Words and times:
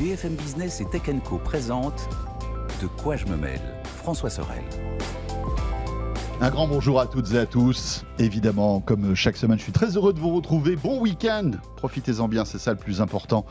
BFM 0.00 0.34
Business 0.34 0.80
et 0.80 0.86
Tech 0.86 1.02
Co 1.28 1.36
présente 1.36 2.08
De 2.80 2.86
quoi 2.86 3.16
je 3.16 3.26
me 3.26 3.36
mêle 3.36 3.60
François 3.98 4.30
Sorel. 4.30 4.62
Un 6.40 6.48
grand 6.48 6.66
bonjour 6.66 6.98
à 6.98 7.06
toutes 7.06 7.34
et 7.34 7.38
à 7.38 7.44
tous. 7.44 8.06
Évidemment, 8.18 8.80
comme 8.80 9.14
chaque 9.14 9.36
semaine, 9.36 9.58
je 9.58 9.64
suis 9.64 9.72
très 9.72 9.98
heureux 9.98 10.14
de 10.14 10.18
vous 10.18 10.34
retrouver. 10.34 10.74
Bon 10.74 10.98
week-end 10.98 11.50
Profitez-en 11.76 12.28
bien, 12.28 12.46
c'est 12.46 12.58
ça 12.58 12.72
le 12.72 12.78
plus 12.78 13.02
important. 13.02 13.44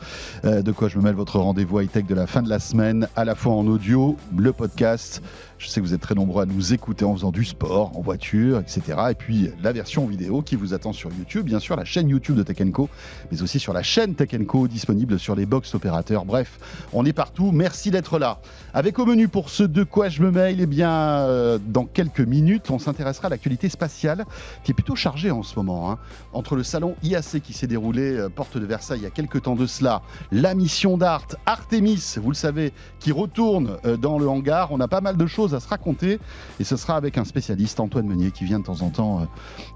Euh, 0.44 0.64
de 0.64 0.72
quoi 0.72 0.88
je 0.88 0.98
me 0.98 1.04
mêle 1.04 1.14
votre 1.14 1.38
rendez-vous 1.38 1.82
high-tech 1.82 2.08
de 2.08 2.16
la 2.16 2.26
fin 2.26 2.42
de 2.42 2.50
la 2.50 2.58
semaine, 2.58 3.08
à 3.16 3.26
la 3.26 3.36
fois 3.36 3.54
en 3.54 3.68
audio, 3.68 4.18
le 4.36 4.52
podcast. 4.52 5.22
Je 5.60 5.68
sais 5.68 5.82
que 5.82 5.86
vous 5.86 5.94
êtes 5.94 6.00
très 6.00 6.16
nombreux 6.16 6.44
à 6.44 6.46
nous 6.46 6.74
écouter 6.74 7.04
en 7.04 7.14
faisant 7.14 7.32
du 7.32 7.44
sport, 7.44 7.92
en 7.98 8.00
voiture, 8.00 8.60
etc. 8.60 8.82
Et 9.12 9.14
puis 9.14 9.52
la 9.62 9.74
version 9.74 10.08
vidéo 10.08 10.42
qui 10.42 10.56
vous 10.56 10.74
attend 10.74 10.94
sur 10.94 11.12
YouTube, 11.12 11.46
bien 11.46 11.60
sûr, 11.60 11.76
la 11.76 11.84
chaîne 11.84 12.08
YouTube 12.08 12.38
de 12.38 12.44
Tech 12.44 12.72
Co, 12.72 12.88
mais 13.30 13.42
aussi 13.42 13.60
sur 13.60 13.74
la 13.74 13.84
chaîne 13.84 14.16
Tech 14.16 14.30
Co 14.48 14.70
disponible 14.70 15.20
sur 15.20 15.36
les 15.36 15.46
box 15.46 15.76
opérateurs. 15.76 16.24
Bref, 16.24 16.60
on 16.94 17.06
est 17.06 17.12
partout. 17.12 17.52
Merci 17.52 17.92
d'être 17.92 18.20
là. 18.20 18.40
Avec 18.74 19.00
au 19.00 19.06
menu 19.06 19.28
pour 19.28 19.50
ce 19.50 19.64
de 19.64 19.84
quoi 19.84 20.08
je 20.08 20.22
me 20.22 20.32
mêle, 20.32 20.62
eh 20.62 20.66
bien, 20.66 20.92
euh, 20.92 21.60
dans 21.62 21.84
quelques 21.84 22.22
minutes, 22.22 22.72
on 22.72 22.80
s'intéressera 22.80 23.28
à 23.28 23.30
l'actualité 23.30 23.68
spatiale 23.68 24.24
qui 24.64 24.72
est 24.72 24.74
plutôt 24.74 24.96
chargée 24.96 25.30
en 25.30 25.44
ce 25.44 25.58
moment. 25.58 25.92
Hein. 25.92 25.98
Entre 26.32 26.56
le 26.56 26.64
salon 26.64 26.96
IAC 27.04 27.42
qui 27.42 27.52
s'est 27.52 27.68
déroulé 27.68 28.16
euh, 28.16 28.30
porte 28.30 28.58
de 28.58 28.66
Versailles 28.66 29.00
il 29.00 29.04
y 29.04 29.08
a 29.08 29.10
quelques 29.10 29.42
temps 29.42 29.56
de 29.56 29.66
cela, 29.66 30.04
la 30.32 30.56
mission 30.56 30.98
d'Art, 30.98 31.28
Artemis, 31.46 32.16
vous 32.16 32.30
le 32.30 32.36
savez, 32.36 32.72
qui 33.02 33.12
retourne 33.12 33.78
euh, 33.84 33.98
dans 33.98 34.18
le 34.18 34.30
hangar. 34.30 34.72
On 34.72 34.80
a 34.80 34.88
pas 34.88 35.02
mal 35.02 35.18
de 35.18 35.28
choses 35.28 35.49
à 35.54 35.60
se 35.60 35.68
raconter 35.68 36.20
et 36.60 36.64
ce 36.64 36.78
sera 36.78 36.96
avec 36.96 37.18
un 37.18 37.26
spécialiste, 37.26 37.80
Antoine 37.80 38.08
Meunier, 38.08 38.32
qui 38.32 38.46
vient 38.46 38.60
de 38.60 38.66
temps 38.66 38.82
en 38.82 38.90
temps 38.90 39.22
euh, 39.22 39.26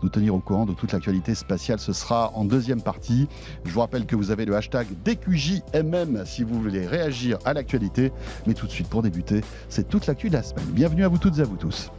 nous 0.01 0.09
tenir 0.09 0.35
au 0.35 0.39
courant 0.39 0.65
de 0.65 0.73
toute 0.73 0.91
l'actualité 0.91 1.35
spatiale. 1.35 1.79
Ce 1.79 1.93
sera 1.93 2.31
en 2.35 2.45
deuxième 2.45 2.81
partie. 2.81 3.27
Je 3.65 3.71
vous 3.71 3.79
rappelle 3.79 4.05
que 4.05 4.15
vous 4.15 4.31
avez 4.31 4.45
le 4.45 4.55
hashtag 4.55 4.87
DQJMM 5.05 6.25
si 6.25 6.43
vous 6.43 6.61
voulez 6.61 6.87
réagir 6.87 7.37
à 7.45 7.53
l'actualité. 7.53 8.11
Mais 8.47 8.53
tout 8.53 8.65
de 8.65 8.71
suite, 8.71 8.87
pour 8.87 9.01
débuter, 9.01 9.41
c'est 9.69 9.87
toute 9.87 10.07
l'actu 10.07 10.29
de 10.29 10.33
la 10.33 10.43
semaine. 10.43 10.65
Bienvenue 10.67 11.03
à 11.03 11.07
vous 11.07 11.17
toutes 11.17 11.37
et 11.39 11.41
à 11.41 11.45
vous 11.45 11.57
tous. 11.57 11.91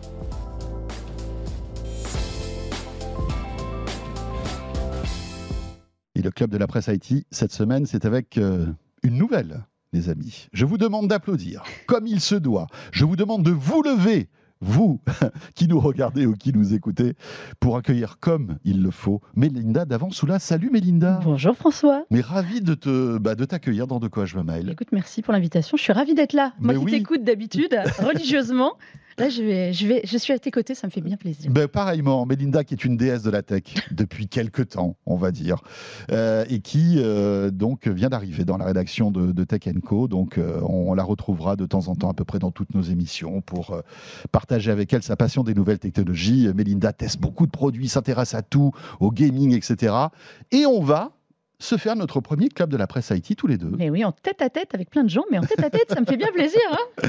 Et 6.16 6.22
le 6.22 6.30
club 6.30 6.50
de 6.50 6.58
la 6.58 6.66
presse 6.66 6.88
Haïti, 6.88 7.26
cette 7.30 7.52
semaine, 7.52 7.86
c'est 7.86 8.04
avec 8.04 8.38
euh, 8.38 8.66
une 9.02 9.16
nouvelle, 9.16 9.64
les 9.94 10.10
amis. 10.10 10.48
Je 10.52 10.66
vous 10.66 10.76
demande 10.76 11.08
d'applaudir, 11.08 11.62
comme 11.86 12.06
il 12.06 12.20
se 12.20 12.34
doit. 12.34 12.66
Je 12.92 13.04
vous 13.04 13.16
demande 13.16 13.44
de 13.44 13.52
vous 13.52 13.80
lever, 13.82 14.28
vous 14.60 15.00
qui 15.54 15.68
nous 15.68 15.78
regardez 15.78 16.26
ou 16.26 16.34
qui 16.34 16.52
nous 16.52 16.74
écoutez, 16.74 17.14
pour 17.60 17.76
accueillir 17.76 18.18
comme 18.18 18.58
il 18.64 18.82
le 18.82 18.90
faut 18.90 19.22
Mélinda 19.36 19.84
d'Avant-Soula. 19.84 20.38
Salut 20.40 20.70
Mélinda. 20.70 21.20
Bonjour 21.22 21.54
François. 21.56 22.04
Mais 22.10 22.20
ravi 22.20 22.60
de 22.60 22.74
te 22.74 23.18
bah, 23.18 23.36
de 23.36 23.44
t'accueillir 23.44 23.86
dans 23.86 24.00
De 24.00 24.08
quoi 24.08 24.26
je 24.26 24.36
me 24.36 24.42
mail. 24.42 24.68
Écoute, 24.70 24.88
merci 24.92 25.22
pour 25.22 25.32
l'invitation. 25.32 25.76
Je 25.76 25.82
suis 25.82 25.92
ravie 25.92 26.14
d'être 26.14 26.32
là. 26.32 26.52
Moi 26.58 26.72
Mais 26.74 26.78
qui 26.80 26.84
oui. 26.84 26.90
t'écoute 26.90 27.22
d'habitude, 27.22 27.78
religieusement. 28.00 28.74
Là, 29.18 29.28
je, 29.28 29.42
vais, 29.42 29.72
je, 29.72 29.86
vais, 29.86 30.02
je 30.04 30.18
suis 30.18 30.32
à 30.32 30.38
tes 30.38 30.50
côtés, 30.50 30.74
ça 30.74 30.86
me 30.86 30.92
fait 30.92 31.00
bien 31.00 31.16
plaisir. 31.16 31.50
Ben, 31.50 31.68
pareillement, 31.68 32.26
Mélinda 32.26 32.64
qui 32.64 32.74
est 32.74 32.84
une 32.84 32.96
déesse 32.96 33.22
de 33.22 33.30
la 33.30 33.42
tech 33.42 33.62
depuis 33.92 34.28
quelques 34.28 34.70
temps, 34.70 34.96
on 35.06 35.16
va 35.16 35.30
dire, 35.30 35.62
euh, 36.10 36.44
et 36.48 36.60
qui 36.60 36.96
euh, 36.98 37.50
donc 37.50 37.86
vient 37.86 38.08
d'arriver 38.08 38.44
dans 38.44 38.56
la 38.56 38.64
rédaction 38.64 39.10
de, 39.10 39.32
de 39.32 39.44
Tech 39.44 39.62
Co. 39.84 40.08
Donc 40.08 40.38
euh, 40.38 40.60
on, 40.62 40.94
la 40.94 41.04
retrouvera 41.04 41.56
de 41.56 41.66
temps 41.66 41.88
en 41.88 41.94
temps 41.94 42.10
à 42.10 42.14
peu 42.14 42.24
près 42.24 42.38
dans 42.38 42.50
toutes 42.50 42.74
nos 42.74 42.82
émissions 42.82 43.40
pour 43.40 43.80
partager 44.30 44.70
avec 44.70 44.92
elle 44.92 45.02
sa 45.02 45.16
passion 45.16 45.42
des 45.42 45.54
nouvelles 45.54 45.78
technologies. 45.78 46.48
Mélinda 46.54 46.92
teste 46.92 47.20
beaucoup 47.20 47.46
de 47.46 47.50
produits, 47.50 47.88
s'intéresse 47.88 48.34
à 48.34 48.42
tout, 48.42 48.72
au 49.00 49.10
gaming, 49.10 49.54
etc. 49.54 49.94
Et 50.52 50.66
on 50.66 50.82
va 50.82 51.12
se 51.64 51.76
faire 51.76 51.96
notre 51.96 52.20
premier 52.20 52.48
club 52.48 52.70
de 52.70 52.76
la 52.76 52.86
presse 52.86 53.10
IT 53.10 53.36
tous 53.36 53.46
les 53.46 53.56
deux. 53.58 53.70
Mais 53.76 53.90
oui, 53.90 54.04
en 54.04 54.12
tête 54.12 54.42
à 54.42 54.50
tête 54.50 54.74
avec 54.74 54.90
plein 54.90 55.02
de 55.04 55.10
gens, 55.10 55.24
mais 55.32 55.38
en 55.38 55.42
tête 55.42 55.62
à 55.64 55.70
tête, 55.70 55.86
ça 55.88 56.00
me 56.00 56.06
fait 56.06 56.16
bien 56.16 56.30
plaisir. 56.32 56.60
hein. 56.70 57.08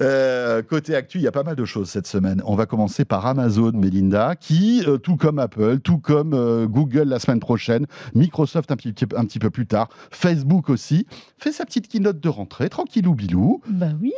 Euh, 0.00 0.62
côté 0.62 0.94
actu, 0.94 1.18
il 1.18 1.22
y 1.22 1.26
a 1.26 1.32
pas 1.32 1.42
mal 1.42 1.56
de 1.56 1.64
choses 1.64 1.88
cette 1.90 2.06
semaine. 2.06 2.40
On 2.44 2.54
va 2.54 2.66
commencer 2.66 3.04
par 3.04 3.26
Amazon, 3.26 3.72
Melinda, 3.74 4.36
qui, 4.36 4.84
euh, 4.86 4.96
tout 4.96 5.16
comme 5.16 5.40
Apple, 5.40 5.80
tout 5.80 5.98
comme 5.98 6.34
euh, 6.34 6.66
Google 6.68 7.08
la 7.08 7.18
semaine 7.18 7.40
prochaine, 7.40 7.86
Microsoft 8.14 8.70
un 8.70 8.76
petit, 8.76 8.94
un 9.16 9.24
petit 9.24 9.40
peu 9.40 9.50
plus 9.50 9.66
tard, 9.66 9.88
Facebook 10.12 10.70
aussi, 10.70 11.06
fait 11.38 11.50
sa 11.50 11.64
petite 11.64 11.88
keynote 11.88 12.20
de 12.20 12.28
rentrée, 12.28 12.68
tranquillou 12.68 13.14
bilou, 13.16 13.60
bah 13.68 13.88
oui. 14.00 14.12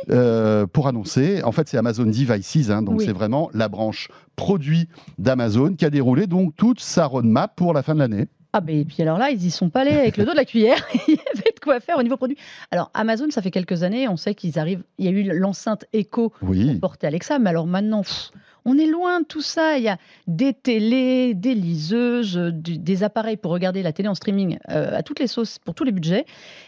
pour 0.71 0.87
annoncer. 0.87 1.41
En 1.43 1.51
fait, 1.51 1.67
c'est 1.67 1.77
Amazon 1.77 2.05
Devices, 2.05 2.69
hein, 2.69 2.83
donc 2.83 2.99
Oui. 2.99 3.05
c'est 3.05 3.13
vraiment 3.13 3.49
la 3.55 3.67
branche 3.67 4.09
produit 4.35 4.87
d'Amazon 5.17 5.73
qui 5.73 5.85
a 5.85 5.89
déroulé 5.89 6.27
donc 6.27 6.55
toute 6.55 6.79
sa 6.79 7.05
roadmap 7.07 7.55
pour 7.55 7.73
la 7.73 7.81
fin 7.81 7.95
de 7.95 7.99
l'année. 7.99 8.27
Ah, 8.53 8.59
ben 8.61 8.77
et 8.79 8.83
puis 8.85 9.01
alors 9.01 9.17
là, 9.17 9.29
ils 9.31 9.45
y 9.45 9.49
sont 9.51 9.69
pas 9.69 9.81
allés 9.81 9.91
avec 9.97 10.17
le 10.17 10.25
dos 10.25 10.31
de 10.31 10.35
la 10.37 10.43
cuillère. 10.45 10.85
Il 11.07 11.13
y 11.15 11.19
avait 11.33 11.51
de 11.55 11.59
quoi 11.61 11.79
faire 11.79 11.97
au 11.97 12.03
niveau 12.03 12.17
produit. 12.17 12.37
Alors, 12.71 12.91
Amazon, 12.93 13.27
ça 13.29 13.41
fait 13.41 13.51
quelques 13.51 13.83
années, 13.83 14.07
on 14.09 14.17
sait 14.17 14.35
qu'ils 14.35 14.59
arrivent. 14.59 14.83
Il 14.97 15.05
y 15.05 15.07
a 15.07 15.11
eu 15.11 15.23
l'enceinte 15.39 15.85
Echo 15.93 16.33
Oui. 16.41 16.77
portée 16.79 17.07
Alexa, 17.07 17.39
mais 17.39 17.49
alors 17.49 17.65
maintenant, 17.65 18.01
pff, 18.01 18.31
on 18.65 18.77
est 18.77 18.85
loin 18.87 19.21
de 19.21 19.25
tout 19.25 19.41
ça. 19.41 19.77
Il 19.77 19.83
y 19.83 19.87
a 19.89 19.97
des 20.27 20.53
télés, 20.53 21.33
des 21.33 21.55
liseuses, 21.55 22.35
du- 22.53 22.77
des 22.77 23.03
appareils 23.03 23.37
pour 23.37 23.51
regarder 23.51 23.81
la 23.83 23.93
télé 23.93 24.09
en 24.09 24.15
streaming 24.15 24.57
euh, 24.69 24.97
à 24.97 25.01
toutes 25.01 25.19
les 25.19 25.27
sauces, 25.27 25.57
pour 25.57 25.73
tous 25.73 25.83
les 25.85 25.91
budgets. 25.93 26.25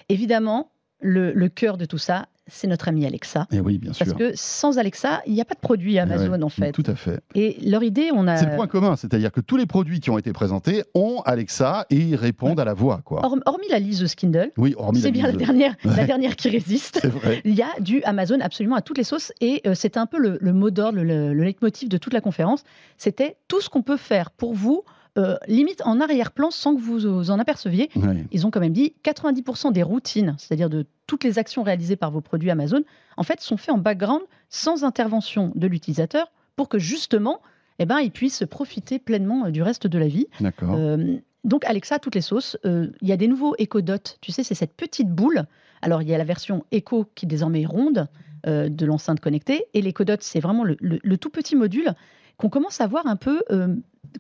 Évidemment, 0.10 0.72
le, 1.02 1.34
le 1.34 1.50
cœur 1.50 1.78
de 1.78 1.86
tout 1.86 1.98
ça, 1.98 2.28
c'est 2.48 2.68
notre 2.68 2.88
ami 2.90 3.06
Alexa. 3.06 3.48
Et 3.52 3.60
oui, 3.60 3.78
bien 3.78 3.94
sûr. 3.94 4.06
Parce 4.06 4.18
que 4.18 4.32
sans 4.36 4.78
Alexa, 4.78 5.22
il 5.26 5.34
n'y 5.34 5.42
a 5.42 5.46
pas 5.46 5.56
de 5.56 5.60
produit 5.60 5.98
Amazon 6.00 6.32
Ouais, 6.34 6.44
en 6.44 6.50
fait. 6.50 6.72
Tout 6.72 6.84
à 6.88 6.96
fait. 6.96 7.22
Et 7.36 7.58
leur 7.64 7.84
idée, 7.84 8.10
on 8.14 8.28
a. 8.28 8.38
C'est 8.38 8.46
le 8.50 8.56
point 8.56 8.68
commun, 8.68 8.96
c'est-à-dire 8.96 9.32
que 9.32 9.40
tous 9.42 9.56
les 9.58 9.66
produits 9.66 10.00
qui 10.00 10.10
ont 10.10 10.18
été 10.18 10.34
présentés 10.34 10.84
ont 10.94 11.22
Alexa 11.26 11.86
et 11.90 11.96
ils 11.98 12.16
répondent 12.16 12.60
à 12.60 12.66
la 12.66 12.74
voix. 12.74 13.02
Quoi. 13.06 13.22
Horm- 13.22 13.42
Hormis 13.46 13.68
la 13.70 13.80
liseuse 13.80 14.16
Kindle, 14.16 14.52
Oui, 14.58 14.76
hormis 14.78 15.00
c'est 15.02 15.12
bien 15.12 15.28
la 15.28 15.32
dernière, 15.34 15.76
la 15.86 16.06
dernière 16.06 16.36
qui 16.36 16.50
résiste. 16.50 17.00
C'est 17.02 17.08
vrai. 17.08 17.42
Il 17.46 17.56
y 17.56 17.62
a 17.62 17.70
du 17.80 18.04
Amazon 18.04 18.40
absolument 18.42 18.76
à 18.76 18.82
toutes 18.82 18.98
les 18.98 19.04
sauces 19.04 19.32
et 19.42 19.62
euh, 19.66 19.74
c'était 19.74 20.00
un 20.00 20.06
peu 20.06 20.18
le, 20.18 20.38
le 20.42 20.54
mot 20.54 20.70
d'ordre, 20.70 21.00
le, 21.02 21.34
le 21.34 21.44
leitmotiv 21.44 21.88
de 21.90 21.98
toute 21.98 22.14
la 22.14 22.22
conférence. 22.22 22.64
C'était 22.98 23.38
tout 23.48 23.62
ce 23.62 23.70
qu'on 23.70 23.82
peut 23.84 23.98
faire 23.98 24.32
pour 24.32 24.54
vous, 24.54 24.84
euh, 25.18 25.36
limite 25.48 25.82
en 25.86 26.00
arrière-plan 26.02 26.50
sans 26.52 26.76
que 26.76 26.82
vous 26.82 27.00
vous 27.00 27.32
en 27.32 27.40
aperceviez. 27.40 27.90
Ouais. 27.96 28.26
Ils 28.32 28.48
ont 28.48 28.52
quand 28.52 28.60
même 28.60 28.74
dit 28.74 28.94
90% 29.04 29.72
des 29.72 29.84
routines, 29.84 30.36
c'est-à-dire 30.38 30.70
de 30.70 30.86
toutes 31.08 31.24
les 31.24 31.38
actions 31.40 31.64
réalisées 31.64 31.96
par 31.96 32.12
vos 32.12 32.22
produits 32.22 32.50
Amazon, 32.50 32.82
en 33.18 33.24
fait, 33.24 33.40
sont 33.42 33.58
faits 33.58 33.76
en 33.76 33.78
background 33.78 34.22
sans 34.50 34.84
intervention 34.84 35.52
de 35.56 35.68
l'utilisateur 35.68 36.32
pour 36.56 36.70
que 36.70 36.80
justement, 36.80 37.42
eh 37.80 37.86
ben, 37.86 38.00
ils 38.00 38.12
puissent 38.12 38.44
profiter 38.50 39.00
pleinement 39.00 39.46
euh, 39.46 39.52
du 39.52 39.62
reste 39.62 39.86
de 39.88 39.98
la 40.00 40.08
vie. 40.08 40.28
D'accord. 40.40 40.76
Euh, 40.76 41.18
donc 41.44 41.66
Alexa, 41.66 42.00
toutes 42.00 42.16
les 42.16 42.22
sauces. 42.22 42.58
Euh, 42.66 42.88
Il 43.02 43.08
y 43.08 43.12
a 43.12 43.18
des 43.18 43.28
nouveaux 43.28 43.54
Echo 43.60 43.82
Dot. 43.82 44.18
Tu 44.22 44.32
sais, 44.32 44.44
c'est 44.44 44.56
cette 44.56 44.76
petite 44.76 45.10
boule. 45.10 45.44
Alors 45.82 46.02
il 46.02 46.08
y 46.10 46.14
a 46.16 46.18
la 46.18 46.24
version 46.24 46.64
Echo 46.72 47.06
qui 47.16 47.26
désormais 47.28 47.64
est 47.64 47.66
ronde 47.66 48.08
euh, 48.48 48.70
de 48.70 48.86
l'enceinte 48.86 49.20
connectée. 49.20 49.66
Et 49.74 49.82
l'Echo 49.82 50.06
Dot, 50.06 50.22
c'est 50.22 50.40
vraiment 50.40 50.64
le, 50.64 50.78
le- 50.80 51.00
le 51.04 51.18
tout 51.18 51.30
petit 51.30 51.56
module 51.56 51.94
qu'on 52.38 52.50
commence 52.50 52.80
à 52.82 52.88
voir 52.88 53.06
un 53.08 53.16
peu, 53.18 53.42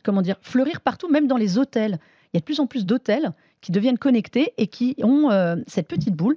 comment 0.03 0.21
dire, 0.21 0.37
fleurir 0.41 0.81
partout, 0.81 1.09
même 1.09 1.27
dans 1.27 1.37
les 1.37 1.57
hôtels. 1.57 1.99
Il 2.33 2.35
y 2.35 2.37
a 2.37 2.39
de 2.39 2.45
plus 2.45 2.59
en 2.59 2.65
plus 2.67 2.85
d'hôtels 2.85 3.31
qui 3.61 3.71
deviennent 3.71 3.97
connectés 3.99 4.53
et 4.57 4.67
qui 4.67 4.95
ont 5.03 5.29
euh, 5.31 5.55
cette 5.67 5.87
petite 5.87 6.15
boule. 6.15 6.35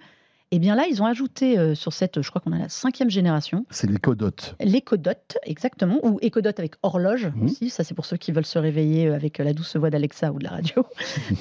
Et 0.52 0.60
bien 0.60 0.76
là, 0.76 0.84
ils 0.88 1.02
ont 1.02 1.06
ajouté 1.06 1.58
euh, 1.58 1.74
sur 1.74 1.92
cette, 1.92 2.22
je 2.22 2.28
crois 2.30 2.40
qu'on 2.40 2.52
a 2.52 2.58
la 2.58 2.68
cinquième 2.68 3.10
génération, 3.10 3.66
C'est 3.70 3.90
l'écodote. 3.90 4.54
L'écodot, 4.60 5.10
exactement, 5.42 5.98
ou 6.04 6.18
écodot 6.22 6.50
avec 6.56 6.74
horloge 6.84 7.26
Mhm. 7.34 7.44
aussi. 7.46 7.68
Ça, 7.70 7.82
c'est 7.82 7.94
pour 7.94 8.06
ceux 8.06 8.16
qui 8.16 8.30
veulent 8.30 8.46
se 8.46 8.58
réveiller 8.60 9.08
euh, 9.08 9.14
avec 9.16 9.38
la 9.38 9.52
douce 9.52 9.74
voix 9.76 9.90
d'Alexa 9.90 10.30
ou 10.32 10.38
de 10.38 10.44
la 10.44 10.50
radio. 10.50 10.86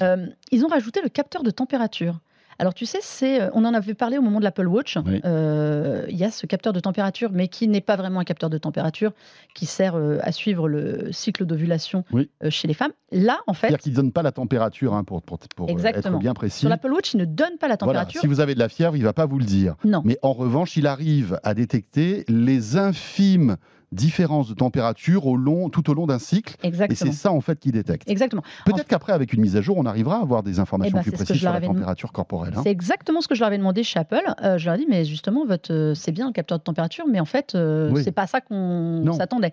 Ils 0.50 0.64
ont 0.64 0.68
rajouté 0.68 1.00
le 1.02 1.08
capteur 1.08 1.42
de 1.44 1.50
température. 1.50 2.18
Alors, 2.58 2.74
tu 2.74 2.86
sais, 2.86 2.98
c'est, 3.02 3.40
euh, 3.42 3.50
on 3.52 3.64
en 3.64 3.74
avait 3.74 3.94
parlé 3.94 4.18
au 4.18 4.22
moment 4.22 4.38
de 4.38 4.44
l'Apple 4.44 4.66
Watch. 4.66 4.96
Oui. 5.04 5.20
Euh, 5.24 6.04
Il 6.08 6.16
y 6.16 6.24
a 6.24 6.30
ce 6.30 6.46
capteur 6.46 6.72
de 6.72 6.80
température, 6.80 7.30
mais 7.32 7.48
qui 7.48 7.68
n'est 7.68 7.80
pas 7.80 7.96
vraiment 7.96 8.20
un 8.20 8.24
capteur 8.24 8.48
de 8.50 8.58
température, 8.58 9.12
qui 9.54 9.66
sert 9.66 9.94
euh, 9.96 10.18
à 10.22 10.32
suivre 10.32 10.68
le 10.68 11.12
cycle 11.12 11.44
d'ovulation 11.44 12.04
Oui. 12.12 12.30
euh, 12.44 12.50
chez 12.50 12.66
les 12.68 12.74
femmes. 12.74 12.92
Là, 13.12 13.38
en 13.46 13.52
fait, 13.54 13.68
C'est-à-dire 13.68 13.78
qu'ils 13.82 13.92
ne 13.92 13.96
donnent 13.96 14.12
pas 14.12 14.22
la 14.22 14.32
température 14.32 14.94
hein, 14.94 15.04
pour, 15.04 15.22
pour, 15.22 15.38
pour, 15.54 15.68
Exactement. 15.70 16.16
être 16.16 16.20
bien 16.20 16.34
précis. 16.34 16.60
sur 16.60 16.68
l'Apple 16.68 16.90
Watch, 16.92 17.14
il 17.14 17.18
ne 17.18 17.24
donne 17.24 17.56
pas 17.58 17.68
la 17.68 17.76
Voilà, 17.80 18.00
température. 18.00 18.20
si 18.20 18.26
vous 18.26 18.40
avez 18.40 18.54
de 18.54 18.58
la 18.58 18.68
fièvre, 18.68 18.96
il 18.96 19.00
ne 19.00 19.04
va 19.04 19.12
pas 19.12 19.26
vous 19.26 19.38
le 19.38 19.44
dire. 19.44 19.74
Non. 19.84 20.02
Mais 20.04 20.18
en 20.22 20.32
revanche, 20.32 20.76
il 20.76 20.86
arrive 20.86 21.38
à 21.42 21.54
détecter 21.54 22.24
les 22.28 22.76
infimes 22.76 23.56
différences 23.92 24.48
de 24.48 24.54
température 24.54 25.26
au 25.26 25.36
long, 25.36 25.68
tout 25.68 25.88
au 25.90 25.94
long 25.94 26.06
d'un 26.06 26.18
cycle. 26.18 26.56
Et 26.62 26.66
Exactement. 26.66 26.98
c'est 27.12 27.16
ça, 27.16 27.32
en 27.32 27.40
fait, 27.40 27.58
qu'il 27.58 27.72
détecte. 27.72 28.08
Exactement. 28.10 28.42
Peut-être 28.64 28.88
qu'après, 28.88 29.12
avec 29.12 29.32
une 29.32 29.40
mise 29.40 29.56
à 29.56 29.60
jour, 29.60 29.76
on 29.78 29.86
arrivera 29.86 30.16
à 30.18 30.22
avoir 30.22 30.42
des 30.42 30.58
informations 30.58 30.96
Eh 30.96 30.98
ben, 30.98 31.02
plus 31.02 31.10
c'est 31.12 31.24
précises 31.24 31.40
sur 31.40 31.52
la 31.52 31.60
température 31.60 32.12
corporelle. 32.12 32.54
hein. 32.56 32.60
C'est 32.64 32.70
exactement 32.70 33.20
ce 33.20 33.28
que 33.28 33.34
je 33.34 33.40
leur 33.40 33.48
avais 33.48 33.58
demandé 33.58 33.82
chez 33.84 33.98
Apple. 33.98 34.22
Euh, 34.42 34.58
je 34.58 34.66
leur 34.66 34.74
ai 34.74 34.78
dit, 34.78 34.86
mais 34.88 35.04
justement, 35.04 35.46
votre, 35.46 35.72
euh, 35.72 35.94
c'est 35.94 36.12
bien 36.12 36.26
le 36.26 36.32
capteur 36.32 36.58
de 36.58 36.64
température, 36.64 37.06
mais 37.08 37.20
en 37.20 37.24
fait, 37.24 37.54
euh, 37.54 37.90
Oui. 37.92 38.02
c'est 38.04 38.12
pas 38.12 38.26
ça 38.26 38.40
qu'on 38.40 39.04
s'attendait. 39.16 39.52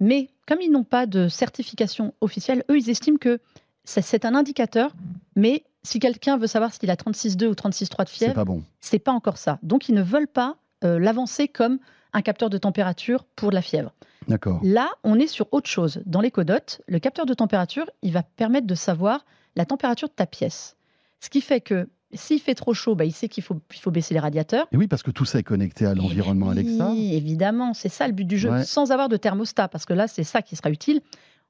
Mais 0.00 0.28
comme 0.46 0.58
ils 0.60 0.70
n'ont 0.70 0.84
pas 0.84 1.06
de 1.06 1.28
certification 1.28 2.14
officielle, 2.20 2.64
eux, 2.70 2.78
ils 2.78 2.88
estiment 2.90 3.18
que 3.18 3.40
c'est- 3.84 4.02
c'est 4.02 4.24
un 4.24 4.34
indicateur, 4.34 4.92
mais 5.36 5.64
si 5.82 5.98
quelqu'un 5.98 6.38
veut 6.38 6.46
savoir 6.46 6.72
s'il 6.72 6.90
a 6.90 6.96
36,2 6.96 7.48
ou 7.48 7.54
36,3 7.54 8.04
de 8.04 8.08
C'est 8.10 8.16
fièvre, 8.18 8.34
pas 8.34 8.44
bon. 8.44 8.62
c'est 8.80 9.00
pas 9.00 9.12
encore 9.12 9.36
ça. 9.38 9.58
Donc, 9.64 9.88
ils 9.88 9.94
ne 9.94 10.02
veulent 10.02 10.28
pas 10.28 10.56
euh, 10.84 10.98
l'avancer 10.98 11.46
comme 11.46 11.78
un 12.12 12.22
capteur 12.22 12.50
de 12.50 12.58
température 12.58 13.24
pour 13.36 13.50
de 13.50 13.54
la 13.54 13.62
fièvre. 13.62 13.92
D'accord. 14.28 14.60
Là, 14.62 14.88
on 15.04 15.18
est 15.18 15.26
sur 15.26 15.46
autre 15.52 15.68
chose. 15.68 16.02
Dans 16.06 16.20
l'écodote, 16.20 16.80
le 16.86 16.98
capteur 16.98 17.26
de 17.26 17.34
température, 17.34 17.88
il 18.02 18.12
va 18.12 18.22
permettre 18.22 18.66
de 18.66 18.74
savoir 18.74 19.24
la 19.56 19.64
température 19.64 20.08
de 20.08 20.14
ta 20.14 20.26
pièce. 20.26 20.76
Ce 21.20 21.28
qui 21.30 21.40
fait 21.40 21.60
que 21.60 21.88
S'il 22.14 22.40
fait 22.40 22.54
trop 22.54 22.74
chaud, 22.74 22.94
bah, 22.94 23.06
il 23.06 23.12
sait 23.12 23.26
qu'il 23.28 23.42
faut, 23.42 23.56
il 23.72 23.78
faut 23.80 23.90
baisser 23.90 24.12
les 24.12 24.20
radiateurs. 24.20 24.66
Et 24.70 24.76
oui, 24.76 24.86
parce 24.86 25.02
que 25.02 25.10
tout 25.10 25.24
ça 25.24 25.38
est 25.38 25.42
connecté 25.42 25.86
à 25.86 25.94
l'environnement 25.94 26.48
Eh 26.48 26.58
Alexa. 26.58 26.90
Oui, 26.90 27.14
évidemment, 27.14 27.72
c'est 27.72 27.88
ça 27.88 28.06
le 28.06 28.12
but 28.12 28.26
du 28.26 28.36
jeu, 28.36 28.50
Ouais. 28.50 28.64
sans 28.64 28.90
avoir 28.92 29.08
de 29.08 29.16
thermostat, 29.16 29.68
parce 29.68 29.86
que 29.86 29.94
là, 29.94 30.06
c'est 30.08 30.22
ça 30.24 30.42
qui 30.42 30.54
sera 30.54 30.68
utile. 30.70 31.00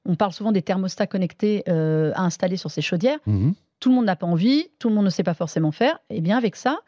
On 0.05 0.15
parle 0.15 0.31
souvent 0.31 0.53
des 0.53 0.61
thermostats 0.61 1.05
connectés 1.05 1.63
euh, 1.67 2.13
à 2.15 2.21
installer 2.23 2.55
sur 2.55 2.71
ces 2.71 2.81
chaudières. 2.81 3.19
Mhm. 3.25 3.53
Tout 3.81 3.89
le 3.89 3.95
monde 3.95 4.05
n'a 4.05 4.15
pas 4.15 4.25
envie, 4.25 4.69
tout 4.79 4.87
le 4.87 4.95
monde 4.95 5.03
ne 5.03 5.09
sait 5.09 5.23
pas 5.23 5.33
forcément 5.33 5.71
faire. 5.73 5.99
Et 6.09 6.21
bien 6.21 6.37
avec 6.37 6.55
ça, 6.55 6.79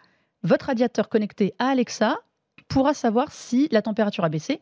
votre 0.43 0.67
radiateur 0.67 1.09
connecté 1.09 1.53
à 1.59 1.67
Alexa 1.67 2.15
pourra 2.75 2.93
savoir 2.93 3.31
si 3.31 3.67
la 3.71 3.81
température 3.81 4.23
a 4.23 4.29
baissé. 4.29 4.59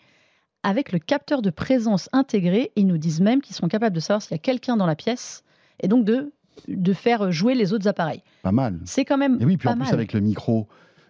Avec 0.66 0.92
le 0.94 1.00
capteur 1.00 1.42
de 1.42 1.50
présence 1.50 2.08
intégré, 2.14 2.72
ils 2.78 2.88
nous 2.88 2.98
disent 2.98 3.20
même 3.20 3.42
qu'ils 3.42 3.56
sont 3.56 3.68
capables 3.68 3.94
de 3.96 4.00
savoir 4.00 4.22
s'il 4.22 4.32
y 4.32 4.36
a 4.36 4.38
quelqu'un 4.38 4.78
dans 4.78 4.86
la 4.86 4.96
pièce 4.96 5.44
et 5.82 5.88
donc 5.90 6.06
de, 6.06 6.32
de 6.70 6.94
faire 6.94 7.32
jouer 7.34 7.54
les 7.54 7.74
autres 7.74 7.88
appareils. 7.88 8.24
Pas 8.44 8.54
mal. 8.54 8.80
C'est 8.86 9.04
quand 9.04 9.18
même 9.18 9.38
Et 9.42 9.46
oui, 9.46 9.58
puis 9.58 9.66
pas 9.68 9.72
en 9.74 9.78
plus 9.78 9.86
mal. 9.86 9.94
avec 9.94 10.14
le 10.14 10.22
micro, 10.22 10.68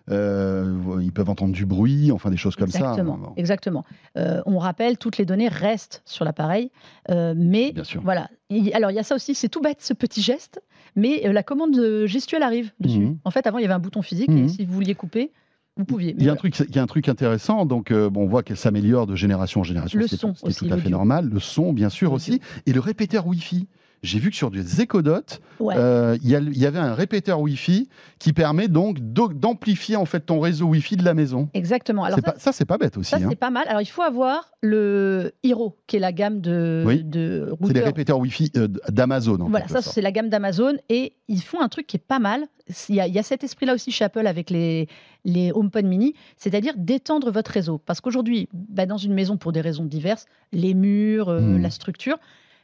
euh, 0.09 0.99
ils 1.01 1.11
peuvent 1.11 1.29
entendre 1.29 1.53
du 1.53 1.65
bruit, 1.65 2.11
enfin 2.11 2.29
des 2.31 2.37
choses 2.37 2.55
comme 2.55 2.67
exactement, 2.67 3.19
ça. 3.23 3.31
Exactement. 3.37 3.85
Euh, 4.17 4.41
on 4.45 4.57
rappelle, 4.57 4.97
toutes 4.97 5.17
les 5.17 5.25
données 5.25 5.47
restent 5.49 6.01
sur 6.05 6.25
l'appareil, 6.25 6.71
euh, 7.11 7.33
mais 7.37 7.71
Bien 7.73 7.83
sûr. 7.83 8.01
voilà. 8.01 8.29
Il- 8.49 8.73
alors 8.73 8.91
il 8.91 8.95
y 8.95 8.99
a 8.99 9.03
ça 9.03 9.15
aussi, 9.15 9.35
c'est 9.35 9.49
tout 9.49 9.61
bête 9.61 9.81
ce 9.81 9.93
petit 9.93 10.21
geste, 10.21 10.61
mais 10.95 11.21
la 11.31 11.43
commande 11.43 11.79
gestuelle 12.05 12.43
arrive 12.43 12.71
dessus. 12.79 12.99
Mhm. 12.99 13.17
En 13.23 13.31
fait, 13.31 13.47
avant 13.47 13.59
il 13.59 13.61
y 13.61 13.65
avait 13.65 13.73
un 13.73 13.79
bouton 13.79 14.01
physique 14.01 14.29
Mhm. 14.29 14.45
et 14.45 14.47
si 14.49 14.65
vous 14.65 14.73
vouliez 14.73 14.95
couper, 14.95 15.31
vous 15.77 15.85
pouviez. 15.85 16.15
Il 16.17 16.23
y, 16.25 16.29
a 16.29 16.33
un 16.33 16.35
truc, 16.35 16.57
il 16.59 16.75
y 16.75 16.79
a 16.79 16.83
un 16.83 16.87
truc 16.87 17.09
intéressant, 17.09 17.65
donc 17.65 17.91
euh, 17.91 18.09
bon, 18.09 18.23
on 18.23 18.27
voit 18.27 18.43
qu'elle 18.43 18.57
s'améliore 18.57 19.07
de 19.07 19.15
génération 19.15 19.61
en 19.61 19.63
génération, 19.63 19.97
Le 19.99 20.05
ce 20.05 20.09
qui 20.09 20.15
est- 20.15 20.17
son 20.19 20.33
ce 20.35 20.39
qui 20.41 20.45
est 20.45 20.49
aussi, 20.49 20.67
tout 20.67 20.73
à 20.73 20.77
fait 20.77 20.89
normal. 20.89 21.29
Le 21.31 21.39
son, 21.39 21.73
bien 21.73 21.89
sûr, 21.89 22.11
aussi. 22.13 22.41
Et 22.65 22.73
le 22.73 22.79
répéteur 22.79 23.25
Wi-Fi. 23.27 23.67
J'ai 24.03 24.19
vu 24.19 24.29
que 24.29 24.35
sur 24.35 24.51
des 24.51 24.81
écodotes, 24.81 25.41
Ouais. 25.59 25.75
euh, 25.77 26.17
il 26.21 26.29
y, 26.29 26.65
avait 26.65 26.77
un 26.79 26.93
répéteur 26.93 27.39
Wi-Fi 27.39 27.87
qui 28.19 28.33
permet 28.33 28.67
donc 28.67 28.99
d'amplifier 28.99 29.95
en 29.95 30.03
fait 30.05 30.19
ton 30.19 30.41
réseau 30.41 30.65
Wi-Fi 30.65 30.97
de 30.97 31.05
la 31.05 31.13
maison. 31.13 31.47
Exactement. 31.53 32.03
Alors 32.03 32.19
ça, 32.37 32.51
c'est 32.51 32.65
pas 32.65 32.77
bête 32.77 32.97
aussi. 32.97 33.11
ça, 33.11 33.17
hein. 33.17 33.27
c'est 33.29 33.37
pas 33.37 33.49
mal. 33.49 33.65
Alors 33.69 33.81
il 33.81 33.85
faut 33.87 34.01
avoir 34.01 34.51
le 34.61 35.31
Hero, 35.43 35.77
qui 35.87 35.95
est 35.95 35.99
la 35.99 36.11
gamme 36.11 36.41
de, 36.41 36.83
Oui. 36.85 37.03
de 37.03 37.53
C'est 37.65 37.73
les 37.73 37.79
répéteurs 37.81 38.19
Wi-Fi 38.19 38.51
euh, 38.57 38.67
d'Amazon. 38.89 39.37
Voilà, 39.49 39.67
ça 39.69 39.81
c'est 39.81 40.01
la 40.01 40.11
gamme 40.11 40.29
d'Amazon 40.29 40.73
et 40.89 41.13
ils 41.29 41.41
font 41.41 41.61
un 41.61 41.69
truc 41.69 41.87
qui 41.87 41.95
est 41.97 42.05
pas 42.05 42.19
mal. 42.19 42.45
Il 42.89 42.95
y 42.95 42.99
a, 42.99 43.07
il 43.07 43.13
y 43.13 43.19
a 43.19 43.23
cet 43.23 43.43
esprit-là 43.43 43.73
aussi 43.73 43.91
chez 43.91 44.03
Apple 44.05 44.27
avec 44.27 44.49
les, 44.49 44.87
les 45.25 45.51
HomePod 45.53 45.85
mini, 45.85 46.13
c'est-à-dire 46.37 46.73
d'étendre 46.77 47.31
votre 47.31 47.51
réseau. 47.51 47.77
Parce 47.77 48.01
qu'aujourd'hui, 48.01 48.49
bah, 48.53 48.85
dans 48.85 48.97
une 48.97 49.13
maison, 49.13 49.37
pour 49.37 49.51
des 49.53 49.61
raisons 49.61 49.85
diverses, 49.85 50.25
les 50.51 50.73
murs, 50.73 51.29
euh, 51.29 51.39
Hmm. 51.41 51.61
la 51.61 51.69
structure, 51.69 52.17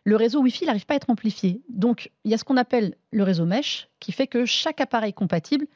le 0.06 0.16
réseau 0.16 0.42
Wi-Fi 0.42 0.66
n'arrive 0.66 0.86
pas 0.86 0.94
à 0.96 0.98
être 0.98 1.10
amplifié. 1.10 1.62
Donc 1.70 2.12
il 2.24 2.32
y 2.32 2.34
a 2.34 2.38
ce 2.38 2.44
qu'on 2.44 2.58
appelle 2.58 2.96
le 3.12 3.24
réseau 3.24 3.46
mesh 3.46 3.90
qui 4.00 4.12
fait 4.12 4.28
que 4.28 4.46
chaque 4.46 4.82
appareil 4.82 5.14
compatible 5.14 5.68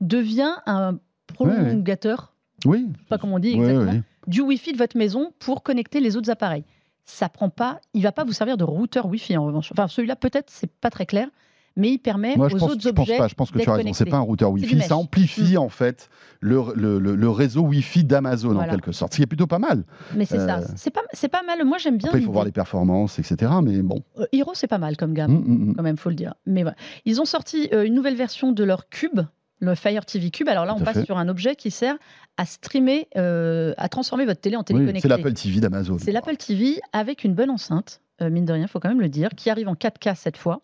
devient 0.00 0.52
un 0.66 0.98
prolongateur, 1.26 2.34
Oui. 2.64 2.86
pas 3.08 3.18
comment 3.18 3.36
on 3.36 3.38
dit 3.38 3.52
exactement, 3.54 4.02
du 4.26 4.40
Wi-Fi 4.42 4.72
de 4.72 4.78
votre 4.78 4.96
maison 4.96 5.32
pour 5.38 5.62
connecter 5.62 6.00
les 6.00 6.16
autres 6.16 6.30
appareils. 6.30 6.64
Ça 7.04 7.28
prend 7.28 7.48
pas, 7.50 7.80
il 7.94 8.02
va 8.02 8.12
pas 8.12 8.24
vous 8.24 8.32
servir 8.32 8.56
de 8.56 8.64
routeur 8.64 9.06
Wi-Fi 9.06 9.36
en 9.36 9.46
revanche. 9.46 9.72
Enfin, 9.72 9.88
celui-là 9.88 10.16
peut-être 10.16 10.50
c'est 10.50 10.70
pas 10.70 10.90
très 10.90 11.06
clair, 11.06 11.28
mais 11.76 11.90
il 11.92 11.98
permet 11.98 12.36
Moi, 12.36 12.46
aux 12.46 12.50
pense, 12.50 12.62
autres 12.72 12.82
je 12.82 12.88
pense 12.90 13.08
objets. 13.08 13.16
pas. 13.18 13.28
Je 13.28 13.34
pense 13.34 13.50
que 13.50 13.58
tu 13.58 13.68
as 13.68 13.74
raison. 13.74 13.92
C'est 13.92 14.04
pas 14.04 14.16
un 14.18 14.20
routeur 14.20 14.50
Wi-Fi. 14.52 14.80
Ça 14.82 14.96
amplifie 14.96 15.56
en 15.56 15.68
fait 15.68 16.08
le, 16.40 16.62
le- 16.74 16.98
le- 16.98 17.14
le 17.14 17.30
réseau 17.30 17.62
Wi-Fi 17.62 18.04
d'Amazon 18.04 18.56
en 18.56 18.64
quelque 18.68 18.92
sorte. 18.92 19.12
Ce 19.12 19.16
qui 19.16 19.22
est 19.22 19.26
plutôt 19.26 19.46
pas 19.46 19.58
mal. 19.58 19.84
Mais 20.14 20.24
c'est 20.24 20.38
ça, 20.38 20.58
Euh, 20.58 20.64
c'est 20.76 20.90
pas, 20.90 21.02
pas 21.30 21.42
mal. 21.46 21.64
Moi 21.64 21.78
j'aime 21.78 21.96
bien. 21.96 22.08
Après, 22.08 22.20
il 22.20 22.24
faut 22.24 22.32
voir 22.32 22.44
les 22.44 22.52
performances, 22.52 23.18
etc. 23.18 23.50
Mais 23.62 23.82
bon. 23.82 24.02
Euh, 24.18 24.26
Hero 24.32 24.52
c'est 24.54 24.66
pas 24.66 24.78
mal 24.78 24.96
comme 24.96 25.14
gamme, 25.14 25.30
hum, 25.36 25.68
hum. 25.68 25.74
quand 25.76 25.82
même, 25.82 25.96
faut 25.96 26.08
le 26.10 26.14
dire. 26.16 26.34
Mais 26.46 26.62
voilà. 26.62 26.76
Ils 27.04 27.20
ont 27.20 27.24
sorti 27.24 27.68
euh, 27.72 27.84
une 27.84 27.94
nouvelle 27.94 28.16
version 28.16 28.52
de 28.52 28.64
leur 28.64 28.88
Cube, 28.88 29.20
le 29.60 29.74
Fire 29.74 30.04
TV 30.06 30.30
Cube. 30.30 30.48
Alors 30.48 30.64
là, 30.64 30.74
on 30.74 30.80
passe 30.80 30.98
fait. 30.98 31.04
sur 31.04 31.18
un 31.18 31.28
objet 31.28 31.54
qui 31.56 31.70
sert 31.70 31.96
à 32.36 32.46
streamer, 32.46 33.06
euh, 33.16 33.74
à 33.76 33.88
transformer 33.90 34.24
votre 34.24 34.40
télé 34.40 34.56
en 34.56 34.62
télé 34.64 34.78
Oui, 34.80 34.86
connectée. 34.86 35.02
c'est 35.08 35.14
l'Apple 35.14 35.32
TV 35.34 35.60
d'Amazon. 35.60 35.98
C'est 35.98 36.12
l'Apple 36.12 36.36
TV 36.36 36.80
avec 36.94 37.24
une 37.24 37.34
bonne 37.34 37.50
enceinte, 37.50 38.00
euh, 38.22 38.30
mine 38.30 38.44
de 38.44 38.52
rien, 38.52 38.66
faut 38.66 38.80
quand 38.80 38.88
même 38.88 39.00
le 39.00 39.08
dire, 39.08 39.30
qui 39.36 39.50
arrive 39.50 39.68
en 39.68 39.74
4K 39.74 40.14
cette 40.16 40.36
fois. 40.36 40.60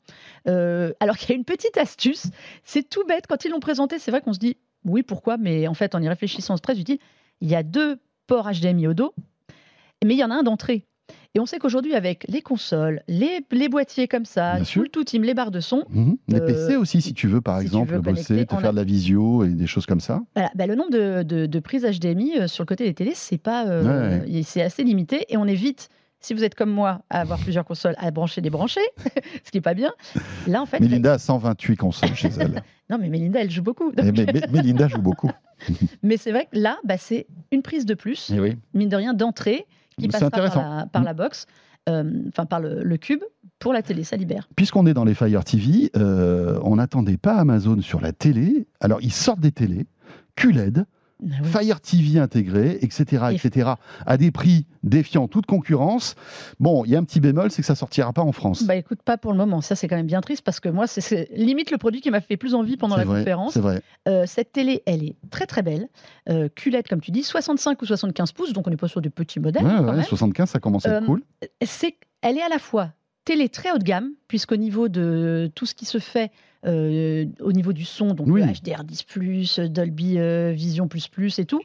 Euh, 0.48 0.92
alors 1.00 1.16
qu'il 1.16 1.30
y 1.30 1.32
a 1.32 1.36
une 1.36 1.44
petite 1.44 1.76
astuce, 1.78 2.26
c'est 2.64 2.88
tout 2.88 3.04
bête. 3.06 3.26
Quand 3.28 3.44
ils 3.44 3.50
l'ont 3.50 3.60
présenté, 3.60 3.98
c'est 3.98 4.10
vrai 4.10 4.20
qu'on 4.20 4.32
se 4.32 4.38
dit 4.38 4.56
oui, 4.84 5.02
pourquoi, 5.02 5.36
mais 5.36 5.66
en 5.66 5.74
fait, 5.74 5.94
en 5.94 6.02
y 6.02 6.08
réfléchissant, 6.08 6.56
c'est 6.56 6.62
très 6.62 6.78
utile. 6.78 6.98
Il 7.40 7.48
y 7.48 7.54
a 7.54 7.62
deux 7.62 7.98
ports 8.26 8.48
HDMI 8.50 8.86
au 8.88 8.94
dos, 8.94 9.14
mais 10.04 10.14
il 10.14 10.18
y 10.18 10.24
en 10.24 10.30
a 10.30 10.34
un 10.34 10.42
d'entrée. 10.42 10.84
Et 11.34 11.40
on 11.40 11.44
sait 11.44 11.58
qu'aujourd'hui, 11.58 11.94
avec 11.94 12.24
les 12.28 12.40
consoles, 12.40 13.02
les, 13.08 13.40
les 13.52 13.68
boîtiers 13.68 14.08
comme 14.08 14.24
ça, 14.24 14.56
tout 14.72 14.80
le 14.82 14.88
tout 14.88 15.04
team, 15.04 15.22
les 15.22 15.34
barres 15.34 15.50
de 15.50 15.60
son, 15.60 15.84
Mhm. 15.90 16.16
Les 16.28 16.40
Euh, 16.40 16.46
PC 16.46 16.76
aussi, 16.76 17.02
si 17.02 17.12
tu 17.12 17.26
veux, 17.28 17.42
par 17.42 17.58
si 17.58 17.66
exemple, 17.66 17.92
veux 17.92 18.00
bosser, 18.00 18.46
te 18.46 18.54
on 18.54 18.58
faire 18.58 18.70
a- 18.70 18.72
de 18.72 18.76
la 18.76 18.84
visio 18.84 19.44
et 19.44 19.50
des 19.50 19.66
choses 19.66 19.84
comme 19.84 20.00
ça. 20.00 20.22
Voilà, 20.34 20.50
bah, 20.54 20.66
le 20.66 20.74
nombre 20.74 20.90
de, 20.90 21.22
de- 21.24 21.44
de 21.46 21.58
prises 21.60 21.84
HDMI 21.84 22.48
sur 22.48 22.62
le 22.62 22.66
côté 22.66 22.84
des 22.84 22.94
télés, 22.94 23.12
c'est 23.14 23.36
pas, 23.38 23.66
euh, 23.66 24.20
Ouais, 24.24 24.42
c'est 24.44 24.62
assez 24.62 24.82
limité 24.82 25.26
et 25.28 25.36
on 25.36 25.44
évite. 25.46 25.90
Si 26.20 26.34
vous 26.34 26.42
êtes 26.44 26.54
comme 26.54 26.70
moi 26.70 27.02
à 27.10 27.20
avoir 27.20 27.38
plusieurs 27.38 27.64
consoles, 27.64 27.94
à 27.98 28.10
brancher, 28.10 28.40
débrancher, 28.40 28.80
ce 29.44 29.50
qui 29.50 29.58
est 29.58 29.62
pas 29.62 29.74
bien. 29.74 29.92
Là, 30.46 30.60
en 30.62 30.66
fait, 30.66 30.80
Mélinda 30.80 31.14
a 31.14 31.18
128 31.18 31.76
consoles 31.76 32.14
chez 32.14 32.30
elle. 32.40 32.62
non, 32.90 32.98
mais 32.98 33.08
Mélinda, 33.08 33.40
elle 33.40 33.50
joue 33.50 33.62
beaucoup. 33.62 33.90
Et 33.98 34.10
mais- 34.12 34.26
mais- 34.32 34.46
Mélinda 34.50 34.88
joue 34.88 35.02
beaucoup. 35.02 35.30
Mais 36.02 36.18
c'est 36.18 36.32
vrai 36.32 36.48
que 36.52 36.58
là, 36.58 36.76
bah, 36.84 36.98
c'est 36.98 37.26
une 37.50 37.62
prise 37.62 37.86
de 37.86 37.94
plus, 37.94 38.30
oui. 38.38 38.58
mine 38.74 38.90
de 38.90 38.96
rien, 38.96 39.14
d'entrée 39.14 39.64
qui 39.98 40.06
passe 40.08 40.20
pas 40.20 40.28
par 40.30 40.42
la, 40.42 40.86
par 40.86 41.00
Mm. 41.00 41.04
la 41.06 41.14
box, 41.14 41.46
euh, 41.88 42.12
enfin 42.28 42.44
par 42.44 42.60
le, 42.60 42.82
le 42.84 42.96
cube 42.98 43.22
pour 43.58 43.72
la 43.72 43.80
télé, 43.80 44.04
ça 44.04 44.16
libère. 44.16 44.48
Puisqu'on 44.54 44.84
est 44.86 44.92
dans 44.92 45.04
les 45.04 45.14
Fire 45.14 45.44
TV, 45.44 45.90
euh, 45.96 46.58
on 46.62 46.76
n'attendait 46.76 47.16
pas 47.16 47.36
Amazon 47.36 47.80
sur 47.80 48.02
la 48.02 48.12
télé. 48.12 48.68
Alors, 48.80 48.98
ils 49.00 49.12
sortent 49.12 49.40
des 49.40 49.50
télés, 49.52 49.86
QLED, 50.34 50.84
Ah 51.22 51.36
oui. 51.42 51.48
Fire 51.48 51.80
TV 51.80 52.18
intégré, 52.18 52.78
etc., 52.82 53.26
Et- 53.32 53.34
etc., 53.36 53.70
à 54.04 54.16
des 54.18 54.30
prix 54.30 54.66
défiant 54.82 55.28
toute 55.28 55.46
concurrence. 55.46 56.14
Bon, 56.60 56.84
il 56.84 56.90
y 56.90 56.96
a 56.96 56.98
un 56.98 57.04
petit 57.04 57.20
bémol, 57.20 57.50
c'est 57.50 57.62
que 57.62 57.66
ça 57.66 57.74
sortira 57.74 58.12
pas 58.12 58.22
en 58.22 58.32
France. 58.32 58.64
Bah 58.64 58.76
écoute, 58.76 59.00
pas 59.02 59.16
pour 59.16 59.32
le 59.32 59.38
moment. 59.38 59.60
Ça, 59.62 59.74
c'est 59.76 59.88
quand 59.88 59.96
même 59.96 60.06
bien 60.06 60.20
triste 60.20 60.42
parce 60.42 60.60
que 60.60 60.68
moi, 60.68 60.86
c'est- 60.86 61.30
limite 61.34 61.70
le 61.70 61.78
produit 61.78 62.00
qui 62.02 62.10
m'a 62.10 62.20
fait 62.20 62.36
plus 62.36 62.54
envie 62.54 62.76
pendant 62.76 62.96
la 62.96 63.04
vrai, 63.04 63.20
conférence. 63.20 63.54
C'est 63.54 63.60
vrai. 63.60 63.80
Euh, 64.08 64.24
cette 64.26 64.52
télé, 64.52 64.82
elle 64.86 65.02
est 65.04 65.16
très 65.30 65.46
très 65.46 65.62
belle. 65.62 65.88
Euh, 66.28 66.48
QLED, 66.54 66.86
comme 66.86 67.00
tu 67.00 67.10
dis, 67.10 67.22
65 67.22 67.80
ou 67.80 67.86
75 67.86 68.32
pouces, 68.32 68.52
donc 68.52 68.66
on 68.66 68.70
n'est 68.70 68.76
pas 68.76 68.88
sur 68.88 69.00
du 69.00 69.10
petit 69.10 69.40
modèle 69.40 69.64
Ouais, 69.64 69.70
quand 69.76 69.84
ouais, 69.86 69.92
même. 69.96 70.04
75, 70.04 70.50
ça 70.50 70.58
commence 70.58 70.84
à 70.86 70.96
être 70.98 71.02
Euh, 71.02 71.06
cool. 71.06 71.22
C'est, 71.64 71.96
elle 72.22 72.36
est 72.36 72.42
à 72.42 72.48
la 72.50 72.58
fois 72.58 72.90
télé 73.26 73.50
très 73.50 73.70
haut 73.72 73.78
de 73.78 73.84
gamme, 73.84 74.12
puisqu'au 74.28 74.56
niveau 74.56 74.88
de 74.88 75.50
tout 75.54 75.66
ce 75.66 75.74
qui 75.74 75.84
se 75.84 75.98
fait 75.98 76.30
euh, 76.64 77.26
au 77.40 77.52
niveau 77.52 77.74
du 77.74 77.84
son, 77.84 78.14
donc 78.14 78.28
Oui. 78.28 78.40
le 78.40 78.46
HDR10+, 78.48 79.66
Dolby 79.68 80.18
euh, 80.18 80.52
Vision++ 80.52 80.88
et 81.38 81.44
tout, 81.44 81.60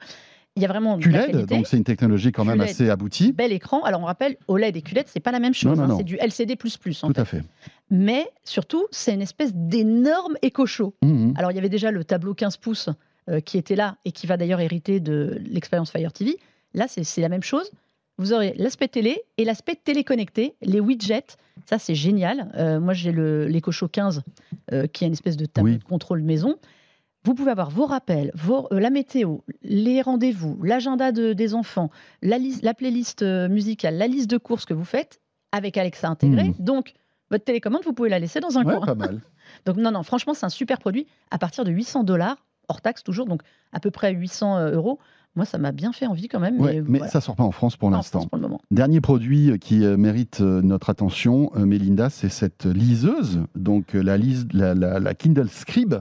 il 0.58 0.62
y 0.62 0.66
a 0.66 0.68
vraiment 0.68 0.98
QLED, 1.00 1.46
donc 1.46 1.66
c'est 1.66 1.78
une 1.78 1.86
technologie 1.86 2.34
quand 2.34 2.44
même 2.44 2.58
QLED. 2.58 2.70
assez 2.70 2.90
aboutie. 2.90 3.32
Bel 3.32 3.54
écran. 3.54 3.84
Alors 3.84 4.02
on 4.02 4.06
rappelle, 4.06 4.36
OLED 4.50 4.76
et 4.76 4.82
QLED, 4.82 5.06
c'est 5.08 5.22
pas 5.22 5.32
la 5.32 5.40
même 5.40 5.54
chose. 5.54 5.78
non, 5.78 5.86
hein, 5.86 5.88
non. 5.88 5.98
c'est 5.98 6.04
du 6.04 6.18
LCD++. 6.18 6.54
En 6.54 6.58
Tout 7.08 7.14
fait. 7.14 7.20
à 7.22 7.26
fait. 7.26 7.42
Mais 7.90 8.28
surtout, 8.44 8.86
c'est 8.92 9.14
une 9.14 9.22
espèce 9.22 9.52
d'énorme 9.54 10.36
éco-show. 10.42 10.94
Mhm. 11.04 11.34
Alors, 11.38 11.52
il 11.52 11.56
y 11.56 11.58
avait 11.58 11.70
déjà 11.70 11.90
le 11.92 12.04
tableau 12.04 12.34
15 12.34 12.58
pouces 12.58 12.90
euh, 13.30 13.40
qui 13.40 13.58
était 13.58 13.76
là 13.78 13.96
et 14.04 14.12
qui 14.12 14.28
va 14.28 14.36
d'ailleurs 14.36 14.60
hériter 14.60 15.00
de 15.00 15.40
l'expérience 15.50 15.90
Fire 15.92 16.12
TV. 16.12 16.38
Là, 16.74 16.88
c'est 16.90 17.22
la 17.22 17.30
même 17.30 17.44
chose. 17.44 17.72
Vous 18.22 18.34
aurez 18.34 18.54
l'aspect 18.58 18.88
télé 18.88 19.24
et 19.38 19.46
l'aspect 19.46 19.74
téléconnecté, 19.76 20.54
les 20.62 20.80
widgets. 20.80 21.26
Ça, 21.68 21.80
c'est 21.80 21.96
génial. 21.96 22.52
Euh, 22.56 22.80
moi, 22.80 22.94
j'ai 22.94 23.12
le- 23.12 23.48
l'EcoShow 23.48 23.88
15 23.88 24.22
euh, 24.72 24.86
qui 24.86 25.04
est 25.04 25.08
une 25.08 25.14
espèce 25.14 25.38
de 25.38 25.46
tableau 25.48 25.72
Oui. 25.74 25.78
de 25.80 25.84
contrôle 25.84 26.22
maison. 26.22 26.58
Vous 27.24 27.34
pouvez 27.34 27.50
avoir 27.50 27.72
vos 27.72 27.86
rappels, 27.88 28.32
vos- 28.36 28.68
euh, 28.72 28.80
la 28.80 28.92
météo, 28.92 29.38
les 29.64 30.02
rendez-vous, 30.04 30.60
l'agenda 30.64 31.12
de- 31.12 31.34
des 31.34 31.56
enfants, 31.56 31.90
la, 32.22 32.38
lis- 32.38 32.60
la 32.62 32.74
playlist 32.76 33.24
musicale, 33.24 33.98
la 33.98 34.08
liste 34.08 34.30
de 34.30 34.38
courses 34.38 34.66
que 34.66 34.74
vous 34.76 34.86
faites 34.86 35.20
avec 35.52 35.78
Alexa 35.78 36.08
intégré. 36.08 36.44
Mhm. 36.50 36.56
Donc, 36.60 36.94
votre 37.32 37.44
télécommande, 37.44 37.82
vous 37.86 37.94
pouvez 37.94 38.10
la 38.10 38.20
laisser 38.20 38.40
dans 38.40 38.58
un 38.60 38.64
Ouais, 38.64 38.76
coin. 38.76 38.86
pas 38.86 38.96
mal. 38.96 39.20
Donc 39.66 39.78
non, 39.78 39.90
non, 39.92 40.04
franchement, 40.04 40.34
c'est 40.36 40.46
un 40.46 40.50
super 40.50 40.78
produit 40.80 41.08
à 41.32 41.38
partir 41.40 41.64
de 41.64 41.72
800 41.72 42.04
dollars, 42.04 42.38
hors 42.70 42.82
taxe 42.82 43.04
toujours, 43.04 43.26
donc 43.26 43.42
à 43.74 43.80
peu 43.80 43.90
près 43.92 44.14
800 44.14 44.58
euh, 44.58 44.72
euros. 44.74 45.00
Moi, 45.36 45.46
ça 45.46 45.58
m'a 45.58 45.72
bien 45.72 45.94
fait 45.94 46.08
envie 46.08 46.28
quand 46.28 46.42
même. 46.42 46.60
Ouais, 46.60 46.82
mais 46.82 46.82
mais 46.88 46.98
voilà. 47.00 47.12
ça 47.12 47.22
sort 47.22 47.38
pas 47.38 47.44
en 47.46 47.52
France 47.52 47.78
pour 47.78 47.90
l'instant. 47.90 48.28
Dernier 48.70 49.00
produit 49.00 49.52
euh, 49.52 49.58
qui 49.58 49.86
euh, 49.86 49.96
mérite 49.96 50.42
euh, 50.42 50.62
notre 50.62 50.90
attention, 50.90 51.52
Mélinda, 51.56 52.10
c'est 52.10 52.28
cette 52.30 52.66
liseuse, 52.66 53.40
donc 53.56 53.94
la, 53.94 54.18
lise, 54.18 54.46
la, 54.52 54.74
la- 54.76 55.00
la 55.00 55.14
Kindle 55.14 55.48
Scribe, 55.48 55.96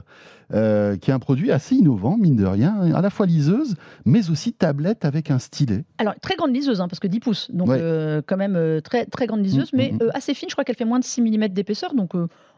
euh, 0.53 0.97
qui 0.97 1.11
est 1.11 1.13
un 1.13 1.19
produit 1.19 1.49
assez 1.53 1.75
innovant, 1.75 2.17
mine 2.17 2.35
de 2.35 2.45
rien, 2.45 2.93
à 2.93 3.01
la 3.01 3.09
fois 3.09 3.25
liseuse, 3.25 3.75
mais 4.03 4.29
aussi 4.29 4.51
tablette 4.51 5.05
avec 5.05 5.31
un 5.31 5.39
stylet. 5.39 5.85
Alors, 5.97 6.13
très 6.21 6.35
grande 6.35 6.53
liseuse, 6.53 6.81
hein, 6.81 6.89
parce 6.89 6.99
que 6.99 7.07
10 7.07 7.21
pouces, 7.21 7.51
donc 7.53 7.69
Ouais. 7.69 7.77
euh, 7.79 8.21
quand 8.25 8.35
même 8.35 8.57
euh, 8.57 8.81
très, 8.81 9.05
très 9.05 9.27
grande 9.27 9.45
liseuse, 9.45 9.71
Mm, 9.71 9.77
mais 9.77 9.91
mm, 9.93 9.95
mm. 10.07 10.11
assez 10.13 10.33
fine. 10.33 10.49
Je 10.49 10.55
crois 10.55 10.65
qu'elle 10.65 10.75
fait 10.75 10.83
moins 10.83 10.99
de 10.99 11.05
6 11.05 11.21
mm 11.21 11.47
d'épaisseur, 11.47 11.93
donc 11.95 12.11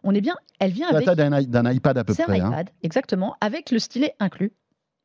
on 0.03 0.15
est 0.15 0.21
bien. 0.21 0.33
Elle 0.59 0.71
vient 0.71 0.87
avec. 0.89 1.05
d'un 1.07 1.71
iPad 1.71 1.97
à 1.99 2.03
peu 2.03 2.13
C'est 2.13 2.23
un 2.23 2.25
près. 2.25 2.39
hein. 2.39 2.49
iPad, 2.49 2.69
exactement, 2.81 3.35
avec 3.41 3.69
le 3.69 3.77
stylet 3.77 4.15
inclus. 4.19 4.53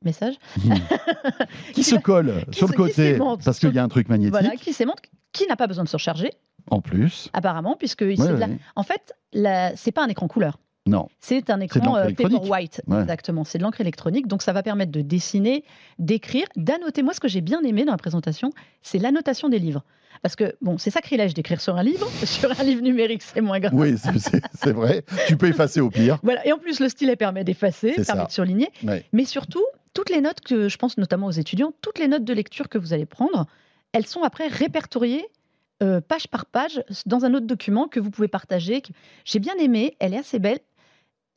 Message. 0.05 0.35
qui 1.75 1.83
se 1.85 1.97
colle 1.97 2.45
Qui 2.51 2.59
sur 2.59 2.69
le 2.69 2.73
se- 2.73 2.77
côté, 2.77 3.19
parce 3.45 3.59
qu'il 3.59 3.75
y 3.75 3.79
a 3.79 3.83
un 3.83 3.89
truc 3.89 4.09
magnétique, 4.09 4.33
Voilà, 4.33 4.51
qui 4.57 4.73
s'aimante, 4.73 4.99
qui 5.33 5.47
n'a 5.47 5.57
pas 5.57 5.67
besoin 5.67 5.85
de 5.85 5.89
se 5.89 5.97
recharger, 5.97 6.31
en 6.71 6.81
plus. 6.81 7.29
apparemment, 7.33 7.77
puisque 7.79 8.03
il 8.03 8.21
Ouais, 8.21 8.33
la- 8.39 8.49
en 8.77 8.83
fait, 8.83 9.15
la... 9.33 9.75
c'est 9.77 9.93
pas 9.93 10.05
un 10.05 10.09
écran 10.09 10.29
couleur. 10.29 10.59
Non. 10.87 11.09
C'est 11.21 11.51
un 11.51 11.61
écran 11.61 11.97
euh. 11.97 12.11
Paperwhite, 12.17 12.81
Ouais. 12.87 13.01
exactement. 13.03 13.45
C'est 13.45 13.59
de 13.59 13.63
l'encre 13.63 13.81
électronique, 13.83 14.27
donc 14.27 14.41
ça 14.43 14.55
va 14.55 14.63
permettre 14.63 14.91
de 14.93 15.03
dessiner, 15.03 15.63
d'écrire, 15.99 16.47
d'annoter. 16.57 17.03
Moi, 17.03 17.13
ce 17.13 17.21
que 17.21 17.29
j'ai 17.29 17.43
bien 17.43 17.61
aimé 17.63 17.85
dans 17.85 17.93
la 17.93 17.99
présentation, 17.99 18.53
c'est 18.81 18.99
l'annotation 18.99 19.51
des 19.51 19.59
livres. 19.59 19.85
Parce 20.23 20.35
que, 20.35 20.57
bon, 20.63 20.79
c'est 20.79 20.91
sacrilège 20.91 21.35
d'écrire 21.35 21.61
sur 21.61 21.77
un 21.77 21.83
livre. 21.83 22.09
sur 22.25 22.59
un 22.59 22.65
livre 22.65 22.81
numérique, 22.83 23.23
c'est 23.23 23.43
moins 23.43 23.61
grave. 23.61 23.75
Oui, 23.75 23.97
c'est- 23.99 24.71
vrai. 24.73 25.05
Tu 25.27 25.37
peux 25.37 25.49
effacer 25.49 25.81
au 25.81 25.91
pire. 25.91 26.19
Voilà. 26.23 26.47
Et 26.47 26.53
en 26.53 26.59
plus, 26.59 26.81
le 26.81 26.89
stylet 26.89 27.17
permet 27.17 27.45
d'effacer, 27.45 27.93
permet 27.93 28.05
ça. 28.05 28.25
de 28.25 28.31
surligner. 28.33 28.69
Ouais. 28.83 29.05
Mais 29.13 29.27
surtout, 29.27 29.63
toutes 29.95 30.11
les 30.11 30.21
notes 30.21 30.41
que 30.41 30.69
je 30.69 30.77
pense 30.77 30.99
notamment 30.99 31.27
aux 31.27 31.31
étudiants, 31.33 31.73
toutes 31.83 31.99
les 31.99 32.09
notes 32.09 32.25
de 32.25 32.33
lecture 32.33 32.69
que 32.69 32.79
vous 32.79 32.93
allez 32.93 33.07
prendre, 33.07 33.47
elles 33.93 34.07
sont 34.07 34.23
après 34.23 34.49
répertoriées 34.49 35.27
euh, 35.83 36.01
page 36.01 36.27
par 36.29 36.45
page 36.47 36.83
dans 37.07 37.25
un 37.25 37.35
autre 37.35 37.47
document 37.47 37.87
que 37.89 38.01
vous 38.01 38.11
pouvez 38.11 38.29
partager. 38.29 38.83
J'ai 39.25 39.39
bien 39.39 39.55
aimé, 39.59 39.97
elle 40.01 40.13
est 40.15 40.19
assez 40.19 40.39
belle. 40.39 40.59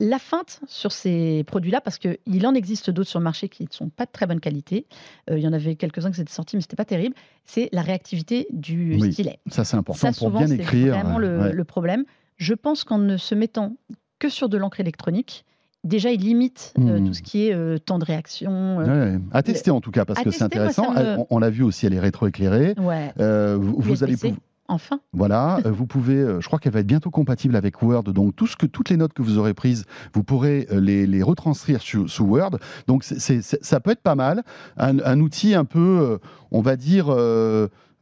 La 0.00 0.18
feinte 0.18 0.58
sur 0.66 0.90
ces 0.90 1.44
produits-là, 1.44 1.80
parce 1.80 1.98
qu'il 1.98 2.44
en 2.46 2.54
existe 2.54 2.90
d'autres 2.90 3.08
sur 3.08 3.20
le 3.20 3.24
marché 3.24 3.48
qui 3.48 3.62
ne 3.62 3.68
sont 3.70 3.88
pas 3.88 4.04
de 4.04 4.10
très 4.10 4.26
bonne 4.26 4.40
qualité, 4.40 4.86
euh, 5.30 5.38
il 5.38 5.44
y 5.44 5.46
en 5.46 5.52
avait 5.52 5.76
quelques-uns 5.76 6.10
qui 6.10 6.20
étaient 6.20 6.32
sortis, 6.32 6.56
mais 6.56 6.62
c'était 6.62 6.74
pas 6.74 6.84
terrible, 6.84 7.14
c'est 7.44 7.68
la 7.72 7.82
réactivité 7.82 8.48
du 8.50 8.96
Oui, 9.00 9.12
stylet. 9.12 9.38
Ça, 9.48 9.62
c'est 9.64 9.76
important 9.76 10.00
Ça, 10.00 10.08
pour 10.08 10.28
souvent, 10.28 10.38
bien 10.40 10.48
c'est 10.48 10.56
écrire. 10.56 10.94
vraiment 10.94 11.18
le, 11.18 11.38
ouais. 11.38 11.52
le 11.52 11.64
problème. 11.64 12.04
Je 12.36 12.54
pense 12.54 12.82
qu'en 12.82 12.98
ne 12.98 13.16
se 13.16 13.36
mettant 13.36 13.76
que 14.18 14.28
sur 14.28 14.48
de 14.48 14.56
l'encre 14.56 14.80
électronique, 14.80 15.44
déjà, 15.84 16.10
il 16.10 16.20
limite 16.20 16.74
euh, 16.78 16.98
Hmm. 17.00 17.06
tout 17.06 17.14
ce 17.14 17.22
qui 17.22 17.46
est 17.48 17.54
euh, 17.54 17.78
temps 17.78 17.98
de 17.98 18.04
réaction. 18.04 18.80
euh, 18.80 19.12
Ouais, 19.14 19.20
À 19.32 19.42
tester 19.42 19.70
en 19.70 19.80
tout 19.80 19.90
cas, 19.90 20.04
parce 20.04 20.22
que 20.22 20.30
c'est 20.30 20.40
moi, 20.40 20.46
intéressant. 20.46 20.92
me- 20.92 21.18
On, 21.30 21.38
l'a 21.38 21.50
vu 21.50 21.62
aussi, 21.62 21.86
elle 21.86 21.94
est 21.94 22.00
rétroéclairée. 22.00 22.74
Ouais, 22.78 23.12
Euh, 23.20 23.56
vous, 23.60 23.76
vous 23.78 24.02
allez 24.04 24.12
USB-C. 24.14 24.28
pouvoir- 24.28 24.40
enfin. 24.68 25.00
Voilà, 25.12 25.58
vous 25.66 25.86
pouvez, 25.86 26.24
je 26.40 26.46
crois 26.46 26.58
qu'elle 26.58 26.72
va 26.72 26.80
être 26.80 26.86
bientôt 26.86 27.10
compatible 27.10 27.56
avec 27.56 27.82
Word, 27.82 28.04
donc 28.04 28.34
tout 28.36 28.46
ce 28.46 28.56
que, 28.56 28.66
toutes 28.66 28.88
les 28.90 28.96
notes 28.96 29.12
que 29.12 29.22
vous 29.22 29.38
aurez 29.38 29.54
prises, 29.54 29.84
vous 30.14 30.22
pourrez 30.24 30.66
les, 30.70 31.06
les 31.06 31.22
retranscrire 31.22 31.82
sous, 31.82 32.08
sous 32.08 32.24
Word. 32.24 32.58
Donc 32.86 33.02
ça 33.04 33.80
peut 33.80 33.90
être 33.90 34.02
pas 34.02 34.14
mal, 34.14 34.42
un, 34.78 34.98
un 35.00 35.20
outil 35.20 35.54
un 35.54 35.64
peu, 35.64 36.18
on 36.52 36.60
va 36.62 36.76
dire, 36.76 37.06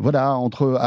voilà, 0.01 0.35
entre, 0.35 0.79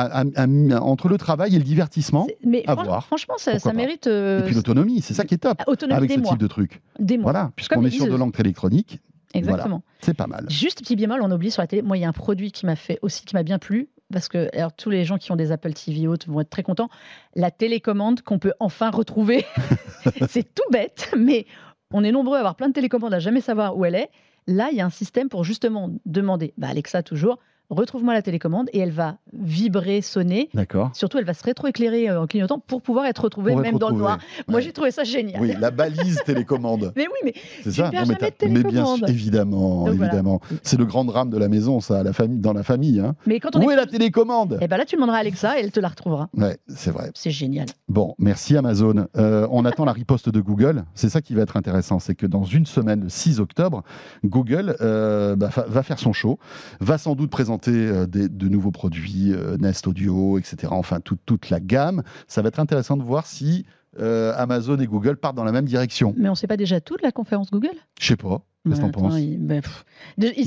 entre 0.81 1.07
le 1.07 1.17
travail 1.17 1.55
et 1.55 1.57
le 1.59 1.63
divertissement, 1.63 2.27
Mais 2.43 2.63
à 2.67 2.73
fran- 2.73 2.83
voir. 2.83 3.05
franchement, 3.05 3.35
ça, 3.37 3.59
ça 3.59 3.71
mérite 3.73 4.07
euh, 4.07 4.39
et 4.41 4.43
puis 4.43 4.55
l'autonomie, 4.55 5.01
c'est 5.01 5.13
ça 5.13 5.23
qui 5.23 5.35
est 5.35 5.37
top 5.37 5.61
autonomie 5.67 5.97
avec 5.97 6.11
ce 6.11 6.19
mois. 6.19 6.31
type 6.31 6.39
de 6.39 6.47
truc. 6.47 6.81
Des 6.99 7.17
mois. 7.17 7.31
Voilà, 7.31 7.51
puisqu'on 7.55 7.85
est 7.85 7.89
sur 7.91 8.07
de 8.07 8.15
l'encre 8.15 8.39
électronique, 8.39 8.99
Exactement. 9.33 9.83
c'est 10.01 10.13
pas 10.13 10.27
mal. 10.27 10.45
Juste 10.49 10.79
petit 10.79 10.95
bémol, 10.95 11.19
on 11.21 11.31
oublie 11.31 11.51
sur 11.51 11.61
la 11.61 11.67
télé. 11.67 11.81
Moi, 11.81 11.97
il 11.97 12.01
y 12.01 12.05
a 12.05 12.09
un 12.09 12.13
produit 12.13 12.51
qui 12.51 12.65
m'a 12.65 12.75
fait 12.75 12.99
aussi, 13.01 13.23
qui 13.25 13.35
m'a 13.35 13.43
bien 13.43 13.59
plu. 13.59 13.89
Parce 14.11 14.27
que 14.27 14.47
alors, 14.55 14.73
tous 14.73 14.91
les 14.91 15.05
gens 15.05 15.17
qui 15.17 15.31
ont 15.31 15.35
des 15.35 15.51
Apple 15.51 15.73
TV 15.73 16.05
hautes 16.07 16.27
vont 16.27 16.41
être 16.41 16.49
très 16.49 16.61
contents. 16.61 16.89
La 17.35 17.49
télécommande 17.49 18.21
qu'on 18.21 18.37
peut 18.37 18.53
enfin 18.59 18.91
retrouver. 18.91 19.43
c'est 20.29 20.53
tout 20.53 20.69
bête, 20.71 21.09
mais 21.17 21.47
on 21.91 22.03
est 22.03 22.11
nombreux 22.11 22.35
à 22.35 22.39
avoir 22.39 22.55
plein 22.55 22.67
de 22.67 22.73
télécommandes 22.73 23.13
à 23.13 23.19
jamais 23.19 23.41
savoir 23.41 23.75
où 23.77 23.85
elle 23.85 23.95
est. 23.95 24.09
Là, 24.45 24.69
il 24.71 24.77
y 24.77 24.81
a 24.81 24.85
un 24.85 24.89
système 24.91 25.29
pour 25.29 25.43
justement 25.43 25.89
demander, 26.05 26.53
bah, 26.57 26.67
Alexa 26.67 27.01
toujours, 27.01 27.39
retrouve-moi 27.73 28.13
la 28.13 28.21
télécommande 28.21 28.69
et 28.73 28.79
elle 28.79 28.91
va 28.91 29.17
vibrer, 29.33 30.01
sonner. 30.01 30.49
D'accord. 30.53 30.91
Surtout, 30.93 31.17
elle 31.17 31.25
va 31.25 31.33
se 31.33 31.43
rétroéclairer 31.43 32.09
euh, 32.09 32.21
en 32.21 32.27
clignotant 32.27 32.59
pour 32.59 32.81
pouvoir 32.81 33.05
être 33.05 33.23
retrouvée 33.23 33.51
Pour 33.53 33.61
même 33.61 33.75
être 33.75 33.79
dans 33.79 33.89
le 33.89 33.97
noir. 33.97 34.17
Moi, 34.47 34.59
j'ai 34.61 34.71
trouvé 34.71 34.91
ça 34.91 35.03
génial. 35.03 35.41
Oui, 35.41 35.53
la 35.59 35.71
balise 35.71 36.21
télécommande. 36.25 36.93
Mais 36.95 37.07
oui, 37.07 37.19
mais 37.25 37.33
C'est 37.63 37.71
ça 37.71 37.89
perds 37.89 37.91
mais, 38.07 38.13
jamais 38.15 38.31
de 38.31 38.35
t'as- 38.35 38.47
mais 38.47 38.63
bien 38.63 38.85
sûr, 38.85 39.05
télécommande. 39.05 39.09
évidemment, 39.09 39.85
Donc 39.85 39.95
voilà. 39.95 40.05
évidemment. 40.13 40.41
C'est 40.61 40.77
le 40.77 40.85
grand 40.85 41.05
drame 41.05 41.29
de 41.29 41.37
la 41.37 41.47
maison, 41.49 41.79
ça, 41.79 42.03
la 42.03 42.13
famille, 42.13 42.39
dans 42.39 42.53
la 42.53 42.63
famille. 42.63 42.99
Hein. 42.99 43.15
Mais 43.25 43.39
quand 43.39 43.55
on 43.55 43.63
Où 43.63 43.69
est... 43.71 43.73
est 43.73 43.77
la 43.77 43.85
télécommande? 43.85 44.57
Eh 44.61 44.67
ben 44.67 44.77
là, 44.77 44.85
tu 44.85 44.95
demanderas 44.95 45.17
à 45.17 45.21
Alexa 45.21 45.59
et 45.59 45.63
elle 45.63 45.71
te 45.71 45.79
la 45.79 45.87
retrouvera. 45.89 46.29
Ouais, 46.35 46.57
c'est 46.67 46.91
vrai. 46.91 47.11
C'est 47.15 47.31
génial. 47.31 47.67
Bon, 47.89 48.15
merci 48.19 48.55
Amazon. 48.57 49.07
Euh, 49.17 49.47
on 49.51 49.65
attend 49.65 49.85
la 49.85 49.93
riposte 49.93 50.29
de 50.29 50.39
Google. 50.41 50.83
C'est 50.95 51.09
ça 51.09 51.21
qui 51.21 51.33
va 51.33 51.41
être 51.43 51.57
intéressant, 51.57 51.99
c'est 51.99 52.15
que 52.15 52.25
dans 52.25 52.43
une 52.43 52.65
semaine, 52.65 53.01
le 53.03 53.09
6 53.09 53.39
octobre, 53.39 53.83
Google 54.25 54.75
euh, 54.81 55.35
bah, 55.35 55.49
va 55.67 55.83
faire 55.83 55.99
son 55.99 56.13
show, 56.13 56.39
va 56.79 56.97
sans 56.97 57.15
doute 57.15 57.29
présenter 57.29 57.62
euh, 57.71 58.05
des- 58.05 58.29
de 58.29 58.47
nouveaux 58.47 58.71
produits, 58.71 59.31
euh, 59.33 59.57
Nest 59.57 59.87
Audio, 59.87 60.37
etc. 60.39 60.67
Enfin, 60.71 60.99
toute- 60.99 61.21
toute 61.25 61.49
la 61.49 61.59
gamme. 61.59 62.03
Ça 62.27 62.41
va 62.41 62.47
être 62.49 62.59
intéressant 62.59 62.97
de 62.97 63.03
voir 63.03 63.25
si 63.27 63.65
euh, 63.99 64.33
Amazon 64.37 64.79
et 64.79 64.87
Google 64.87 65.17
partent 65.17 65.35
dans 65.35 65.43
la 65.43 65.51
même 65.51 65.65
direction. 65.65 66.15
Mais 66.17 66.27
on 66.27 66.31
ne 66.31 66.35
sait 66.35 66.47
pas 66.47 66.57
déjà 66.57 66.81
tout 66.81 66.97
de 66.97 67.03
la 67.03 67.11
conférence 67.11 67.51
Google? 67.51 67.75
Je 67.99 68.07
sais 68.07 68.15
pas. 68.15 68.41
Qu'est-ce 68.67 68.77
que 68.81 68.85
t'en 68.85 68.91
penses? 68.91 69.13
il- 69.19 69.37
ben, 69.37 69.61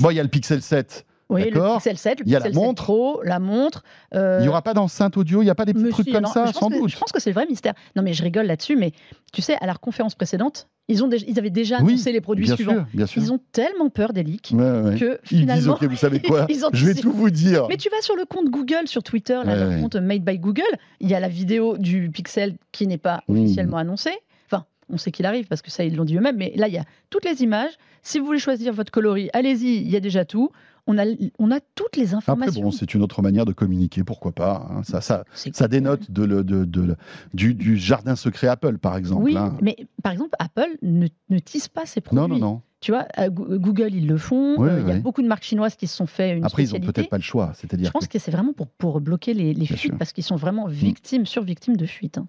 Bon, 0.01 0.09
il 0.09 0.15
y 0.15 0.19
a 0.19 0.23
le 0.23 0.27
Pixel 0.29 0.61
7. 0.61 1.05
Oui, 1.29 1.49
le. 1.49 1.73
Pixel 1.75 1.97
7, 1.97 2.19
le 2.21 2.25
la 2.31 2.37
Pixel 2.39 2.53
7 2.53 2.55
montre. 2.55 2.83
Pro, 2.83 3.21
la 3.23 3.39
montre. 3.39 3.83
euh, 4.15 4.37
Il 4.39 4.43
n'y 4.43 4.47
aura 4.49 4.61
pas 4.61 4.73
d'enceinte 4.73 5.17
audio, 5.17 5.41
il 5.41 5.45
n'y 5.45 5.51
a 5.51 5.55
pas 5.55 5.65
des 5.65 5.73
petits 5.73 5.89
trucs 5.89 6.11
comme 6.11 6.23
non, 6.23 6.29
ça, 6.29 6.51
sans 6.53 6.69
que- 6.69 6.75
doute. 6.79 6.89
Je 6.89 6.97
pense 6.97 7.11
que 7.11 7.19
c'est 7.19 7.29
le 7.29 7.33
vrai 7.35 7.45
mystère. 7.49 7.73
Non, 7.95 8.03
mais 8.03 8.13
je 8.13 8.23
rigole 8.23 8.45
là-dessus, 8.45 8.75
mais 8.75 8.91
tu 9.33 9.41
sais, 9.41 9.55
à 9.59 9.65
la 9.65 9.75
conférence 9.75 10.15
précédente, 10.15 10.67
ils, 10.87 11.03
ont 11.03 11.09
déjà, 11.09 11.25
ils 11.27 11.37
avaient 11.37 11.49
déjà 11.49 11.79
Oui, 11.81 11.93
annoncé 11.93 12.13
les 12.13 12.21
produits 12.21 12.45
bien 12.45 12.55
suivants. 12.55 12.71
sûr, 12.73 12.85
bien 12.93 13.05
sûr. 13.05 13.21
Ils 13.21 13.33
ont 13.33 13.39
tellement 13.51 13.89
peur 13.89 14.13
des 14.13 14.23
leaks 14.23 14.51
Ouais, 14.53 14.61
ouais. 14.81 14.97
que 14.97 15.19
Ils 15.31 15.39
disent, 15.39 15.39
finalement. 15.39 15.73
ok, 15.73 15.83
vous 15.83 15.95
savez 15.97 16.21
quoi 16.21 16.45
ils 16.49 16.61
Je 16.71 16.85
vais 16.85 16.93
tout 16.95 17.11
vous 17.11 17.29
dire. 17.29 17.65
Mais 17.67 17.75
tu 17.75 17.89
vas 17.89 17.99
sur 18.01 18.15
le 18.15 18.23
compte 18.23 18.45
Google 18.49 18.87
sur 18.87 19.03
Twitter, 19.03 19.33
là, 19.33 19.43
Ouais, 19.51 19.55
leur 19.59 19.69
ouais. 19.69 19.81
compte 19.81 19.95
Made 19.97 20.23
by 20.23 20.39
Google, 20.39 20.63
il 21.01 21.09
y 21.09 21.13
a 21.13 21.19
la 21.19 21.27
vidéo 21.27 21.77
du 21.77 22.09
Pixel 22.09 22.55
qui 22.71 22.87
n'est 22.87 22.97
pas 22.97 23.21
Mmh. 23.27 23.37
officiellement 23.43 23.77
annoncée. 23.77 24.13
Enfin, 24.49 24.63
on 24.89 24.97
sait 24.97 25.11
qu'il 25.11 25.25
arrive 25.25 25.47
parce 25.47 25.61
que 25.61 25.71
ça, 25.71 25.83
ils 25.83 25.93
l'ont 25.93 26.05
dit 26.05 26.15
eux-mêmes, 26.15 26.37
mais 26.37 26.53
là, 26.55 26.69
il 26.69 26.73
y 26.73 26.77
a 26.77 26.85
toutes 27.09 27.25
les 27.25 27.41
images. 27.43 27.73
Si 28.01 28.19
vous 28.19 28.25
voulez 28.25 28.39
choisir 28.39 28.71
votre 28.71 28.91
coloris, 28.91 29.29
allez-y, 29.33 29.75
il 29.81 29.89
y 29.89 29.97
a 29.97 29.99
déjà 29.99 30.23
tout. 30.23 30.51
On 30.87 30.97
a, 30.97 31.03
on 31.37 31.51
a 31.51 31.59
toutes 31.75 31.97
les 31.97 32.07
Après, 32.13 32.17
informations. 32.17 32.61
bon, 32.61 32.71
c'est 32.71 32.93
une 32.93 33.01
autre 33.03 33.21
manière 33.21 33.45
de 33.45 33.51
communiquer, 33.53 34.03
pourquoi 34.03 34.31
pas. 34.31 34.67
hein. 34.71 34.83
Ça, 34.83 35.01
ça, 35.01 35.25
C'est- 35.33 35.55
ça 35.55 35.67
dénote 35.67 36.09
de 36.11 36.23
le- 36.23 36.43
de- 36.43 36.63
de- 36.65 36.95
du, 37.33 37.53
du 37.53 37.77
jardin 37.77 38.15
secret 38.15 38.47
Apple, 38.47 38.77
par 38.77 38.95
exemple. 38.95 39.23
Oui, 39.23 39.35
hein. 39.37 39.55
mais 39.61 39.75
par 40.01 40.13
exemple, 40.13 40.35
Apple 40.39 40.77
ne, 40.81 41.07
ne 41.29 41.39
tease 41.39 41.67
pas 41.67 41.85
ses 41.85 41.99
produits. 42.01 42.21
Non, 42.21 42.27
non, 42.29 42.39
non. 42.39 42.61
Tu 42.79 42.91
vois, 42.91 43.05
à 43.15 43.27
Goo- 43.29 43.57
Google, 43.57 43.93
ils 43.95 44.07
le 44.07 44.17
font. 44.17 44.55
Ouais, 44.59 44.69
Euh, 44.69 44.79
Il 44.81 44.87
y 44.87 44.91
a 44.91 44.93
ouais. 44.93 44.99
beaucoup 44.99 45.23
de 45.23 45.27
marques 45.27 45.43
chinoises 45.43 45.75
qui 45.75 45.87
se 45.87 45.95
sont 45.97 46.05
fait 46.05 46.37
une 46.37 46.45
Après, 46.45 46.61
ils 46.61 46.67
ont 46.67 46.69
spécialité. 46.77 46.93
peut-être 46.93 47.09
pas 47.09 47.17
le 47.17 47.23
choix. 47.23 47.51
C'est-à-dire 47.55 47.87
Je 47.87 47.91
pense 47.91 48.05
que- 48.07 48.13
que 48.13 48.19
c'est 48.19 48.29
vraiment 48.31 48.53
pour, 48.53 48.67
pour 48.67 49.01
bloquer 49.01 49.33
les, 49.33 49.53
les 49.55 49.65
fuites, 49.65 49.77
sûr. 49.79 49.97
parce 49.97 50.13
qu'ils 50.13 50.23
sont 50.23 50.35
vraiment 50.35 50.67
victimes, 50.67 51.25
sur-victimes 51.25 51.75
de 51.75 51.85
fuites. 51.87 52.19
hein. 52.19 52.27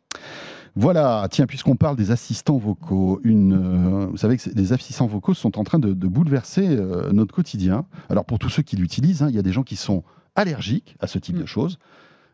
Voilà, 0.77 1.27
tiens, 1.31 1.47
puisqu'on 1.47 1.77
parle 1.77 1.97
des 1.97 2.11
assistants 2.11 2.57
vocaux, 2.59 3.21
une, 3.25 3.53
euh, 3.53 4.07
vous 4.07 4.17
savez 4.17 4.37
que 4.37 4.49
les 4.55 4.73
assistants 4.73 5.07
vocaux 5.07 5.35
sont 5.35 5.59
en 5.59 5.65
train 5.65 5.79
de, 5.79 5.93
de 5.93 6.07
bouleverser 6.07 6.67
euh, 6.69 7.11
notre 7.13 7.35
quotidien. 7.35 7.85
Alors, 8.09 8.25
pour 8.25 8.39
tous 8.39 8.49
ceux 8.51 8.63
qui 8.63 8.77
l'utilisent, 8.77 9.23
hein, 9.23 9.29
il 9.31 9.35
y 9.35 9.39
a 9.39 9.43
des 9.43 9.53
gens 9.53 9.63
qui 9.65 9.77
sont 9.77 10.03
allergiques 10.37 10.97
à 11.01 11.07
ce 11.07 11.19
type 11.19 11.37
Mm. 11.37 11.41
de 11.41 11.47
choses. 11.47 11.79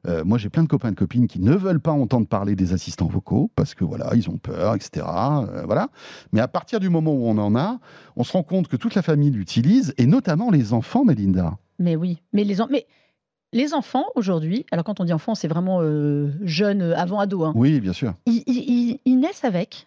Euh, 0.06 0.22
moi, 0.22 0.36
j'ai 0.36 0.50
plein 0.50 0.62
de 0.62 0.68
copains 0.68 0.88
et 0.88 0.90
de 0.90 0.96
copines 0.96 1.26
qui 1.26 1.40
ne 1.40 1.54
veulent 1.54 1.80
pas 1.80 1.92
entendre 1.92 2.26
parler 2.26 2.54
des 2.56 2.74
assistants 2.74 3.06
vocaux 3.06 3.50
parce 3.56 3.74
que 3.74 3.84
voilà, 3.84 4.10
ils 4.14 4.28
ont 4.28 4.36
peur, 4.36 4.74
etc. 4.74 5.06
Euh, 5.06 5.62
voilà. 5.64 5.88
Mais 6.32 6.40
à 6.40 6.48
partir 6.48 6.78
du 6.78 6.90
moment 6.90 7.14
où 7.14 7.24
on 7.26 7.38
en 7.38 7.56
a, 7.56 7.78
on 8.16 8.22
se 8.24 8.32
rend 8.32 8.42
compte 8.42 8.68
que 8.68 8.76
toute 8.76 8.94
la 8.94 9.00
famille 9.00 9.30
l'utilise 9.30 9.94
et 9.96 10.06
notamment 10.06 10.50
les 10.50 10.74
enfants, 10.74 11.06
Melinda. 11.06 11.56
Mais 11.78 11.96
oui, 11.96 12.20
mais 12.34 12.44
les, 12.44 12.60
en- 12.60 12.68
mais 12.70 12.86
les 13.54 13.72
enfants 13.72 14.04
aujourd'hui, 14.16 14.66
alors 14.72 14.84
quand 14.84 15.00
on 15.00 15.04
dit 15.04 15.12
enfants, 15.14 15.34
c'est 15.34 15.48
vraiment 15.48 15.78
euh, 15.80 16.30
jeune, 16.42 16.82
euh, 16.82 16.96
avant 16.98 17.18
ado, 17.20 17.44
hein, 17.44 17.52
Oui, 17.56 17.80
bien 17.80 17.92
sûr. 17.94 18.12
ils, 18.26 18.42
ils- 18.46 18.68
ils- 18.68 19.00
ils 19.06 19.18
naissent 19.18 19.44
avec, 19.44 19.86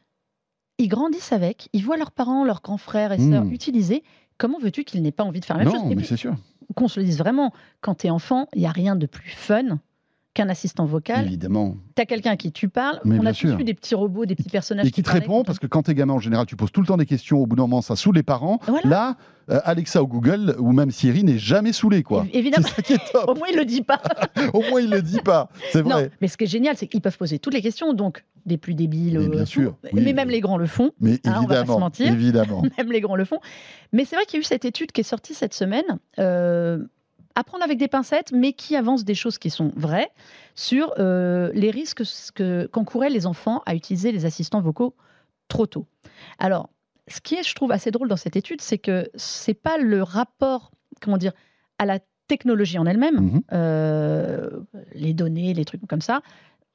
ils 0.80 0.88
grandissent 0.88 1.32
avec, 1.34 1.70
ils 1.74 1.84
voient 1.84 1.98
leurs 1.98 2.12
parents, 2.12 2.44
leurs 2.46 2.62
grands 2.62 2.78
frères 2.78 3.12
et 3.12 3.18
sœurs 3.20 3.44
Mm. 3.46 3.52
utiliser. 3.52 4.04
Comment 4.40 4.58
veux-tu 4.60 4.84
qu'ils 4.84 5.02
n'aient 5.02 5.12
pas 5.12 5.24
envie 5.24 5.40
de 5.42 5.46
faire 5.46 5.58
la 5.58 5.66
même 5.66 5.74
non, 5.74 5.82
chose? 5.82 5.92
Et 5.92 5.96
mais 5.96 6.04
c'est 6.04 6.18
sûr. 6.18 6.36
qu'on 6.76 6.88
se 6.88 7.00
le 7.00 7.06
dise 7.06 7.18
vraiment, 7.18 7.52
quand 7.82 7.96
t'es 7.96 8.10
enfant, 8.10 8.48
il 8.56 8.60
n'y 8.62 8.68
a 8.68 8.72
rien 8.72 8.96
de 8.96 9.06
plus 9.06 9.30
fun 9.32 9.80
qu'un 10.38 10.50
assistant 10.50 10.86
vocal. 10.86 11.25
Évidemment. 11.25 11.75
T'as 11.96 12.06
quelqu'un 12.06 12.32
à 12.32 12.38
qui 12.38 12.51
tu 12.51 12.70
parles. 12.70 13.00
Mais 13.06 13.17
on 13.20 13.25
a 13.25 13.34
tous 13.34 13.48
eu 13.60 13.63
des 13.63 13.74
petits 13.74 13.96
robots, 13.96 14.25
des 14.25 14.36
petits 14.36 14.50
personnages. 14.50 14.86
Et 14.88 14.91
qui 14.91 15.01
te 15.03 15.10
répond, 15.10 15.44
parce 15.44 15.58
que 15.60 15.65
quand 15.67 15.84
t'es 15.84 15.96
gamin, 15.96 16.13
en 16.13 16.20
général, 16.20 16.46
tu 16.46 16.56
poses 16.56 16.72
tout 16.72 16.82
le 16.82 16.88
temps 16.88 16.98
des 16.98 17.06
questions. 17.06 17.39
Au 17.39 17.46
bout 17.48 17.56
d'un 17.56 17.63
moment, 17.63 17.82
ça 17.82 17.96
saoule 17.96 18.15
les 18.15 18.24
parents. 18.24 18.60
Voilà. 18.67 18.88
Là, 18.88 19.17
euh, 19.50 19.60
Alexa 19.63 20.03
ou 20.03 20.08
Google, 20.08 20.56
ou 20.60 20.72
même 20.74 20.91
Siri, 20.91 21.24
n'est 21.24 21.38
jamais 21.38 21.74
saoulé, 21.74 22.03
quoi. 22.03 22.24
Évi- 22.25 22.29
évidemment. 22.38 22.67
C'est 22.67 22.75
ça 22.75 22.82
qui 22.84 22.94
est 22.94 23.15
Au 23.27 23.34
moins, 23.36 23.48
il 23.51 23.58
le 23.58 23.65
dit 23.65 23.82
pas. 23.82 24.01
Au 24.53 24.62
moins, 24.62 24.79
il 24.82 24.89
le 24.89 25.01
dit 25.01 25.20
pas. 25.22 25.50
C'est 25.72 25.84
Non, 25.84 25.89
vrai. 25.89 26.12
mais 26.22 26.27
ce 26.27 26.38
qui 26.38 26.44
est 26.44 26.48
génial, 26.48 26.77
c'est 26.77 26.88
qu'ils 26.88 27.01
peuvent 27.01 27.17
poser 27.17 27.39
toutes 27.39 27.53
les 27.53 27.62
questions, 27.62 27.94
donc 27.94 28.24
des 28.46 28.58
plus 28.58 28.75
débiles. 28.75 29.17
Mais 29.20 29.25
euh, 29.25 29.29
bien 29.29 29.46
sûr, 29.46 29.75
oui. 29.91 30.01
mais 30.03 30.13
même 30.13 30.29
les 30.29 30.39
grands 30.41 30.58
le 30.58 30.67
font. 30.67 30.91
Mais 31.01 31.20
Hein, 31.25 31.41
on 31.44 31.48
va 31.48 31.48
pas 31.48 31.53
se 31.56 31.60
évidemment, 31.62 31.79
mentir. 31.79 32.08
évidemment. 32.13 32.62
Même 32.77 32.91
les 32.91 33.01
grands 33.01 33.15
le 33.15 33.25
font. 33.25 33.39
Mais 33.91 34.06
c'est 34.06 34.15
vrai 34.15 34.25
qu'il 34.25 34.36
y 34.36 34.38
a 34.38 34.41
eu 34.41 34.44
cette 34.44 34.65
étude 34.65 34.91
qui 34.91 35.01
est 35.01 35.03
sortie 35.03 35.34
cette 35.34 35.53
semaine, 35.53 35.84
euh, 36.20 36.79
à 37.38 37.44
prendre 37.44 37.63
avec 37.63 37.77
des 37.77 37.88
pincettes, 37.88 38.32
mais 38.32 38.53
qui 38.53 38.75
avance 38.75 39.06
des 39.06 39.13
choses 39.15 39.38
qui 39.38 39.50
sont 39.50 39.72
vraies 39.75 40.10
sur 40.56 40.94
euh, 40.98 41.51
les 41.53 41.70
risques 41.72 42.01
que- 42.34 42.65
qu'encouraient 42.65 43.10
les 43.12 43.25
enfants 43.27 43.62
à 43.65 43.75
utiliser 43.75 44.12
les 44.12 44.25
assistants 44.25 44.60
vocaux 44.62 44.96
trop 45.48 45.67
tôt. 45.67 45.86
Alors, 46.39 46.70
ce 47.08 47.22
qui 47.22 47.36
est, 47.36 47.44
je 47.48 47.53
trouve, 47.56 47.72
assez 47.72 47.91
drôle 47.91 48.08
dans 48.10 48.17
cette 48.17 48.36
étude, 48.36 48.60
c'est 48.62 48.79
que 48.79 49.10
c'est 49.15 49.53
pas 49.53 49.77
le 49.77 50.01
rapport, 50.03 50.72
comment 51.01 51.17
dire, 51.17 51.32
à 51.77 51.86
la 51.86 52.00
technologie 52.27 52.79
en 52.79 52.86
elle-même, 52.86 53.15
Mhm. 53.22 53.41
euh, 53.53 54.50
les 54.94 55.13
données, 55.13 55.53
les 55.53 55.63
trucs 55.63 55.86
comme 55.88 56.01
ça. 56.01 56.22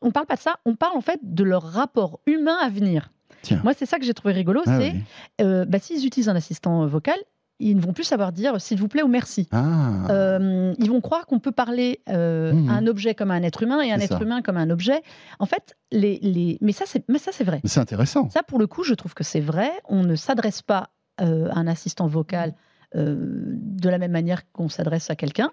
On 0.00 0.10
parle 0.10 0.26
pas 0.26 0.36
de 0.36 0.40
ça, 0.40 0.56
on 0.64 0.74
parle 0.76 0.96
en 0.96 1.00
fait 1.02 1.20
de 1.22 1.44
leur 1.44 1.62
rapport 1.64 2.20
humain 2.26 2.56
à 2.62 2.68
venir. 2.68 3.10
Tiens. 3.42 3.60
Moi, 3.64 3.72
c'est 3.74 3.86
ça 3.86 3.98
que 3.98 4.04
j'ai 4.04 4.14
trouvé 4.14 4.32
rigolo, 4.32 4.62
Ah 4.66 4.78
c'est 4.78 4.92
oui. 4.92 5.00
euh, 5.40 5.64
bah, 5.64 5.78
s'ils 5.80 6.06
utilisent 6.06 6.28
un 6.28 6.36
assistant 6.36 6.86
vocal, 6.86 7.18
ils 7.58 7.76
ne 7.76 7.80
vont 7.80 7.92
plus 7.92 8.04
savoir 8.04 8.32
dire 8.32 8.60
s'il 8.60 8.78
vous 8.78 8.88
plaît 8.88 9.02
ou 9.02 9.08
merci. 9.08 9.48
Ah, 9.52 10.06
Euh, 10.10 10.74
ils 10.78 10.90
vont 10.90 11.00
croire 11.00 11.26
qu'on 11.26 11.38
peut 11.38 11.52
parler 11.52 12.00
euh, 12.08 12.52
Mhm. 12.52 12.68
à 12.68 12.72
un 12.72 12.86
objet 12.86 13.14
comme 13.14 13.30
à 13.30 13.34
un 13.34 13.42
être 13.42 13.62
humain 13.62 13.80
et 13.82 13.92
à 13.92 13.94
un 13.94 14.00
être 14.00 14.20
humain 14.22 14.42
comme 14.42 14.56
à 14.56 14.60
un 14.60 14.70
objet. 14.70 15.02
En 15.38 15.46
fait, 15.46 15.76
les, 15.92 16.18
les... 16.22 16.58
mais 16.60 16.72
ça, 16.72 16.84
c'est 16.86 17.04
mais 17.08 17.18
ça, 17.18 17.30
c'est 17.32 17.44
vrai. 17.44 17.60
c'est 17.64 17.80
intéressant. 17.80 18.28
Ça, 18.30 18.42
pour 18.42 18.58
le 18.58 18.66
coup, 18.66 18.82
je 18.84 18.94
trouve 18.94 19.14
que 19.14 19.24
c'est 19.24 19.40
vrai. 19.40 19.70
On 19.88 20.02
ne 20.02 20.16
s'adresse 20.16 20.62
pas 20.62 20.90
euh, 21.20 21.48
à 21.50 21.58
un 21.58 21.66
assistant 21.68 22.06
vocal 22.08 22.54
euh, 22.96 23.16
de 23.56 23.88
la 23.88 23.98
même 23.98 24.12
manière 24.12 24.50
qu'on 24.52 24.68
s'adresse 24.68 25.08
à 25.10 25.14
quelqu'un. 25.16 25.50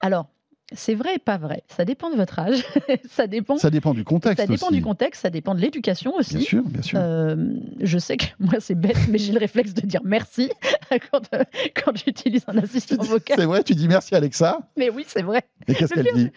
Alors, 0.00 0.28
c'est 0.72 0.94
vrai 0.94 1.14
et 1.16 1.18
pas 1.18 1.38
vrai. 1.38 1.62
Ça 1.68 1.84
dépend 1.84 2.10
de 2.10 2.16
votre 2.16 2.38
âge. 2.38 2.62
ça 3.10 3.26
dépend. 3.26 3.56
Ça 3.56 3.70
dépend 3.70 3.94
du 3.94 4.04
contexte 4.04 4.38
Ça 4.40 4.46
dépend 4.46 4.66
aussi. 4.66 4.74
du 4.76 4.82
contexte. 4.82 5.22
Ça 5.22 5.30
dépend 5.30 5.54
de 5.54 5.60
l'éducation 5.60 6.14
aussi. 6.16 6.36
Bien 6.36 6.44
sûr, 6.46 6.62
bien 6.64 6.82
sûr. 6.82 6.98
Euh, 7.00 7.36
je 7.80 7.98
sais 7.98 8.16
que 8.16 8.26
moi 8.38 8.54
c'est 8.60 8.74
bête, 8.74 8.96
mais 9.08 9.18
j'ai 9.18 9.32
le 9.32 9.38
réflexe 9.38 9.72
de 9.74 9.80
dire 9.86 10.00
merci 10.04 10.50
quand, 11.10 11.22
euh, 11.34 11.42
quand 11.74 11.96
j'utilise 11.96 12.44
un 12.48 12.58
assistant 12.58 13.02
vocal. 13.02 13.36
C'est 13.38 13.46
vrai, 13.46 13.62
tu 13.64 13.74
dis 13.74 13.88
merci 13.88 14.14
Alexa. 14.14 14.58
Mais 14.76 14.90
oui, 14.90 15.04
c'est 15.08 15.22
vrai. 15.22 15.42
Et 15.66 15.74
qu'est-ce 15.74 15.94
Le 15.94 16.02
qu'elle 16.02 16.14
dit 16.14 16.30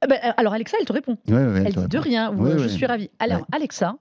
Ah 0.00 0.06
ben, 0.06 0.18
euh, 0.24 0.30
alors 0.36 0.52
Alexa, 0.52 0.76
elle 0.80 0.86
te 0.86 0.92
répond. 0.92 1.16
Ouais, 1.26 1.34
ouais, 1.34 1.62
Elle 1.66 1.74
te 1.74 1.80
dit 1.80 1.86
de 1.88 1.96
répond. 1.98 2.08
rien. 2.10 2.32
ou, 2.32 2.44
Oui, 2.44 2.50
euh, 2.52 2.58
je 2.58 2.68
suis 2.68 2.86
ravie. 2.86 3.10
Alors. 3.18 3.46
Alexa, 3.52 3.96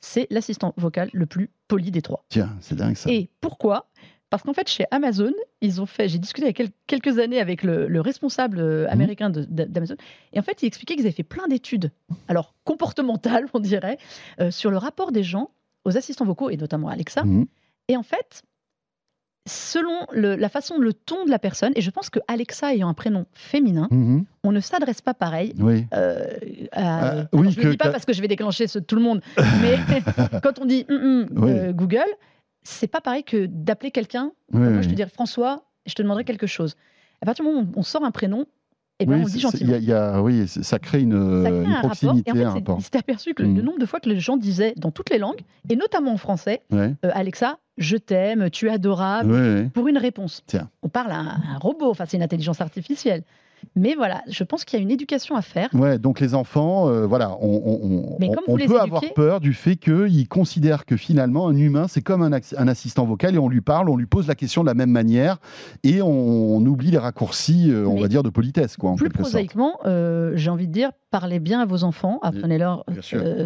c'est 0.00 0.26
l'assistant 0.30 0.74
vocal 0.76 1.10
le 1.12 1.26
plus 1.26 1.50
poli 1.68 1.90
des 1.90 2.02
trois. 2.02 2.24
Tiens, 2.28 2.50
c'est 2.60 2.74
dingue 2.74 2.96
ça. 2.96 3.10
Et 3.10 3.30
pourquoi 3.40 3.86
Parce 4.30 4.44
qu'en 4.44 4.52
fait, 4.52 4.68
chez 4.68 4.84
Amazon, 4.92 5.32
ils 5.60 5.80
ont 5.80 5.86
fait. 5.86 6.08
J'ai 6.08 6.18
discuté 6.18 6.46
il 6.46 6.48
y 6.48 6.50
a 6.50 6.52
quel- 6.54 6.70
quelques 6.86 7.18
années 7.18 7.40
avec 7.40 7.62
le, 7.64 7.88
le 7.88 8.00
responsable 8.00 8.58
euh, 8.60 8.84
Mhm. 8.84 8.90
américain 8.92 9.30
d'Amazon, 9.30 9.96
et 10.32 10.38
en 10.38 10.42
fait, 10.42 10.62
il 10.62 10.66
expliquait 10.66 10.94
qu'ils 10.94 11.04
avaient 11.06 11.14
fait 11.14 11.22
plein 11.24 11.48
d'études, 11.48 11.90
alors 12.28 12.54
comportementales, 12.64 13.46
on 13.54 13.58
dirait, 13.60 13.98
euh, 14.40 14.50
sur 14.50 14.70
le 14.70 14.76
rapport 14.76 15.10
des 15.12 15.24
gens 15.24 15.50
aux 15.84 15.96
assistants 15.96 16.24
vocaux 16.24 16.48
et 16.50 16.56
notamment 16.56 16.88
à 16.88 16.92
Alexa. 16.92 17.24
Mhm. 17.24 17.46
Et 17.88 17.96
en 17.96 18.02
fait, 18.04 18.42
selon 19.48 20.06
le- 20.12 20.36
la 20.36 20.48
façon, 20.48 20.78
le 20.78 20.92
ton 20.92 21.24
de 21.24 21.30
la 21.30 21.38
personne, 21.38 21.72
et 21.74 21.80
je 21.80 21.90
pense 21.90 22.10
que 22.10 22.20
Alexa 22.28 22.72
ayant 22.74 22.88
un 22.88 22.94
prénom 22.94 23.26
féminin, 23.32 23.88
Mhm. 23.90 24.24
on 24.44 24.52
ne 24.52 24.60
s'adresse 24.60 25.00
pas 25.00 25.14
pareil. 25.14 25.54
Oui. 25.58 25.86
euh, 25.94 26.24
à- 26.72 27.24
oui, 27.32 27.50
je 27.50 27.60
ne 27.62 27.70
dis 27.72 27.76
pas 27.76 27.90
parce 27.90 28.04
que 28.04 28.12
je 28.12 28.20
vais 28.20 28.28
déclencher 28.28 28.66
ce, 28.68 28.78
tout 28.78 28.94
le 28.96 29.02
monde, 29.02 29.22
mais 29.62 29.76
quand 30.44 30.60
on 30.60 30.66
dit 30.66 30.84
Oui. 30.88 30.96
euh, 31.50 31.72
Google, 31.72 32.04
c'est 32.62 32.86
pas 32.88 33.00
pareil 33.00 33.24
que 33.24 33.46
d'appeler 33.46 33.90
quelqu'un. 33.90 34.32
Oui, 34.52 34.60
Moi, 34.60 34.68
oui. 34.78 34.82
je 34.82 34.88
te 34.88 34.94
dirais 34.94 35.08
François, 35.10 35.64
je 35.86 35.94
te 35.94 36.02
demanderai 36.02 36.24
quelque 36.24 36.46
chose. 36.46 36.76
À 37.22 37.26
partir 37.26 37.44
du 37.44 37.50
moment 37.50 37.66
où 37.66 37.72
on 37.78 37.82
sort 37.82 38.04
un 38.04 38.10
prénom, 38.10 38.46
et 38.98 39.06
ben 39.06 39.14
Oui, 39.14 39.20
on 39.22 39.24
le 39.26 39.30
dit 39.30 39.40
gentiment. 39.40 39.70
y 39.72 39.74
a- 39.74 39.78
y 39.78 39.92
a- 39.92 40.20
oui, 40.22 40.46
ça 40.46 40.78
crée 40.78 41.00
une, 41.00 41.42
Ça 41.44 41.50
crée 41.50 41.58
une 41.62 41.66
un 41.70 41.74
rapport. 41.76 41.90
proximité, 41.90 42.30
Et 42.30 42.32
en 42.32 42.36
fait, 42.36 42.44
un 42.44 42.48
c'est- 42.50 42.54
rapport. 42.58 42.76
il 42.78 42.82
s'était 42.82 42.98
aperçu 42.98 43.32
que 43.34 43.42
le- 43.42 43.48
Mm. 43.48 43.56
le 43.56 43.62
nombre 43.62 43.78
de 43.78 43.86
fois 43.86 43.98
que 44.00 44.08
les 44.10 44.20
gens 44.20 44.36
disaient 44.36 44.74
dans 44.76 44.90
toutes 44.90 45.08
les 45.10 45.18
langues, 45.18 45.40
et 45.70 45.76
notamment 45.76 46.12
en 46.12 46.16
français, 46.18 46.62
Ouais. 46.70 46.94
euh, 47.04 47.10
Alexa, 47.14 47.58
je 47.78 47.96
t'aime, 47.96 48.50
tu 48.50 48.66
es 48.66 48.70
adorable, 48.70 49.32
Ouais, 49.32 49.38
ouais. 49.40 49.70
pour 49.72 49.88
une 49.88 49.96
réponse. 49.96 50.42
Tiens. 50.46 50.68
On 50.82 50.88
parle 50.90 51.12
à 51.12 51.16
un, 51.18 51.26
à 51.28 51.54
un 51.54 51.58
robot, 51.58 51.88
enfin 51.90 52.04
c'est 52.06 52.18
une 52.18 52.22
intelligence 52.22 52.60
artificielle. 52.60 53.22
Mais 53.76 53.94
voilà, 53.94 54.22
je 54.28 54.44
pense 54.44 54.64
qu'il 54.64 54.78
y 54.78 54.80
a 54.80 54.82
une 54.82 54.90
éducation 54.90 55.36
à 55.36 55.42
faire. 55.42 55.68
Ouais, 55.72 55.98
donc 55.98 56.20
les 56.20 56.34
enfants, 56.34 56.88
euh, 56.88 57.06
voilà, 57.06 57.36
on, 57.40 57.46
on- 57.48 57.80
on- 57.82 58.16
on- 58.16 58.56
peut 58.56 58.62
éduquez- 58.62 58.78
avoir 58.80 59.02
peur 59.14 59.40
du 59.40 59.52
fait 59.54 59.76
qu'ils 59.76 60.28
considèrent 60.28 60.84
que 60.84 60.96
finalement 60.96 61.48
un 61.48 61.56
humain 61.56 61.86
c'est 61.88 62.02
comme 62.02 62.22
un, 62.22 62.32
assistant 62.68 63.04
vocal 63.04 63.34
et 63.34 63.38
on 63.38 63.48
lui 63.48 63.60
parle, 63.60 63.88
on 63.88 63.96
lui 63.96 64.06
pose 64.06 64.26
la 64.28 64.34
question 64.34 64.62
de 64.62 64.66
la 64.66 64.74
même 64.74 64.90
manière 64.90 65.38
et 65.84 66.02
on, 66.02 66.56
oublie 66.66 66.90
les 66.90 66.98
raccourcis, 66.98 67.70
euh, 67.70 67.86
on 67.86 67.94
Mais 67.94 68.02
va 68.02 68.08
dire, 68.08 68.22
de 68.22 68.30
politesse, 68.30 68.76
quoi, 68.76 68.90
en 68.90 68.96
Plus 68.96 69.08
prosaïquement, 69.08 69.78
euh, 69.86 70.32
j'ai 70.36 70.50
envie 70.50 70.68
de 70.68 70.72
dire, 70.72 70.90
parlez 71.10 71.40
bien 71.40 71.60
à 71.60 71.64
vos 71.66 71.84
enfants, 71.84 72.18
apprenez-leur 72.22 72.84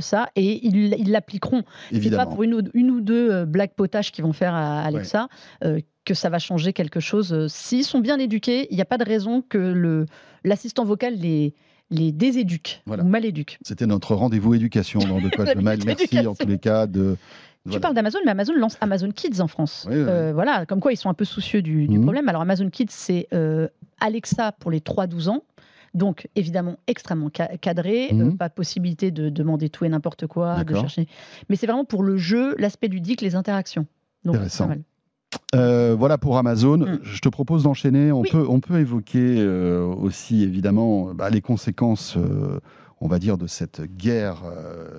ça, 0.00 0.28
et 0.36 0.66
ils 0.66 1.10
l'appliqueront. 1.10 1.62
C'est 1.92 2.10
pas 2.10 2.26
pour 2.26 2.42
une 2.42 2.54
ou, 2.54 2.60
une 2.74 2.90
ou 2.90 3.00
deux 3.00 3.44
blagues 3.44 3.74
potaches 3.76 4.12
qu'ils 4.12 4.24
vont 4.24 4.32
faire 4.32 4.54
à 4.54 4.80
Alexa 4.82 5.28
que 6.04 6.14
ça 6.14 6.28
va 6.28 6.38
changer 6.38 6.72
quelque 6.72 7.00
chose. 7.00 7.32
Euh, 7.32 7.48
S'ils 7.48 7.84
sont 7.84 8.00
bien 8.00 8.18
éduqués, 8.18 8.66
il 8.70 8.76
n'y 8.76 8.82
a 8.82 8.86
pas 8.86 8.98
de 8.98 9.04
raison 9.04 9.42
que 9.42 9.58
le- 9.58 10.06
l'assistant 10.44 10.84
vocal 10.84 11.14
les, 11.14 11.54
les 11.90 12.12
déséduque 12.12 12.82
Voilà. 12.86 13.02
ou 13.02 13.06
mal 13.08 13.24
éduque. 13.24 13.58
C'était 13.62 13.86
notre 13.86 14.14
rendez-vous 14.14 14.54
éducation 14.54 15.00
dans 15.00 15.20
De 15.20 15.28
quoi 15.30 15.44
je. 15.52 15.56
Minute 15.58 15.84
Merci 15.84 16.26
en 16.26 16.34
tous 16.34 16.46
les 16.46 16.58
cas 16.58 16.86
de. 16.86 17.16
Tu 17.64 17.70
voilà. 17.70 17.80
parles 17.80 17.94
d'Amazon, 17.94 18.18
mais 18.26 18.30
Amazon 18.32 18.52
lance 18.56 18.76
Amazon 18.82 19.10
Kids 19.10 19.40
en 19.40 19.46
France. 19.48 19.86
Oui, 19.88 19.96
oui, 19.96 20.02
oui. 20.02 20.06
Euh, 20.10 20.32
voilà, 20.34 20.66
comme 20.66 20.80
quoi 20.80 20.92
ils 20.92 20.98
sont 20.98 21.08
un 21.08 21.14
peu 21.14 21.24
soucieux 21.24 21.62
du, 21.62 21.88
du 21.88 21.96
Mhm. 21.98 22.02
problème. 22.04 22.28
Alors 22.28 22.42
Amazon 22.42 22.68
Kids, 22.68 22.88
c'est 22.90 23.26
euh, 23.32 23.68
Alexa 24.00 24.52
pour 24.52 24.70
les 24.70 24.80
3-12 24.80 25.28
ans. 25.30 25.44
Donc, 25.94 26.28
évidemment, 26.34 26.76
extrêmement 26.88 27.30
ca- 27.34 27.56
cadré, 27.56 28.10
Mhm. 28.12 28.20
euh, 28.28 28.36
pas 28.36 28.50
possibilité 28.50 29.10
de 29.12 29.30
demander 29.30 29.70
tout 29.70 29.84
et 29.84 29.88
n'importe 29.88 30.26
quoi, 30.26 30.62
de 30.64 30.74
chercher. 30.74 31.06
Mais 31.48 31.54
c'est 31.56 31.66
vraiment 31.66 31.84
pour 31.84 32.02
le 32.02 32.16
jeu, 32.18 32.54
l'aspect 32.58 32.88
ludique, 32.88 33.20
les 33.22 33.34
interactions. 33.36 33.86
Donc, 34.24 34.34
Intéressant. 34.34 34.64
pas 34.64 34.68
mal. 34.70 34.82
Euh, 35.54 35.94
voilà 35.98 36.18
pour 36.18 36.36
Amazon. 36.38 36.78
Mm. 36.78 36.98
Je 37.02 37.20
te 37.20 37.28
propose 37.28 37.62
d'enchaîner. 37.64 38.12
On, 38.12 38.20
Oui. 38.22 38.28
peut, 38.30 38.44
on 38.48 38.60
peut 38.60 38.78
évoquer 38.80 39.36
euh, 39.38 39.84
aussi 39.84 40.42
évidemment 40.42 41.14
bah, 41.14 41.30
les 41.30 41.40
conséquences, 41.40 42.16
euh, 42.16 42.60
on 43.00 43.08
va 43.08 43.18
dire, 43.18 43.38
de 43.38 43.46
cette 43.46 43.82
guerre 43.82 44.42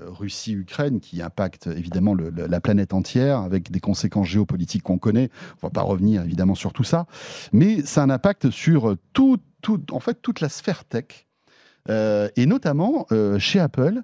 Russie-Ukraine 0.08 1.00
qui 1.00 1.21
impacte 1.21 1.67
évidemment 1.67 2.13
le- 2.13 2.30
le- 2.30 2.48
la 2.48 2.62
planète 2.62 2.93
entière 2.93 3.39
avec 3.39 3.71
des 3.71 3.80
conséquences 3.80 4.28
géopolitiques 4.28 4.84
qu'on 4.84 4.98
connaît. 4.98 5.30
On 5.62 5.67
va 5.67 5.71
pas 5.71 5.82
revenir 5.82 6.24
évidemment 6.24 6.56
sur 6.56 6.74
tout 6.74 6.84
ça, 6.84 7.06
mais 7.52 7.82
ça 7.82 8.02
a 8.02 8.06
un 8.06 8.10
impact 8.10 8.50
sur 8.52 8.95
tout, 9.13 9.38
tout, 9.62 9.82
en 9.91 10.00
fait, 10.00 10.21
toute 10.21 10.41
la 10.41 10.50
sphère 10.50 10.86
tech 10.86 11.26
et 11.89 12.45
notamment 12.48 13.06
chez 13.38 13.60
Apple 13.60 14.02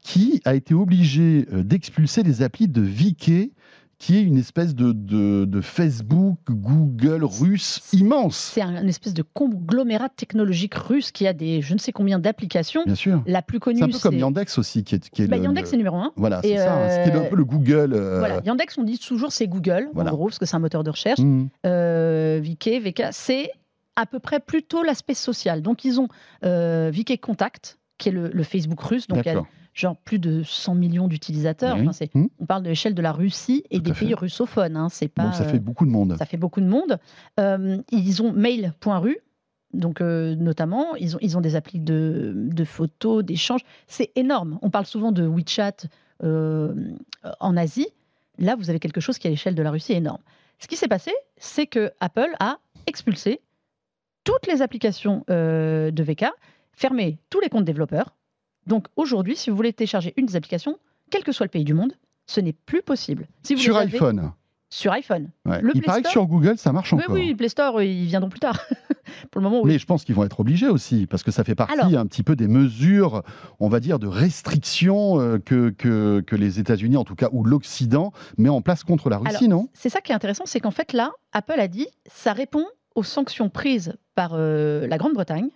qui 0.00 0.40
a 0.44 0.54
été 0.54 0.72
obligé 0.74 1.46
d'expulser 1.52 2.22
les 2.22 2.42
applis 2.42 2.68
de 2.68 2.80
VK 2.80 3.50
qui 3.98 4.18
est 4.18 4.22
une 4.22 4.36
espèce 4.38 4.74
de, 4.74 4.92
de- 4.92 5.44
de 5.44 5.60
Facebook, 5.60 6.38
Google 6.48 7.24
russe 7.24 7.80
immense. 7.92 8.36
C'est 8.36 8.60
un, 8.62 8.82
une 8.82 8.88
espèce 8.88 9.14
de 9.14 9.22
conglomérat 9.22 10.08
technologique 10.08 10.74
russe 10.74 11.10
qui 11.12 11.26
a 11.26 11.32
des 11.32 11.62
je 11.62 11.74
ne 11.74 11.78
sais 11.78 11.92
combien 11.92 12.18
d'applications. 12.18 12.82
Bien 12.84 12.94
sûr. 12.94 13.22
La 13.26 13.42
plus 13.42 13.60
connue, 13.60 13.78
C'est 13.78 13.84
un 13.84 13.88
peu 13.88 13.98
comme 13.98 14.16
Yandex 14.18 14.58
aussi, 14.58 14.84
qui 14.84 14.96
est, 14.96 15.08
qui 15.10 15.22
est 15.22 15.26
Bah, 15.26 15.36
le- 15.36 15.44
Yandex, 15.44 15.66
le- 15.66 15.70
c'est 15.70 15.76
numéro 15.76 15.96
un. 15.96 16.12
Voilà, 16.16 16.40
c'est 16.42 16.56
ça. 16.56 16.74
hein, 16.74 16.88
euh, 17.08 17.26
un 17.26 17.28
peu 17.28 17.36
le 17.36 17.44
Google. 17.44 17.92
euh, 17.94 18.18
Voilà, 18.18 18.40
Yandex, 18.44 18.76
on 18.78 18.82
dit 18.82 18.98
toujours 18.98 19.32
c'est 19.32 19.46
Google, 19.48 19.88
Voilà. 19.94 20.12
en 20.12 20.14
gros, 20.16 20.26
parce 20.26 20.38
que 20.38 20.46
c'est 20.46 20.56
un 20.56 20.60
moteur 20.60 20.84
de 20.84 20.90
recherche. 20.90 21.20
mhm. 21.20 21.48
euh, 21.66 22.40
VK, 22.42 22.80
VK, 22.82 23.02
c'est 23.12 23.50
à 23.96 24.06
peu 24.06 24.18
près 24.18 24.40
plutôt 24.40 24.82
l'aspect 24.82 25.14
social. 25.14 25.62
Donc 25.62 25.84
ils 25.84 26.00
ont 26.00 26.08
euh, 26.44 26.90
VK 26.92 27.20
Contact, 27.20 27.78
qui 27.98 28.08
est 28.08 28.12
le, 28.12 28.28
le 28.28 28.42
Facebook 28.42 28.80
russe, 28.80 29.06
donc 29.06 29.24
genre 29.74 29.96
plus 29.96 30.18
de 30.18 30.42
100 30.44 30.74
millions 30.76 31.08
d'utilisateurs. 31.08 31.74
Oui. 31.76 31.82
Enfin, 31.82 31.92
c'est- 31.92 32.14
Mhm. 32.14 32.28
on 32.38 32.46
parle 32.46 32.62
de 32.62 32.68
l'échelle 32.68 32.94
de 32.94 33.02
la 33.02 33.12
Russie 33.12 33.64
et 33.70 33.76
Tout 33.78 33.82
des 33.82 33.92
fait. 33.94 34.06
pays 34.06 34.14
russophones. 34.14 34.76
hein, 34.76 34.88
c'est 34.88 35.08
pas, 35.08 35.24
Donc 35.24 35.34
ça 35.34 35.42
euh, 35.44 35.48
fait 35.50 35.58
beaucoup 35.58 35.84
de 35.84 35.90
monde. 35.90 36.14
ça 36.16 36.24
fait 36.26 36.36
beaucoup 36.36 36.60
de 36.60 36.66
monde. 36.66 36.98
Euh, 37.40 37.78
ils 37.90 38.22
ont 38.22 38.32
mail.ru. 38.32 39.18
Donc, 39.72 40.00
euh, 40.00 40.36
notamment, 40.36 40.94
ils 40.94 41.16
ont, 41.16 41.18
ils 41.20 41.36
ont 41.36 41.40
des 41.40 41.56
applis 41.56 41.80
de, 41.80 42.32
de 42.36 42.64
photos, 42.64 43.24
d'échanges. 43.24 43.62
C'est 43.88 44.12
énorme. 44.14 44.58
On 44.62 44.70
parle 44.70 44.86
souvent 44.86 45.10
de 45.10 45.26
WeChat 45.26 45.88
euh, 46.22 46.72
en 47.40 47.56
Asie. 47.56 47.88
Là, 48.38 48.54
vous 48.54 48.70
avez 48.70 48.78
quelque 48.78 49.00
chose 49.00 49.18
qui, 49.18 49.26
à 49.26 49.30
l'échelle 49.30 49.56
de 49.56 49.62
la 49.62 49.72
Russie, 49.72 49.92
est 49.92 49.96
énorme. 49.96 50.20
Ce 50.60 50.68
qui 50.68 50.76
s'est 50.76 50.86
passé, 50.86 51.10
c'est 51.36 51.66
que 51.66 51.90
Apple 51.98 52.30
a 52.38 52.58
expulsé 52.86 53.40
toutes 54.22 54.46
les 54.46 54.62
applications 54.62 55.24
euh, 55.28 55.90
de 55.90 56.02
VK, 56.04 56.26
fermé 56.72 57.18
tous 57.28 57.40
les 57.40 57.48
comptes 57.48 57.64
développeurs. 57.64 58.14
Donc, 58.66 58.86
aujourd'hui, 58.96 59.36
si 59.36 59.50
vous 59.50 59.56
voulez 59.56 59.72
télécharger 59.72 60.14
une 60.16 60.26
des 60.26 60.36
applications, 60.36 60.78
quel 61.10 61.22
que 61.24 61.32
soit 61.32 61.46
le 61.46 61.50
pays 61.50 61.64
du 61.64 61.74
monde, 61.74 61.92
ce 62.26 62.40
n'est 62.40 62.52
plus 62.54 62.82
possible. 62.82 63.26
Si 63.42 63.54
vous 63.54 63.60
Sur 63.60 63.76
avez- 63.76 63.92
iPhone. 63.94 64.32
Sur 64.70 64.92
iPhone. 64.92 65.30
ouais. 65.46 65.60
le 65.62 65.68
Il 65.74 65.80
Play 65.80 65.86
paraît 65.86 66.02
que 66.02 66.08
Store 66.08 66.24
sur 66.24 66.26
Google, 66.26 66.58
ça 66.58 66.72
marche 66.72 66.92
Oui, 66.92 67.00
encore. 67.04 67.14
oui, 67.14 67.32
Play 67.36 67.48
Store, 67.48 67.76
euh, 67.78 67.84
ils 67.84 68.06
viendront 68.06 68.28
plus 68.30 68.40
tard. 68.40 68.58
Pour 69.30 69.40
le 69.40 69.44
moment, 69.48 69.60
oui. 69.62 69.72
Mais 69.72 69.78
je 69.78 69.86
pense 69.86 70.02
qu'ils 70.04 70.16
vont 70.16 70.24
être 70.24 70.40
obligés 70.40 70.68
aussi, 70.68 71.06
parce 71.06 71.22
que 71.22 71.30
ça 71.30 71.44
fait 71.44 71.54
partie 71.54 71.78
Alors- 71.78 72.00
un 72.00 72.06
petit 72.06 72.24
peu 72.24 72.34
des 72.34 72.48
mesures, 72.48 73.22
on 73.60 73.68
va 73.68 73.78
dire, 73.78 73.98
de 74.00 74.08
restriction 74.08 75.20
euh, 75.20 75.38
que, 75.38 75.70
que, 75.70 76.20
que 76.26 76.34
les 76.34 76.58
États-Unis, 76.58 76.96
en 76.96 77.04
tout 77.04 77.14
cas, 77.14 77.28
ou 77.32 77.44
l'Occident, 77.44 78.12
met 78.36 78.48
en 78.48 78.62
place 78.62 78.82
contre 78.82 79.10
la 79.10 79.18
Russie, 79.18 79.44
Alors, 79.44 79.60
non? 79.62 79.68
C'est 79.74 79.90
ça 79.90 80.00
qui 80.00 80.10
est 80.10 80.14
intéressant, 80.14 80.44
c'est 80.46 80.60
qu'en 80.60 80.70
fait, 80.72 80.92
là, 80.92 81.12
Apple 81.32 81.58
a 81.60 81.68
dit, 81.68 81.86
ça 82.06 82.32
répond 82.32 82.66
aux 82.96 83.04
sanctions 83.04 83.50
prises 83.50 83.94
par 84.16 84.30
euh, 84.34 84.86
la 84.88 84.98
Grande-Bretagne 84.98 85.50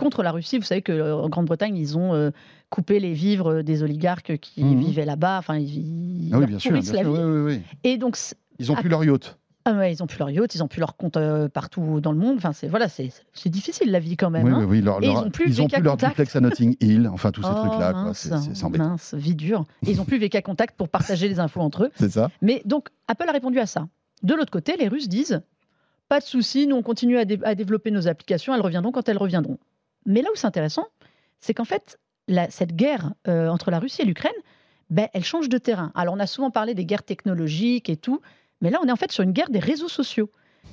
contre 0.00 0.22
la 0.22 0.32
Russie. 0.32 0.58
Vous 0.58 0.64
savez 0.64 0.82
qu'en 0.82 1.28
Grande-Bretagne, 1.28 1.76
ils 1.76 1.96
ont 1.96 2.14
euh, 2.14 2.30
coupé 2.70 2.98
les 3.00 3.12
vivres 3.12 3.62
des 3.62 3.82
oligarques 3.82 4.38
qui 4.38 4.64
Mhm. 4.64 4.80
vivaient 4.80 5.04
là-bas. 5.04 5.38
Enfin, 5.38 5.56
ils, 5.58 6.30
Ah 6.32 6.38
oui, 6.38 6.46
bien 6.46 6.58
sûr. 6.58 6.72
Bien 6.72 6.80
la 6.80 7.02
sûr 7.02 7.12
vie. 7.12 7.20
oui. 7.56 7.60
Et 7.84 7.98
donc, 7.98 8.18
Ils 8.58 8.72
ont 8.72 8.74
plus 8.74 8.88
leur 8.88 9.04
yacht. 9.04 9.38
ah 9.64 9.72
ouais, 9.74 9.92
ils 9.92 10.02
ont 10.02 10.06
plus 10.06 10.18
leur 10.18 10.30
yacht, 10.30 10.54
ils 10.54 10.62
ont 10.62 10.68
plus 10.68 10.80
leur 10.80 10.96
compte 10.96 11.16
euh, 11.16 11.48
partout 11.48 12.00
dans 12.00 12.12
le 12.12 12.18
monde. 12.18 12.36
Enfin, 12.38 12.52
c'est 12.52 12.66
voilà, 12.68 12.88
c'est 12.88 13.10
difficile 13.46 13.90
la 13.90 14.00
vie 14.00 14.16
quand 14.16 14.30
même. 14.30 14.44
Oui, 14.46 14.52
hein. 14.52 14.66
oui, 14.68 14.80
leur- 14.80 15.02
ils 15.02 15.08
ont 15.10 15.30
plus 15.30 15.46
ils 15.48 15.62
ont 15.62 15.68
plus 15.68 15.82
leur 15.82 15.96
duplex 15.96 16.34
à 16.36 16.40
Notting 16.40 16.76
Hill, 16.80 17.08
enfin 17.12 17.30
tous 17.30 17.42
ces 17.42 17.48
Oh, 17.52 17.66
trucs-là. 17.66 18.10
C'est 18.14 18.64
embêtant. 18.64 18.88
mince, 18.90 19.14
vie 19.14 19.34
dure. 19.34 19.64
Et 19.86 19.90
ils 19.92 20.00
ont 20.00 20.04
plus 20.04 20.18
VK 20.24 20.42
Contact 20.42 20.76
pour 20.76 20.88
partager 20.88 21.28
les 21.28 21.38
infos 21.40 21.60
entre 21.60 21.84
eux. 21.84 21.90
C'est 21.96 22.10
ça 22.10 22.30
Mais 22.42 22.62
donc, 22.64 22.88
Apple 23.08 23.28
a 23.28 23.32
répondu 23.32 23.58
à 23.58 23.66
ça. 23.66 23.86
De 24.22 24.34
l'autre 24.34 24.50
côté, 24.50 24.76
les 24.78 24.88
Russes 24.88 25.08
disent 25.08 25.40
pas 26.08 26.18
de 26.18 26.24
souci, 26.24 26.66
nous 26.66 26.74
on 26.74 26.82
continue 26.82 27.18
à, 27.18 27.24
dé- 27.24 27.38
à 27.44 27.54
développer 27.54 27.92
nos 27.92 28.08
applications, 28.08 28.52
elles 28.52 28.60
reviendront 28.60 28.90
quand 28.90 29.08
elles 29.08 29.16
reviendront. 29.16 29.58
Mais 30.06 30.22
là 30.22 30.28
où 30.32 30.36
c'est 30.36 30.46
intéressant, 30.46 30.86
c'est 31.40 31.54
qu'en 31.54 31.64
fait, 31.64 31.98
la- 32.28 32.50
cette 32.50 32.74
guerre 32.76 33.12
euh, 33.28 33.48
entre 33.48 33.70
la 33.70 33.78
Russie 33.78 34.02
et 34.02 34.04
l'Ukraine, 34.04 34.32
ben, 34.90 35.08
elle 35.12 35.24
change 35.24 35.48
de 35.48 35.58
terrain. 35.58 35.92
Alors 35.94 36.14
on 36.14 36.20
a 36.20 36.26
souvent 36.26 36.50
parlé 36.50 36.74
des 36.74 36.84
guerres 36.84 37.04
technologiques 37.04 37.88
et 37.88 37.96
tout, 37.96 38.20
mais 38.60 38.70
là 38.70 38.78
on 38.82 38.86
est 38.88 38.92
en 38.92 38.96
fait 38.96 39.12
sur 39.12 39.22
une 39.22 39.32
guerre 39.32 39.50
des 39.50 39.58
réseaux 39.60 39.88
sociaux. 39.88 40.30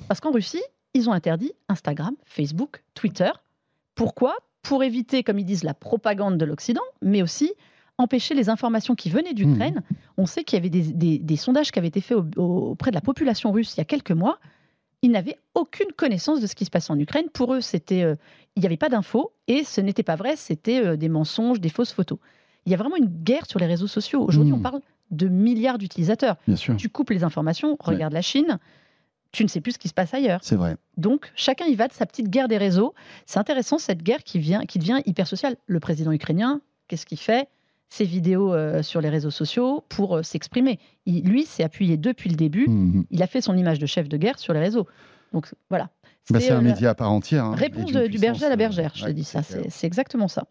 Parce 0.08 0.20
qu'en 0.20 0.30
Russie, 0.32 0.62
ils 0.94 1.08
ont 1.08 1.12
interdit 1.12 1.52
Instagram, 1.68 2.14
Facebook, 2.24 2.82
Twitter. 2.94 3.30
Pourquoi? 3.94 4.36
Pour 4.62 4.82
éviter, 4.84 5.22
comme 5.22 5.38
ils 5.38 5.44
disent, 5.44 5.64
la 5.64 5.74
propagande 5.74 6.36
de 6.36 6.44
l'Occident, 6.44 6.82
mais 7.02 7.22
aussi 7.22 7.52
empêcher 7.96 8.34
les 8.34 8.48
informations 8.48 8.94
qui 8.94 9.08
venaient 9.10 9.34
d'Ukraine. 9.34 9.82
Mmh. 9.90 9.94
On 10.18 10.26
sait 10.26 10.44
qu'il 10.44 10.56
y 10.56 10.60
avait 10.60 10.68
des, 10.70 10.82
des- 10.92 11.18
des 11.18 11.36
sondages 11.36 11.70
qui 11.72 11.78
avaient 11.78 11.88
été 11.88 12.00
faits 12.00 12.16
au- 12.18 12.26
au- 12.42 12.70
auprès 12.70 12.90
de 12.90 12.94
la 12.96 13.00
population 13.00 13.50
russe 13.52 13.74
il 13.74 13.78
y 13.78 13.80
a 13.80 13.84
quelques 13.84 14.12
mois. 14.12 14.38
Ils 15.02 15.10
n'avaient 15.12 15.38
aucune 15.54 15.92
connaissance 15.96 16.40
de 16.40 16.46
ce 16.46 16.54
qui 16.54 16.64
se 16.64 16.70
passait 16.70 16.90
en 16.92 16.98
Ukraine. 16.98 17.28
Pour 17.32 17.54
eux, 17.54 17.60
c'était, 17.60 18.02
euh, 18.02 18.16
il 18.56 18.60
n'y 18.60 18.66
avait 18.66 18.76
pas 18.76 18.88
d'infos 18.88 19.32
et 19.46 19.62
ce 19.64 19.80
n'était 19.80 20.02
pas 20.02 20.16
vrai. 20.16 20.34
C'était 20.36 20.84
euh, 20.84 20.96
des 20.96 21.08
mensonges, 21.08 21.60
des 21.60 21.68
fausses 21.68 21.92
photos. 21.92 22.18
Il 22.66 22.72
y 22.72 22.74
a 22.74 22.78
vraiment 22.78 22.96
une 22.96 23.06
guerre 23.06 23.46
sur 23.46 23.58
les 23.60 23.66
réseaux 23.66 23.86
sociaux. 23.86 24.22
Aujourd'hui, 24.26 24.52
Mmh. 24.52 24.56
on 24.56 24.60
parle 24.60 24.80
de 25.10 25.28
milliards 25.28 25.78
d'utilisateurs. 25.78 26.36
Bien 26.46 26.56
sûr, 26.56 26.76
Tu 26.76 26.88
coupes 26.88 27.10
les 27.10 27.24
informations, 27.24 27.76
regarde 27.80 28.12
la 28.12 28.20
Chine, 28.22 28.58
tu 29.32 29.42
ne 29.44 29.48
sais 29.48 29.60
plus 29.60 29.72
ce 29.72 29.78
qui 29.78 29.88
se 29.88 29.94
passe 29.94 30.12
ailleurs. 30.14 30.40
c'est 30.42 30.56
vrai. 30.56 30.76
Donc, 30.96 31.30
chacun 31.34 31.64
y 31.66 31.74
va 31.76 31.86
de 31.88 31.92
sa 31.92 32.04
petite 32.04 32.28
guerre 32.28 32.48
des 32.48 32.58
réseaux. 32.58 32.94
C'est 33.24 33.38
intéressant, 33.38 33.78
cette 33.78 34.02
guerre 34.02 34.22
qui, 34.24 34.38
vient, 34.38 34.64
qui 34.66 34.78
devient 34.78 35.00
hyper 35.06 35.26
sociale. 35.26 35.56
Le 35.66 35.80
président 35.80 36.12
ukrainien, 36.12 36.60
qu'est-ce 36.88 37.06
qu'il 37.06 37.18
fait? 37.18 37.48
Ses 37.90 38.04
vidéos 38.04 38.52
euh, 38.52 38.82
sur 38.82 39.00
les 39.00 39.08
réseaux 39.08 39.30
sociaux 39.30 39.84
pour 39.88 40.16
euh, 40.16 40.22
s'exprimer. 40.22 40.78
Lui, 41.06 41.44
s'est 41.44 41.64
appuyé 41.64 41.96
depuis 41.96 42.28
le 42.28 42.36
début. 42.36 42.68
Mhm. 42.68 43.04
Il 43.10 43.22
a 43.22 43.26
fait 43.26 43.40
son 43.40 43.56
image 43.56 43.78
de 43.78 43.86
chef 43.86 44.08
de 44.08 44.16
guerre 44.16 44.38
sur 44.38 44.52
les 44.52 44.60
réseaux. 44.60 44.86
Donc, 45.32 45.52
voilà. 45.70 45.90
Bah, 46.30 46.40
c'est 46.40 46.50
euh, 46.52 46.58
un 46.58 46.62
la 46.62 46.72
média 46.72 46.90
à 46.90 46.94
part 46.94 47.10
entière. 47.10 47.44
hein, 47.46 47.54
Réponse 47.54 47.90
de- 47.90 48.06
du 48.06 48.18
berger 48.18 48.44
à 48.44 48.50
la 48.50 48.56
puissance, 48.56 48.76
bergère, 48.76 48.92
euh, 48.96 48.98
je 49.00 49.04
ouais, 49.06 49.14
dis 49.14 49.24
ça. 49.24 49.40
c'est 49.42 49.86
exactement 49.86 50.28
ça. 50.28 50.44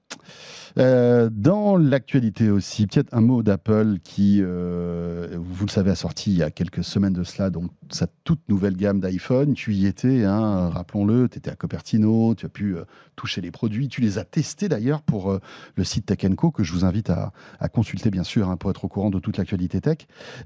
Euh, 0.79 1.29
dans 1.31 1.75
l'actualité 1.77 2.49
aussi, 2.49 2.85
peut-être 2.87 3.13
un 3.13 3.21
mot 3.21 3.41
d'Apple 3.41 3.97
qui, 4.03 4.39
euh, 4.41 5.27
vous 5.39 5.65
le 5.65 5.71
savez, 5.71 5.91
a 5.91 5.95
sorti 5.95 6.31
il 6.31 6.37
y 6.37 6.43
a 6.43 6.51
quelques 6.51 6.83
semaines 6.83 7.13
de 7.13 7.23
cela, 7.23 7.49
donc 7.49 7.71
sa 7.89 8.05
toute 8.23 8.41
nouvelle 8.49 8.75
gamme 8.75 8.99
d'iPhone. 8.99 9.53
Tu 9.53 9.73
y 9.73 9.85
étais, 9.87 10.23
hein, 10.23 10.69
rappelons-le, 10.69 11.29
tu 11.29 11.37
étais 11.39 11.49
à 11.49 11.55
Cupertino, 11.55 12.35
tu 12.35 12.45
as 12.45 12.49
pu 12.49 12.75
euh, 12.75 12.83
toucher 13.15 13.41
les 13.41 13.49
produits, 13.51 13.87
tu 13.87 14.01
les 14.01 14.17
as 14.19 14.23
testés 14.25 14.69
d'ailleurs 14.69 15.01
pour 15.01 15.31
euh, 15.31 15.39
le 15.75 15.83
site 15.83 16.05
Tech 16.05 16.19
Co 16.35 16.51
que 16.51 16.63
je 16.63 16.73
vous 16.73 16.85
invite 16.85 17.09
à, 17.09 17.31
à 17.59 17.69
consulter 17.69 18.11
bien 18.11 18.23
sûr 18.23 18.49
hein, 18.49 18.57
pour 18.57 18.69
être 18.69 18.85
au 18.85 18.87
courant 18.87 19.09
de 19.09 19.19
toute 19.19 19.37
l'actualité 19.37 19.81
tech. 19.81 19.99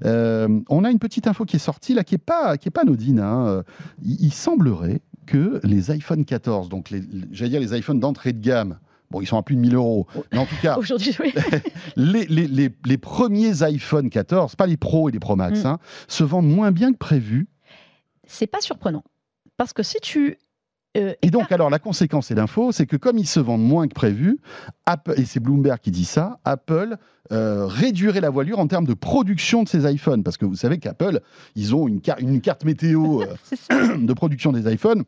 Euh, 0.04 0.60
on 0.70 0.84
a 0.84 0.90
une 0.90 0.98
petite 0.98 1.26
info 1.26 1.44
qui 1.44 1.56
est 1.56 1.58
sortie 1.58 1.92
là 1.94 2.04
qui 2.04 2.14
est 2.14 2.18
pas 2.18 2.56
qui 2.56 2.68
est 2.68 2.70
pas 2.70 2.82
anodine. 2.82 3.20
hein. 3.20 3.62
Il, 4.02 4.22
il 4.26 4.32
semblerait 4.32 5.01
que 5.26 5.60
les 5.64 5.90
iPhone 5.90 6.24
14, 6.24 6.68
donc 6.68 6.90
les, 6.90 7.02
j'allais 7.30 7.50
dire 7.50 7.60
les 7.60 7.76
iPhones 7.78 8.00
d'entrée 8.00 8.32
de 8.32 8.40
gamme. 8.40 8.78
Bon, 9.10 9.20
ils 9.20 9.26
sont 9.26 9.36
à 9.36 9.42
plus 9.42 9.56
de 9.56 9.60
1000 9.60 9.74
euros. 9.74 10.06
Mais 10.32 10.38
en 10.38 10.46
tout 10.46 10.56
cas, 10.62 10.78
Aujourd'hui, 10.78 11.14
oui. 11.20 11.34
les, 11.96 12.24
les- 12.26 12.48
les- 12.48 12.70
les 12.86 12.98
premiers 12.98 13.62
iPhone 13.62 14.08
14, 14.08 14.56
pas 14.56 14.66
les 14.66 14.78
Pro 14.78 15.08
et 15.08 15.12
les 15.12 15.18
Pro 15.20 15.36
Max, 15.36 15.64
Mm. 15.64 15.66
hein, 15.66 15.78
se 16.08 16.24
vendent 16.24 16.48
moins 16.48 16.70
bien 16.72 16.92
que 16.92 16.98
prévu. 16.98 17.46
c'est 18.26 18.46
pas 18.46 18.60
surprenant. 18.60 19.04
Parce 19.58 19.72
que 19.74 19.82
si 19.82 19.98
tu. 20.00 20.38
Euh, 20.96 21.14
Et 21.22 21.30
donc, 21.30 21.50
alors, 21.52 21.70
la 21.70 21.78
conséquence 21.78 22.30
et 22.30 22.34
l'info, 22.34 22.72
c'est 22.72 22.86
que 22.86 22.96
comme 22.96 23.18
ils 23.18 23.26
se 23.26 23.40
vendent 23.40 23.64
moins 23.66 23.88
que 23.88 23.94
prévu, 23.94 24.38
Apple, 24.86 25.14
et 25.16 25.24
c'est 25.24 25.40
Bloomberg 25.40 25.78
qui 25.80 25.90
dit 25.90 26.04
ça, 26.04 26.38
Apple 26.44 26.96
euh, 27.32 27.66
réduirait 27.66 28.20
la 28.20 28.30
voilure 28.30 28.58
en 28.58 28.66
termes 28.66 28.86
de 28.86 28.94
production 28.94 29.62
de 29.62 29.68
ces 29.68 29.90
iPhones. 29.90 30.22
Parce 30.22 30.36
que 30.36 30.44
vous 30.44 30.56
savez 30.56 30.78
qu'Apple, 30.78 31.20
ils 31.56 31.74
ont 31.74 31.88
une, 31.88 32.00
car- 32.00 32.18
une 32.18 32.40
carte 32.40 32.64
météo 32.64 33.22
euh, 33.72 33.96
de 33.98 34.12
production 34.12 34.52
des 34.52 34.70
iPhones. 34.72 35.04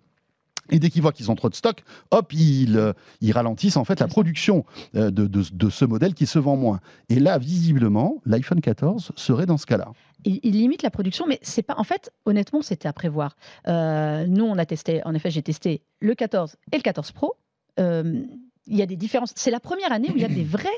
Et 0.70 0.79
dès 0.79 0.88
qu'ils 0.88 1.03
voient 1.03 1.12
qu'ils 1.12 1.31
ont 1.31 1.35
trop 1.35 1.51
de 1.51 1.55
stock, 1.55 1.83
hop, 2.11 2.33
ils, 2.33 2.94
ils 3.20 3.33
ralentissent 3.33 3.77
en 3.77 3.85
fait 3.85 4.01
la 4.01 4.07
production 4.09 4.64
de, 4.94 5.11
de- 5.11 5.27
de 5.53 5.68
ce 5.70 5.85
modèle 5.85 6.14
qui 6.14 6.25
se 6.25 6.38
vend 6.38 6.57
moins. 6.57 6.81
Et 7.11 7.20
là, 7.20 7.37
visiblement, 7.37 8.23
l'iPhone 8.25 8.62
14 8.62 9.12
serait 9.14 9.44
dans 9.44 9.59
ce 9.59 9.66
cas-là. 9.66 9.88
Il, 10.24 10.52
limite 10.52 10.82
la 10.82 10.90
production, 10.90 11.26
mais 11.26 11.38
c'est 11.42 11.62
pas. 11.62 11.74
En 11.76 11.84
fait, 11.84 12.10
honnêtement, 12.24 12.62
c'était 12.62 12.88
à 12.88 12.92
prévoir. 12.92 13.37
Euh, 13.68 14.26
nous, 14.26 14.44
on 14.44 14.58
a 14.58 14.66
testé. 14.66 15.04
En 15.04 15.14
effet, 15.14 15.30
j'ai 15.30 15.42
testé 15.42 15.82
le 16.00 16.14
14 16.14 16.56
et 16.72 16.76
le 16.76 16.82
14 16.82 17.12
Pro. 17.12 17.34
Euh, 17.78 18.22
Il 18.66 18.76
y 18.76 18.82
a 18.82 18.87
des 18.87 18.96
différences. 18.96 19.32
C'est 19.37 19.50
la 19.50 19.60
première 19.60 19.92
année 19.92 20.10
où 20.10 20.16
il 20.16 20.22
y 20.22 20.24
a 20.24 20.28
des 20.28 20.44
vraies 20.44 20.68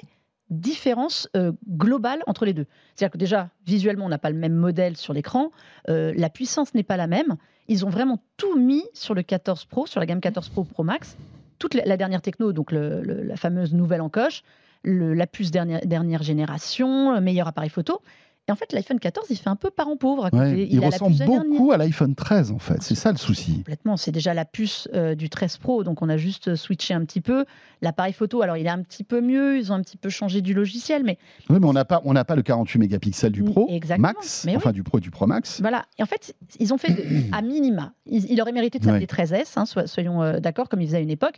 différences 0.50 1.28
euh, 1.36 1.52
globales 1.68 2.22
entre 2.26 2.44
les 2.44 2.52
deux. 2.52 2.66
C'est-à-dire 2.94 3.12
que 3.12 3.18
déjà, 3.18 3.50
visuellement, 3.66 4.06
on 4.06 4.08
n'a 4.08 4.18
pas 4.18 4.30
le 4.30 4.38
même 4.38 4.54
modèle 4.54 4.96
sur 4.96 5.12
l'écran. 5.12 5.50
La 5.88 6.30
puissance 6.30 6.74
n'est 6.74 6.82
pas 6.82 6.96
la 6.96 7.06
même. 7.06 7.36
Ils 7.68 7.84
ont 7.84 7.88
vraiment 7.90 8.22
tout 8.36 8.56
mis 8.58 8.84
sur 8.94 9.14
le 9.14 9.22
14 9.22 9.64
Pro, 9.64 9.86
sur 9.86 10.00
la 10.00 10.06
gamme 10.06 10.20
14 10.20 10.48
Pro 10.50 10.64
Pro 10.64 10.84
Max. 10.84 11.16
Toute 11.58 11.74
la, 11.74 11.96
dernière 11.96 12.22
techno, 12.22 12.52
donc 12.52 12.70
la 12.70 13.36
fameuse 13.36 13.72
nouvelle 13.72 14.02
en 14.02 14.08
coche, 14.10 14.42
le- 14.84 15.14
la 15.14 15.26
puce 15.26 15.50
dernière, 15.50 15.80
dernière 15.86 16.22
génération, 16.22 17.14
le 17.14 17.20
meilleur 17.20 17.48
appareil 17.48 17.70
photo. 17.70 18.00
Et 18.48 18.52
en 18.52 18.54
fait, 18.54 18.72
l'iPhone 18.72 19.00
14, 19.00 19.26
il 19.30 19.36
fait 19.36 19.48
un 19.48 19.56
peu 19.56 19.70
parent 19.70 19.96
pauvre. 19.96 20.26
à 20.26 20.30
côté. 20.30 20.42
Ouais, 20.42 20.68
il, 20.70 20.78
a 20.78 20.82
la 20.82 20.86
ressemble 20.90 21.16
beaucoup 21.24 21.72
à 21.72 21.76
l'iPhone 21.76 22.14
13 22.14 22.52
en 22.52 22.58
fait. 22.60 22.80
C'est 22.80 22.94
ça 22.94 23.10
le 23.10 23.18
souci. 23.18 23.56
Complètement. 23.56 23.96
C'est 23.96 24.12
déjà 24.12 24.34
la 24.34 24.44
puce 24.44 24.88
euh, 24.94 25.16
du 25.16 25.28
13 25.28 25.56
Pro, 25.56 25.82
donc 25.82 26.00
on 26.00 26.08
a 26.08 26.16
juste 26.16 26.54
switché 26.54 26.94
un 26.94 27.04
petit 27.04 27.20
peu. 27.20 27.44
L'appareil 27.82 28.12
photo, 28.12 28.42
alors 28.42 28.56
il 28.56 28.66
est 28.66 28.70
un 28.70 28.82
petit 28.82 29.02
peu 29.02 29.20
mieux, 29.20 29.58
ils 29.58 29.72
ont 29.72 29.74
un 29.74 29.82
petit 29.82 29.96
peu 29.96 30.08
changé 30.10 30.42
du 30.42 30.54
logiciel, 30.54 31.02
mais 31.04 31.18
Oui, 31.50 31.56
mais 31.60 31.66
on 31.66 31.72
n'a 31.72 31.84
pas, 31.84 32.00
on 32.04 32.12
n'a 32.12 32.24
pas 32.24 32.36
le 32.36 32.42
48 32.42 32.78
mégapixels 32.78 33.32
du 33.32 33.42
Pro 33.42 33.66
exactement. 33.68 34.12
Max, 34.16 34.44
Mais 34.46 34.52
oui. 34.52 34.56
enfin 34.58 34.70
du 34.72 34.82
Pro 34.84 34.98
et 34.98 35.00
du 35.00 35.10
Pro 35.10 35.26
Max. 35.26 35.60
voilà. 35.60 35.84
Et 35.98 36.02
en 36.04 36.06
fait, 36.06 36.34
ils 36.60 36.72
ont 36.72 36.78
fait 36.78 36.92
de- 36.92 37.34
à 37.36 37.42
minima. 37.42 37.92
Il, 38.06 38.30
il 38.30 38.40
aurait 38.40 38.52
mérité 38.52 38.78
de 38.78 38.84
s'appeler 38.84 39.00
Ouais. 39.00 39.24
13S, 39.24 39.54
hein, 39.56 39.66
so- 39.66 39.86
soyons 39.86 40.22
euh, 40.22 40.38
d'accord, 40.38 40.68
comme 40.68 40.80
il 40.80 40.86
faisait 40.86 40.98
à 40.98 41.00
une 41.00 41.10
époque. 41.10 41.36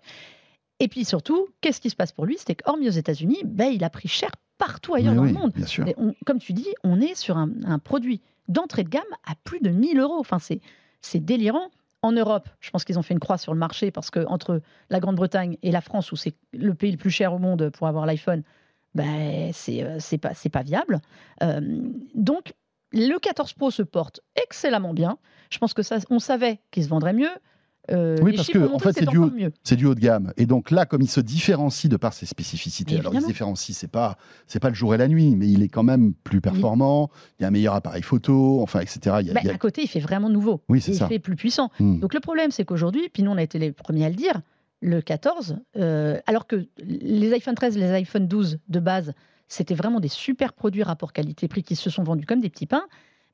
Et 0.80 0.88
puis 0.88 1.04
surtout, 1.04 1.48
qu'est-ce 1.60 1.80
qui 1.80 1.90
se 1.90 1.96
passe 1.96 2.12
pour 2.12 2.24
lui? 2.26 2.36
C'était 2.38 2.54
qu'hormis 2.54 2.88
aux 2.88 2.92
États-Unis, 2.92 3.40
ben, 3.44 3.66
il 3.72 3.82
a 3.84 3.90
pris 3.90 4.08
cher 4.08 4.30
partout 4.58 4.94
ailleurs 4.94 5.12
Mais 5.12 5.16
dans 5.18 5.22
oui, 5.24 5.32
le 5.32 5.38
monde. 5.38 5.52
bien 5.54 5.66
sûr. 5.66 5.84
On- 5.96 6.14
comme 6.24 6.38
tu 6.38 6.52
dis, 6.52 6.68
on 6.84 7.00
est 7.00 7.14
sur 7.14 7.36
un, 7.36 7.50
un 7.64 7.78
produit 7.78 8.20
d'entrée 8.48 8.84
de 8.84 8.88
gamme 8.88 9.02
à 9.26 9.34
plus 9.44 9.60
de 9.60 9.70
1000 9.70 9.98
euros. 9.98 10.16
Enfin, 10.18 10.38
c'est, 10.38 10.60
c'est 11.00 11.20
délirant. 11.24 11.70
En 12.02 12.12
Europe, 12.12 12.48
je 12.60 12.70
pense 12.70 12.84
qu'ils 12.84 12.96
ont 12.98 13.02
fait 13.02 13.12
une 13.14 13.18
croix 13.20 13.38
sur 13.38 13.52
le 13.52 13.58
marché 13.58 13.90
parce 13.90 14.10
que 14.12 14.24
entre 14.26 14.60
la 14.88 15.00
Grande-Bretagne 15.00 15.56
et 15.64 15.72
la 15.72 15.80
France, 15.80 16.12
où 16.12 16.16
c'est 16.16 16.34
le 16.52 16.72
pays 16.74 16.92
le 16.92 16.96
plus 16.96 17.10
cher 17.10 17.32
au 17.34 17.38
monde 17.38 17.70
pour 17.70 17.88
avoir 17.88 18.06
l'iPhone, 18.06 18.44
ben, 18.94 19.50
c'est, 19.52 19.82
euh, 19.82 19.96
c'est, 19.98 20.18
pas, 20.18 20.32
c'est 20.32 20.48
pas 20.48 20.62
viable. 20.62 21.00
Euh, 21.42 21.60
donc, 22.14 22.54
le 22.92 23.18
14 23.18 23.52
Pro 23.54 23.70
se 23.72 23.82
porte 23.82 24.20
excellemment 24.40 24.94
bien. 24.94 25.18
Je 25.50 25.58
pense 25.58 25.74
que 25.74 25.82
ça, 25.82 25.98
on 26.08 26.20
savait 26.20 26.60
qu'il 26.70 26.84
se 26.84 26.88
vendrait 26.88 27.12
mieux. 27.12 27.30
Euh, 27.90 28.16
Oui, 28.22 28.34
parce 28.36 28.48
que, 28.48 28.58
en 28.72 28.78
fait, 28.78 28.92
c'est 28.92 29.06
du 29.06 29.16
haut- 29.18 29.30
du 29.30 29.86
haut 29.86 29.94
de 29.94 30.00
gamme. 30.00 30.32
Et 30.36 30.44
donc 30.46 30.70
là, 30.70 30.84
comme 30.86 31.00
il 31.02 31.08
se 31.08 31.20
différencie 31.20 31.90
de 31.90 31.96
par 31.96 32.12
ses 32.12 32.26
spécificités, 32.26 32.94
Mais 32.94 33.00
alors 33.00 33.14
il 33.14 33.20
se 33.22 33.26
différencie, 33.26 33.76
c'est 33.76 33.88
pas, 33.90 34.16
c'est 34.46 34.60
pas 34.60 34.68
le 34.68 34.74
jour 34.74 34.94
et 34.94 34.98
la 34.98 35.08
nuit, 35.08 35.34
mais 35.36 35.48
il 35.48 35.62
est 35.62 35.68
quand 35.68 35.82
même 35.82 36.12
plus 36.14 36.40
performant. 36.40 37.10
Il 37.38 37.42
y 37.42 37.44
a 37.44 37.48
un 37.48 37.50
meilleur 37.50 37.74
appareil 37.74 38.02
photo, 38.02 38.60
enfin, 38.62 38.80
etc. 38.80 39.16
Il 39.20 39.26
y 39.26 39.30
a- 39.30 39.34
Ben, 39.34 39.40
il 39.42 39.46
y 39.46 39.50
a- 39.50 39.54
À 39.54 39.58
côté, 39.58 39.82
il 39.82 39.88
fait 39.88 40.00
vraiment 40.00 40.28
nouveau. 40.28 40.62
Oui, 40.68 40.80
c'est 40.80 40.92
il 40.92 40.98
ça. 40.98 41.08
fait 41.08 41.18
plus 41.18 41.36
puissant. 41.36 41.70
Hmm. 41.80 41.98
Donc 42.00 42.12
le 42.14 42.20
problème, 42.20 42.50
c'est 42.50 42.64
qu'aujourd'hui, 42.64 43.08
puis 43.12 43.22
nous, 43.22 43.30
on 43.30 43.36
a 43.38 43.42
été 43.42 43.58
les 43.58 43.72
premiers 43.72 44.04
à 44.04 44.10
le 44.10 44.16
dire, 44.16 44.40
le 44.80 45.00
14, 45.00 45.56
euh, 45.76 46.18
alors 46.26 46.46
que 46.46 46.66
les 46.78 47.32
iPhone 47.32 47.54
13, 47.54 47.76
les 47.76 47.90
iPhone 47.90 48.28
12 48.28 48.58
de 48.68 48.80
base, 48.80 49.12
c'était 49.48 49.74
vraiment 49.74 49.98
des 49.98 50.08
super 50.08 50.52
produits 50.52 50.82
rapport 50.82 51.12
qualité-prix 51.12 51.62
qui 51.62 51.74
se 51.74 51.88
sont 51.90 52.02
vendus 52.04 52.26
comme 52.26 52.40
des 52.40 52.50
petits 52.50 52.66
pains. 52.66 52.84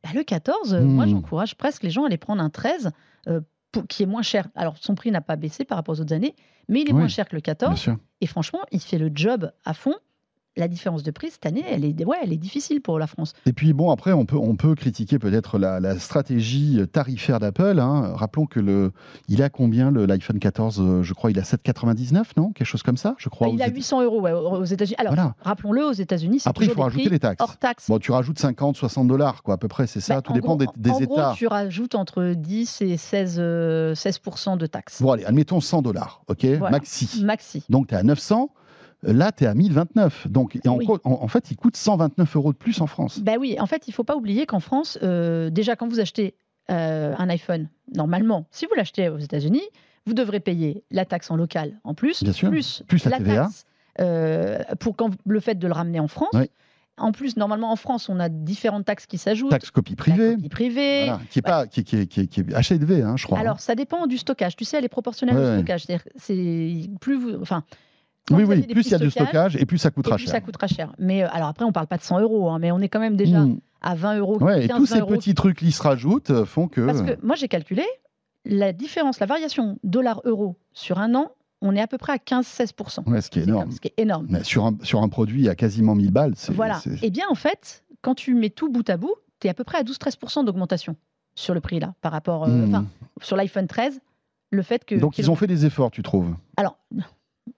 bah, 0.04 0.10
le 0.14 0.22
14, 0.22 0.74
euh, 0.74 0.80
Hmm. 0.82 0.84
moi, 0.94 1.06
j'encourage 1.06 1.56
presque 1.56 1.82
les 1.82 1.88
gens 1.88 2.02
à 2.04 2.06
aller 2.08 2.18
prendre 2.18 2.42
un 2.42 2.50
13 2.50 2.90
euh, 3.26 3.40
pour- 3.74 3.86
qui 3.86 4.02
est 4.02 4.06
moins 4.06 4.22
cher. 4.22 4.48
Alors, 4.54 4.76
son 4.78 4.94
prix 4.94 5.10
n'a 5.10 5.20
pas 5.20 5.36
baissé 5.36 5.64
par 5.64 5.76
rapport 5.76 5.94
aux 5.96 6.00
autres 6.00 6.14
années, 6.14 6.34
mais 6.68 6.80
il 6.80 6.88
est 6.88 6.92
Oui, 6.92 6.98
moins 7.00 7.08
cher 7.08 7.28
que 7.28 7.34
le 7.36 7.40
Bien 7.42 7.54
14. 7.54 7.78
sûr. 7.78 7.96
Et 8.20 8.26
franchement, 8.26 8.60
il 8.72 8.80
fait 8.80 8.98
le 8.98 9.10
job 9.14 9.52
à 9.64 9.74
fond. 9.74 9.94
La 10.56 10.68
différence 10.68 11.02
de 11.02 11.10
prix 11.10 11.30
cette 11.32 11.46
année, 11.46 11.64
elle 11.68 11.84
est, 11.84 12.04
ouais, 12.04 12.16
elle 12.22 12.32
est 12.32 12.36
difficile 12.36 12.80
pour 12.80 13.00
la 13.00 13.08
France. 13.08 13.32
Et 13.44 13.52
puis 13.52 13.72
bon, 13.72 13.90
après, 13.90 14.12
on 14.12 14.24
peut, 14.24 14.36
on 14.36 14.54
peut 14.54 14.76
critiquer 14.76 15.18
peut-être 15.18 15.58
la, 15.58 15.80
la 15.80 15.98
stratégie 15.98 16.78
tarifaire 16.92 17.40
d'Apple. 17.40 17.80
hein. 17.80 18.12
Rappelons 18.14 18.46
que 18.46 18.60
le, 18.60 18.92
il 19.28 19.42
a 19.42 19.50
combien 19.50 19.90
l'iPhone 19.90 20.38
14 20.38 20.80
euh, 20.80 21.02
Je 21.02 21.12
crois 21.12 21.32
il 21.32 21.40
a 21.40 21.42
7,99, 21.42 22.22
non? 22.36 22.52
Quelque 22.52 22.68
chose 22.68 22.84
comme 22.84 22.96
ça, 22.96 23.16
je 23.18 23.28
crois. 23.28 23.48
il 23.48 23.60
a 23.62 23.66
Éta- 23.68 23.74
800 23.74 24.02
euros 24.04 24.20
ouais, 24.20 24.30
aux 24.30 24.62
États-Unis. 24.64 24.94
Alors, 24.98 25.14
Voilà. 25.14 25.34
rappelons-le, 25.40 25.86
aux 25.86 25.92
États-Unis, 25.92 26.38
c'est 26.38 26.48
Après, 26.48 26.66
il 26.66 26.70
faut 26.70 26.82
rajouter 26.82 27.08
les 27.08 27.18
taxes. 27.18 27.42
hors 27.42 27.56
taxe. 27.56 27.88
Bon, 27.88 27.98
tu 27.98 28.12
rajoutes 28.12 28.38
50, 28.38 28.76
60 28.76 29.08
dollars, 29.08 29.42
quoi, 29.42 29.54
à 29.54 29.58
peu 29.58 29.66
près, 29.66 29.88
c'est 29.88 29.98
ça? 30.00 30.14
Bah, 30.16 30.22
Tout 30.22 30.30
en 30.30 30.34
dépend 30.36 30.56
gros- 30.56 30.72
des, 30.76 30.80
des 30.80 30.90
en 30.90 30.98
États. 31.00 31.06
Gros, 31.30 31.34
tu 31.34 31.48
rajoutes 31.48 31.96
entre 31.96 32.32
10 32.36 32.80
et 32.82 32.96
16, 32.96 33.38
euh, 33.40 33.94
16% 33.96 34.56
de 34.56 34.66
taxes. 34.66 35.02
Bon, 35.02 35.10
allez, 35.10 35.24
admettons 35.24 35.60
100 35.60 35.82
dollars, 35.82 36.22
ok? 36.28 36.44
Voilà. 36.44 36.70
Maxi. 36.70 37.24
Maxi. 37.24 37.64
Donc, 37.70 37.88
tu 37.88 37.94
es 37.94 37.98
à 37.98 38.04
900. 38.04 38.50
Là, 39.06 39.32
tu 39.32 39.44
es 39.44 39.46
à 39.46 39.54
1029. 39.54 40.28
Donc, 40.28 40.56
et 40.56 40.68
en, 40.68 40.76
Oui. 40.76 40.86
en, 40.88 40.98
en 41.04 41.28
fait, 41.28 41.50
il 41.50 41.56
coûte 41.56 41.76
129 41.76 42.36
euros 42.36 42.52
de 42.52 42.58
plus 42.58 42.80
en 42.80 42.86
France. 42.86 43.20
Bah 43.20 43.32
oui, 43.38 43.56
en 43.60 43.66
fait, 43.66 43.88
il 43.88 43.92
faut 43.92 44.04
pas 44.04 44.16
oublier 44.16 44.46
qu'en 44.46 44.60
France, 44.60 44.98
euh, 45.02 45.50
déjà 45.50 45.76
quand 45.76 45.88
vous 45.88 46.00
achetez 46.00 46.34
euh, 46.70 47.14
un 47.18 47.28
iPhone, 47.28 47.68
normalement, 47.94 48.46
si 48.50 48.66
vous 48.66 48.74
l'achetez 48.74 49.08
aux 49.08 49.18
États-Unis, 49.18 49.62
vous 50.06 50.14
devrez 50.14 50.40
payer 50.40 50.84
la 50.90 51.04
taxe 51.04 51.30
en 51.30 51.36
local 51.36 51.78
en 51.84 51.94
plus, 51.94 52.22
Bien 52.22 52.32
sûr. 52.32 52.50
plus, 52.50 52.82
Plus 52.88 53.04
la 53.06 53.18
TVA. 53.18 53.42
taxe 53.44 53.64
euh, 54.00 54.58
pour 54.80 54.96
quand, 54.96 55.10
le 55.26 55.40
fait 55.40 55.54
de 55.54 55.66
le 55.66 55.72
ramener 55.72 56.00
en 56.00 56.08
France. 56.08 56.28
Oui. 56.34 56.50
En 56.96 57.10
plus, 57.10 57.36
normalement, 57.36 57.72
en 57.72 57.76
France, 57.76 58.08
on 58.08 58.20
a 58.20 58.28
différentes 58.28 58.84
taxes 58.84 59.06
qui 59.06 59.18
s'ajoutent. 59.18 59.50
Taxe 59.50 59.70
copie 59.72 59.96
privée. 59.96 60.36
copie 60.36 60.48
privée. 60.48 61.04
Voilà, 61.06 61.20
qui 61.28 61.38
est 61.40 61.42
pas 61.42 61.66
qui, 61.66 61.82
qui 61.82 62.06
qui 62.06 62.28
qui 62.28 62.40
est 62.40 62.44
HLV, 62.44 63.02
hein, 63.02 63.16
je 63.16 63.26
crois. 63.26 63.38
Alors, 63.40 63.58
ça 63.58 63.74
dépend 63.74 64.06
du 64.06 64.16
stockage. 64.16 64.54
Tu 64.54 64.64
sais, 64.64 64.76
elle 64.78 64.84
est 64.84 64.88
proportionnelle 64.88 65.36
Ouais, 65.36 65.42
au 65.42 65.46
ouais. 65.48 65.54
stockage. 65.56 65.84
C'est-à-dire, 65.86 66.06
c'est 66.16 66.88
plus 67.00 67.16
vous, 67.16 67.40
enfin. 67.42 67.64
Quand 68.26 68.36
oui, 68.36 68.44
oui, 68.44 68.62
plus 68.62 68.86
il 68.86 68.90
y 68.90 68.94
a 68.94 68.98
stockages, 68.98 69.10
stockage 69.12 69.56
et 69.56 69.66
plus 69.66 69.78
ça 69.78 69.88
et 69.88 69.92
coûtera 69.92 70.16
plus 70.16 70.24
cher. 70.24 70.32
ça 70.32 70.40
coûtera 70.40 70.66
cher. 70.66 70.92
Mais 70.98 71.22
euh, 71.24 71.28
alors 71.32 71.48
après, 71.48 71.64
on 71.64 71.72
parle 71.72 71.86
pas 71.86 71.96
de 71.98 72.02
100 72.02 72.20
euros, 72.20 72.48
hein, 72.50 72.58
mais 72.58 72.72
on 72.72 72.80
est 72.80 72.88
quand 72.88 73.00
même 73.00 73.16
déjà 73.16 73.40
Mm. 73.40 73.58
à 73.82 73.94
20 73.94 74.18
euros. 74.18 74.38
Ouais, 74.42 74.64
et 74.64 74.68
15, 74.68 74.76
tous 74.78 74.86
20 74.90 74.94
ces 74.96 75.00
euros. 75.00 75.10
petits 75.12 75.34
trucs 75.34 75.58
qui 75.58 75.72
se 75.72 75.82
rajoutent 75.82 76.30
euh, 76.30 76.44
font 76.44 76.68
que. 76.68 76.80
Parce 76.84 77.02
que 77.02 77.18
moi, 77.24 77.36
j'ai 77.36 77.48
calculé, 77.48 77.84
la 78.46 78.72
différence, 78.72 79.20
la 79.20 79.26
variation 79.26 79.78
dollar-euro 79.84 80.56
sur 80.72 80.98
un 80.98 81.14
an, 81.14 81.32
on 81.60 81.74
est 81.76 81.80
à 81.80 81.86
peu 81.86 81.98
près 81.98 82.12
à 82.12 82.16
15-16%. 82.18 83.08
Ouais, 83.10 83.20
ce 83.20 83.30
qui 83.30 83.38
est 83.40 83.44
énorme. 83.44 83.62
comme- 83.64 83.72
Ce 83.72 83.80
qui 83.80 83.88
est 83.88 83.94
énorme. 84.00 84.26
Mais 84.30 84.42
sur 84.44 84.64
un, 84.66 84.76
sur 84.82 85.02
un 85.02 85.08
produit 85.08 85.48
à 85.48 85.54
quasiment 85.54 85.94
1000 85.94 86.10
balles, 86.10 86.32
c'est. 86.36 86.52
Voilà. 86.52 86.80
Eh 87.02 87.10
bien, 87.10 87.24
en 87.30 87.34
fait, 87.34 87.84
quand 88.02 88.14
tu 88.14 88.34
mets 88.34 88.50
tout 88.50 88.70
bout 88.70 88.88
à 88.90 88.96
bout, 88.96 89.14
tu 89.40 89.46
es 89.46 89.50
à 89.50 89.54
peu 89.54 89.64
près 89.64 89.78
à 89.78 89.82
12-13% 89.82 90.44
d'augmentation 90.44 90.96
sur 91.34 91.52
le 91.54 91.60
prix 91.60 91.80
là, 91.80 91.94
par 92.00 92.12
rapport, 92.12 92.44
euh, 92.44 92.48
Hmm. 92.48 92.68
enfin, 92.68 92.86
sur 93.22 93.36
l'iPhone 93.36 93.66
13. 93.66 94.00
Le 94.50 94.62
fait 94.62 94.84
que. 94.84 94.94
Donc 94.94 95.18
ils 95.18 95.30
ont 95.30 95.34
fait 95.36 95.46
des 95.48 95.66
efforts, 95.66 95.90
tu 95.90 96.02
trouves? 96.02 96.36
Alors, 96.56 96.76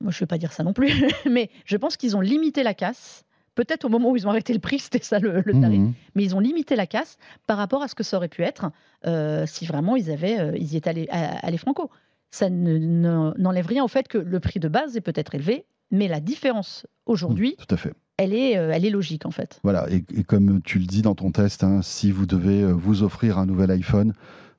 moi, 0.01 0.11
je 0.11 0.17
ne 0.17 0.21
vais 0.21 0.27
pas 0.27 0.39
dire 0.39 0.53
ça 0.53 0.63
non 0.65 0.73
plus, 0.73 0.91
mais 1.31 1.51
je 1.65 1.77
pense 1.77 1.97
qu'ils 1.97 2.17
ont 2.17 2.21
limité 2.21 2.63
la 2.63 2.75
casse. 2.75 3.25
Peut-être 3.55 3.85
au 3.87 3.89
moment 3.89 4.11
où 4.11 4.17
ils 4.17 4.27
ont 4.27 4.31
arrêté 4.31 4.53
le 4.53 4.59
prix, 4.59 4.79
c'était 4.81 5.03
ça 5.03 5.19
le, 5.19 5.43
le 5.45 5.61
tarif. 5.61 5.81
Mhm. 5.81 5.93
Mais 6.15 6.25
ils 6.25 6.37
ont 6.37 6.41
limité 6.41 6.77
la 6.77 6.87
casse 6.87 7.17
par 7.47 7.57
rapport 7.57 7.83
à 7.83 7.89
ce 7.89 7.95
que 7.95 8.03
ça 8.03 8.17
aurait 8.19 8.29
pu 8.29 8.43
être 8.43 8.71
euh, 9.07 9.47
si 9.47 9.65
vraiment 9.67 9.97
ils, 9.97 10.11
avaient, 10.11 10.39
euh, 10.39 10.53
ils 10.57 10.75
y 10.75 10.77
étaient 10.77 10.91
allés, 10.91 11.09
à- 11.11 11.39
allés 11.47 11.57
franco. 11.59 11.91
Ça 12.31 12.51
ne- 12.51 12.77
ne- 12.79 13.33
n'enlève 13.39 13.67
rien 13.67 13.83
au 13.85 13.89
fait 13.89 14.09
que 14.09 14.19
le 14.19 14.41
prix 14.41 14.61
de 14.61 14.69
base 14.69 14.97
est 14.97 15.01
peut-être 15.01 15.35
élevé, 15.35 15.65
mais 15.91 16.09
la 16.09 16.21
différence 16.21 16.87
aujourd'hui, 17.07 17.57
Tout 17.57 17.73
à 17.75 17.79
fait. 17.79 17.95
elle, 18.19 18.35
est, 18.35 18.59
euh, 18.59 18.73
elle 18.75 18.85
est 18.85 18.91
logique 18.91 19.25
en 19.25 19.31
fait. 19.31 19.61
Voilà, 19.63 19.87
et, 19.91 20.05
et 20.15 20.25
comme 20.25 20.61
tu 20.63 20.79
le 20.81 20.85
dis 20.85 21.01
dans 21.03 21.15
ton 21.15 21.31
test, 21.31 21.63
hein, 21.65 21.81
si 21.83 22.11
vous 22.11 22.27
devez 22.27 22.65
vous 22.73 23.05
offrir 23.05 23.39
un 23.39 23.47
nouvel 23.47 23.71
iPhone, 23.71 24.13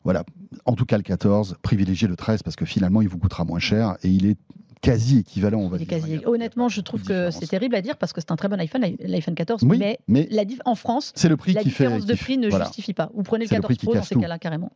voilà, 0.04 0.24
en 0.66 0.74
tout 0.74 0.86
cas 0.86 0.96
le 0.98 1.04
14, 1.04 1.58
privilégiez 1.62 2.08
le 2.08 2.16
13 2.16 2.42
parce 2.42 2.56
que 2.56 2.66
finalement 2.66 3.02
il 3.02 3.10
vous 3.10 3.18
coûtera 3.20 3.44
moins 3.44 3.60
cher 3.60 3.98
et 4.02 4.08
il 4.08 4.26
est 4.26 4.38
quasi 4.82 5.20
équivalent, 5.20 5.60
on 5.60 5.68
va 5.70 5.78
dire. 5.78 5.88
quasi- 5.88 6.18
a- 6.24 6.30
Honnêtement, 6.30 6.70
je 6.70 6.82
trouve 6.82 7.04
que 7.04 7.32
c'est 7.32 7.48
terrible 7.48 7.76
à 7.76 7.82
dire 7.82 7.98
parce 7.98 8.14
que 8.14 8.22
c'est 8.22 8.32
un 8.32 8.36
très 8.36 8.48
bon 8.48 8.60
iPhone, 8.60 8.84
l'iPhone 9.00 9.36
14, 9.36 9.64
Oui, 9.64 9.78
mais 9.80 10.00
mais 10.08 10.28
la 10.32 10.46
dif- 10.46 10.60
en 10.66 10.76
France, 10.76 11.12
c'est 11.16 11.30
le 11.30 11.38
prix 11.38 11.54
la 11.54 11.62
qui 11.62 11.70
fait. 11.70 11.86
différence 11.86 12.06
de 12.06 12.14
prix 12.16 12.38
ne 12.38 12.50
voilà. 12.50 12.66
justifie 12.66 12.94
pas. 12.94 13.10
Vous 13.14 13.24
prenez 13.24 13.46
le 13.46 13.50
C'est 13.50 13.56
le 13.56 13.62
14 13.62 13.68
prix 13.70 13.78
qui 13.78 13.86
Pro 13.86 13.96
dans 13.96 14.04
ces 14.04 14.16
cas-là 14.16 14.38
carrément. 14.40 14.72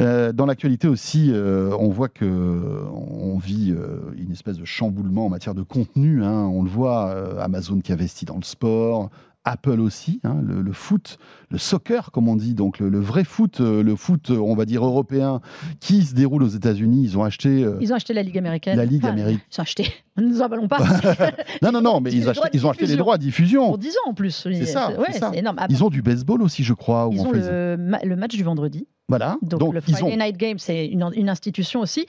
Euh, 0.00 0.32
dans 0.32 0.46
l'actualité 0.46 0.88
aussi, 0.88 1.30
euh, 1.32 1.70
on 1.78 1.88
voit 1.88 2.08
que 2.08 2.24
euh, 2.24 2.84
on 2.92 3.38
vit 3.38 3.72
euh, 3.76 3.98
une 4.16 4.32
espèce 4.32 4.56
de 4.58 4.64
chamboulement 4.64 5.26
en 5.26 5.28
matière 5.30 5.54
de 5.54 5.62
contenu. 5.62 6.22
hein. 6.24 6.46
On 6.52 6.62
le 6.62 6.70
voit, 6.70 7.14
Amazon 7.42 7.80
qui 7.80 7.92
investit 7.92 8.24
dans 8.24 8.36
le 8.36 8.42
sport, 8.44 9.10
Apple 9.46 9.78
aussi, 9.80 10.20
hein, 10.24 10.36
le, 10.42 10.62
le 10.62 10.72
foot, 10.72 11.18
le 11.50 11.58
soccer 11.58 12.10
comme 12.12 12.28
on 12.28 12.36
dit, 12.36 12.54
donc 12.54 12.78
le, 12.78 12.88
le 12.88 12.98
vrai 12.98 13.24
foot, 13.24 13.60
euh, 13.60 13.82
le 13.82 13.94
foot, 13.94 14.30
euh, 14.30 14.38
on 14.38 14.54
va 14.54 14.64
dire 14.64 14.84
européen, 14.84 15.40
qui 15.80 16.02
se 16.02 16.14
déroule 16.14 16.42
aux 16.42 16.48
États-Unis. 16.48 17.02
Ils 17.04 17.18
ont 17.18 17.24
acheté 17.24 17.62
euh, 17.62 17.76
Ils 17.80 17.92
ont 17.92 17.96
acheté 17.96 18.14
la 18.14 18.22
Ligue 18.22 18.38
américaine. 18.38 18.76
la 18.76 18.86
Ligue 18.86 19.04
Enfin, 19.04 19.12
américaine. 19.12 19.40
Ils 19.52 19.60
ont 19.60 19.62
acheté. 19.62 19.92
Ne 20.16 20.28
nous 20.28 20.42
emballons 20.42 20.68
pas. 20.68 20.78
Non, 21.62 21.72
non, 21.72 21.80
non, 21.82 22.00
mais 22.00 22.12
ils, 22.12 22.28
ont 22.28 22.30
acheté- 22.30 22.44
de 22.50 22.56
ils 22.56 22.64
ont 22.66 22.70
acheté 22.70 22.86
les 22.86 22.94
droits 22.96 23.16
à 23.16 23.18
diffusion. 23.18 23.66
Pour 23.66 23.78
10 23.78 23.88
ans 23.96 24.10
en 24.10 24.14
plus. 24.14 24.30
C'est 24.30 24.64
ça, 24.64 24.90
Ouais, 24.96 25.06
c'est 25.10 25.18
ça. 25.18 25.30
c'est 25.32 25.40
énorme. 25.40 25.56
Ah, 25.58 25.66
Ils 25.68 25.82
ont 25.82 25.90
du 25.90 26.02
baseball 26.02 26.40
aussi, 26.40 26.62
je 26.62 26.72
crois. 26.72 27.08
ils 27.12 27.20
on 27.20 27.26
ont 27.26 27.32
le, 27.32 27.76
ma- 27.76 27.98
le 27.98 28.14
match 28.14 28.36
du 28.36 28.44
vendredi. 28.44 28.86
Voilà. 29.08 29.36
Donc, 29.42 29.58
Donc, 29.60 29.74
le 29.74 29.80
Friday 29.80 30.02
ont. 30.04 30.16
Night 30.16 30.36
Game, 30.38 30.58
c'est 30.60 30.86
une, 30.86 31.10
une 31.16 31.28
institution 31.28 31.80
aussi. 31.80 32.06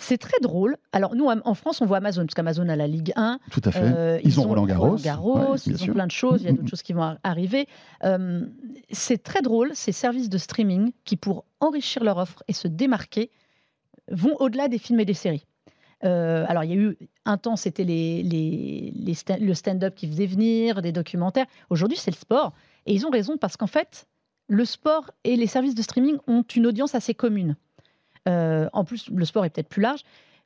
C'est 0.00 0.16
très 0.18 0.38
drôle. 0.40 0.76
Alors 0.92 1.14
nous, 1.14 1.26
en 1.28 1.54
France, 1.54 1.80
on 1.82 1.86
voit 1.86 1.98
Amazon, 1.98 2.22
parce 2.22 2.34
qu'Amazon 2.34 2.68
a 2.68 2.76
la 2.76 2.86
Ligue 2.86 3.12
1. 3.14 3.38
Tout 3.50 3.60
à 3.64 3.70
fait. 3.72 3.80
Euh, 3.82 4.20
Ils 4.24 4.40
ont 4.40 4.44
Roland 4.44 4.64
Garros. 4.64 4.96
Garros, 4.96 5.38
Ouais, 5.52 5.58
ils 5.66 5.82
ont 5.90 5.92
plein 5.92 6.06
de 6.06 6.10
choses. 6.12 6.40
Il 6.42 6.46
y 6.46 6.48
a 6.48 6.52
d'autres 6.56 6.68
choses 6.68 6.82
qui 6.82 6.92
vont 6.94 7.02
ar- 7.02 7.18
arriver. 7.24 7.66
Euh, 8.04 8.46
c'est 8.90 9.22
très 9.22 9.42
drôle, 9.42 9.70
ces 9.74 9.92
services 9.92 10.28
de 10.30 10.38
streaming 10.38 10.92
qui, 11.04 11.16
pour 11.16 11.44
enrichir 11.60 12.04
leur 12.04 12.16
offre 12.18 12.42
et 12.48 12.52
se 12.54 12.68
démarquer, 12.68 13.30
vont 14.10 14.34
au-delà 14.40 14.68
des 14.68 14.78
films 14.78 15.00
et 15.00 15.04
des 15.04 15.14
séries. 15.14 15.44
Euh, 16.04 16.44
alors, 16.48 16.64
il 16.64 16.70
y 16.70 16.72
a 16.72 16.76
eu 16.76 16.96
un 17.26 17.36
temps, 17.36 17.54
c'était 17.56 17.84
les, 17.84 18.22
les, 18.22 18.92
les 18.96 19.12
sta- 19.14 19.38
le 19.38 19.54
stand-up 19.54 19.94
qui 19.94 20.08
faisait 20.08 20.26
venir, 20.26 20.82
des 20.82 20.90
documentaires. 20.90 21.46
Aujourd'hui, 21.70 21.96
c'est 21.98 22.10
le 22.10 22.16
sport. 22.16 22.52
Et 22.86 22.94
ils 22.94 23.06
ont 23.06 23.10
raison 23.10 23.36
parce 23.36 23.56
qu'en 23.56 23.68
fait, 23.68 24.06
le 24.48 24.64
sport 24.64 25.10
et 25.22 25.36
les 25.36 25.46
services 25.46 25.74
de 25.76 25.82
streaming 25.82 26.16
ont 26.26 26.42
une 26.56 26.66
audience 26.66 26.94
assez 26.96 27.14
commune. 27.14 27.56
Euh, 28.28 28.68
en 28.72 28.84
plus, 28.84 29.08
le 29.10 29.24
sport 29.24 29.44
est 29.44 29.50
peut-être 29.50 29.68
plus 29.68 29.82
large, 29.82 30.00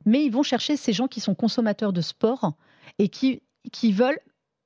mais 0.05 0.23
ils 0.25 0.31
vont 0.31 0.43
chercher 0.43 0.77
ces 0.77 0.93
gens 0.93 1.07
qui 1.07 1.19
sont 1.19 1.35
consommateurs 1.35 1.93
de 1.93 2.01
sport 2.01 2.53
et 2.99 3.09
qui, 3.09 3.41
qui 3.71 3.91
veulent 3.91 4.19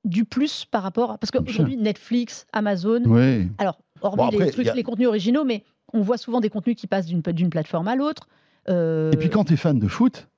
du 0.04 0.24
plus 0.24 0.64
par 0.64 0.82
rapport 0.82 1.12
à... 1.12 1.18
Parce 1.18 1.30
qu'aujourd'hui, 1.30 1.76
Netflix, 1.76 2.46
Amazon, 2.52 3.02
Oui. 3.06 3.48
alors, 3.58 3.78
hormis 4.00 4.16
Bon, 4.16 4.26
après, 4.28 4.44
les, 4.46 4.50
trucs, 4.50 4.66
a- 4.68 4.74
les 4.74 4.82
contenus 4.82 5.08
originaux, 5.08 5.44
mais 5.44 5.64
on 5.92 6.00
voit 6.00 6.16
souvent 6.18 6.40
des 6.40 6.50
contenus 6.50 6.76
qui 6.76 6.86
passent 6.86 7.06
d'une 7.06 7.50
plateforme 7.50 7.86
à 7.88 7.94
l'autre. 7.96 8.28
Euh, 8.68 9.12
Et 9.12 9.16
puis 9.16 9.28
quand 9.30 9.44
tu 9.44 9.54
es 9.54 9.56
fan 9.56 9.78
de 9.78 9.88
foot, 9.88 10.28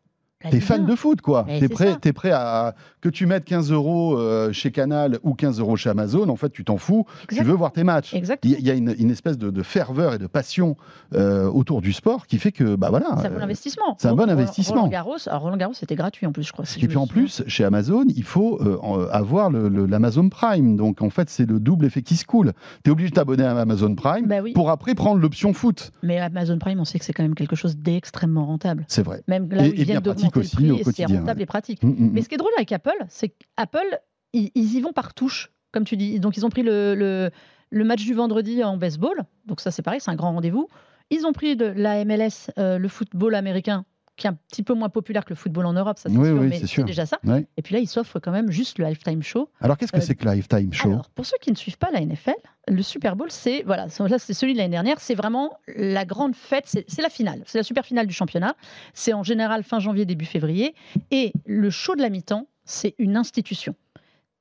T'es 0.51 0.61
fan 0.61 0.83
1. 0.83 0.85
de 0.85 0.95
foot, 0.95 1.21
quoi. 1.21 1.45
T'es 1.47 1.61
c'est 1.61 1.69
prêt, 1.69 1.97
t'es 2.01 2.13
prêt 2.13 2.31
à 2.33 2.75
que 3.01 3.09
tu 3.09 3.27
mettes 3.27 3.45
15 3.45 3.71
euros 3.73 4.19
euh, 4.19 4.53
chez 4.53 4.71
Canal 4.71 5.19
ou 5.23 5.35
15 5.35 5.61
euros 5.61 5.77
chez 5.77 5.91
Amazon. 5.91 6.29
En 6.29 6.37
fait, 6.37 6.51
tu 6.51 6.65
t'en 6.65 6.77
fous. 6.77 7.05
Tu 7.29 7.43
veux 7.43 7.53
voir 7.53 7.73
tes 7.73 7.85
matchs. 7.85 8.15
Exactement. 8.15 8.55
Il 8.59 8.65
y 8.67 8.71
a- 8.71 8.75
une, 8.75 8.95
une 8.99 9.11
espèce 9.11 9.39
de, 9.39 9.51
de 9.51 9.63
ferveur 9.63 10.15
et 10.15 10.19
de 10.19 10.27
passion 10.27 10.77
euh, 11.15 11.47
autour 11.49 11.81
du 11.83 11.93
sport 11.93 12.27
qui 12.27 12.39
fait 12.39 12.53
que, 12.53 12.77
bah 12.77 12.89
voilà. 12.91 13.17
Ça 13.23 13.29
vaut 13.29 13.37
euh, 13.37 13.41
l'investissement. 13.41 13.97
c'est 13.99 14.09
un 14.09 14.15
bon 14.15 14.29
investissement. 14.31 14.75
Roland 14.77 14.89
Garros, 14.89 15.17
Roland 15.31 15.57
Garros, 15.57 15.75
c'était 15.75 15.97
gratuit 15.97 16.27
en 16.27 16.33
plus, 16.33 16.43
je 16.45 16.53
crois. 16.53 16.65
si 16.65 16.81
je 16.81 16.85
et 16.85 16.89
puis 16.89 16.97
en 16.97 17.07
plus, 17.07 17.43
chez 17.47 17.65
Amazon, 17.65 18.05
il 18.15 18.23
faut 18.25 18.59
euh, 18.63 19.09
avoir 19.11 19.51
l'Amazon 19.51 20.29
Prime. 20.29 20.77
Donc 20.77 21.03
en 21.03 21.11
fait, 21.11 21.29
c'est 21.31 21.49
le 21.49 21.61
double 21.61 21.87
effet 21.87 22.03
qui 22.03 22.17
se 22.17 22.25
coule. 22.25 22.53
Tu 22.85 22.91
es 22.91 22.93
obligé 22.93 23.11
de 23.11 23.15
t'abonner 23.15 23.45
à 23.45 23.57
Amazon 23.59 23.95
Prime 23.95 24.27
Bah 24.27 24.37
oui. 24.43 24.53
pour 24.53 24.71
après 24.71 24.95
prendre 24.95 25.21
l'option 25.21 25.53
foot. 25.53 25.91
Mais 26.03 26.19
Amazon 26.19 26.59
Prime, 26.59 26.81
on 26.81 26.85
sait 26.85 26.99
que 26.99 27.05
c'est 27.05 27.13
quand 27.13 27.23
même 27.23 27.35
quelque 27.35 27.57
chose 27.57 27.77
d'extrêmement 27.77 28.47
rentable. 28.47 28.85
C'est 28.89 29.03
vrai. 29.03 29.23
Même 29.29 29.49
là 29.51 29.65
Et- 29.65 29.71
où 29.71 29.73
ils 29.75 29.81
et 29.81 29.85
viennent 29.85 30.01
bien 30.01 30.13
pratique 30.41 30.55
aussi 30.55 30.57
prix, 30.57 30.71
au 30.71 30.93
c'est 30.93 31.05
rentable 31.07 31.39
ouais. 31.39 31.43
et 31.43 31.47
pratique. 31.47 31.83
Mm, 31.83 31.89
mm, 31.89 32.11
Mais 32.13 32.21
mm. 32.21 32.23
ce 32.25 32.29
qui 32.29 32.35
est 32.35 32.39
drôle 32.39 32.53
avec 32.57 32.73
Apple, 32.73 33.05
c'est 33.09 33.31
qu'Apple, 33.31 34.01
ils, 34.33 34.51
ils 34.55 34.75
y 34.75 34.81
vont 34.81 34.93
par 34.93 35.15
touche, 35.15 35.53
comme 35.73 35.85
tu 35.85 35.97
dis. 35.97 36.21
Donc 36.21 36.37
ils 36.37 36.45
ont 36.45 36.51
pris 36.51 36.63
le, 36.63 36.95
le, 36.95 37.31
le 37.71 37.85
match 37.85 38.05
du 38.05 38.15
vendredi 38.15 38.63
en 38.63 38.77
baseball. 38.77 39.25
Donc 39.47 39.61
ça, 39.61 39.71
c'est 39.71 39.83
pareil, 39.83 40.01
c'est 40.01 40.11
un 40.11 40.17
grand 40.17 40.33
rendez-vous. 40.33 40.69
Ils 41.11 41.27
ont 41.27 41.33
pris 41.33 41.57
de 41.57 41.67
la 41.67 42.05
MLS, 42.05 42.51
euh, 42.59 42.79
le 42.79 42.89
football 42.89 43.35
américain, 43.35 43.85
qui 44.17 44.27
est 44.27 44.31
un 44.31 44.35
petit 44.49 44.63
peu 44.63 44.75
moins 44.75 44.89
populaire 44.89 45.25
que 45.25 45.31
le 45.31 45.35
football 45.37 45.67
en 45.67 45.73
Europe, 45.73 45.99
ça 45.99 46.09
c'est 46.09 46.17
Oui, 46.17 46.27
sûr, 46.29 46.39
oui, 46.41 46.47
mais 46.49 46.61
c'est 46.67 46.85
déjà 46.85 47.05
ça. 47.07 47.19
Et 47.57 47.63
puis 47.63 47.75
là, 47.75 47.81
ils 47.81 47.89
s'offrent 47.89 48.21
quand 48.21 48.31
même 48.31 48.51
juste 48.51 48.79
le 48.79 48.85
halftime 48.87 49.23
show. 49.23 49.51
Alors 49.61 49.77
qu'est-ce 49.77 49.91
que 49.93 49.97
Euh, 49.99 50.01
c'est 50.01 50.15
que 50.15 50.29
Lifetime 50.29 50.73
Show? 50.73 50.91
Alors, 50.91 51.11
pour 51.11 51.27
ceux 51.27 51.37
qui 51.41 51.51
ne 51.51 51.57
suivent 51.57 51.79
pas 51.79 51.91
la 51.91 52.01
NFL, 52.01 52.35
le 52.69 52.83
Super 52.83 53.17
Bowl, 53.17 53.31
c'est 53.31 53.63
voilà, 53.65 53.87
là, 53.87 54.19
c'est 54.19 54.35
celui 54.35 54.53
de 54.53 54.59
l'année 54.59 54.71
dernière, 54.71 55.01
c'est 55.01 55.15
vraiment 55.17 55.59
la 55.77 56.05
grande 56.05 56.37
fête, 56.37 56.65
c'est 56.67 56.85
c'est 56.89 57.03
la 57.03 57.11
finale, 57.11 57.43
c'est 57.47 57.59
la 57.59 57.65
super 57.65 57.85
finale 57.85 58.07
du 58.07 58.15
championnat. 58.15 58.55
C'est 58.93 59.13
en 59.13 59.23
général 59.25 59.65
fin 59.65 59.81
janvier, 59.81 60.05
début 60.07 60.25
février, 60.27 60.75
et 61.11 61.33
le 61.47 61.71
show 61.71 61.97
de 61.97 62.01
la 62.03 62.09
mi-temps, 62.11 62.47
c'est 62.65 62.95
une 62.99 63.17
institution. 63.17 63.75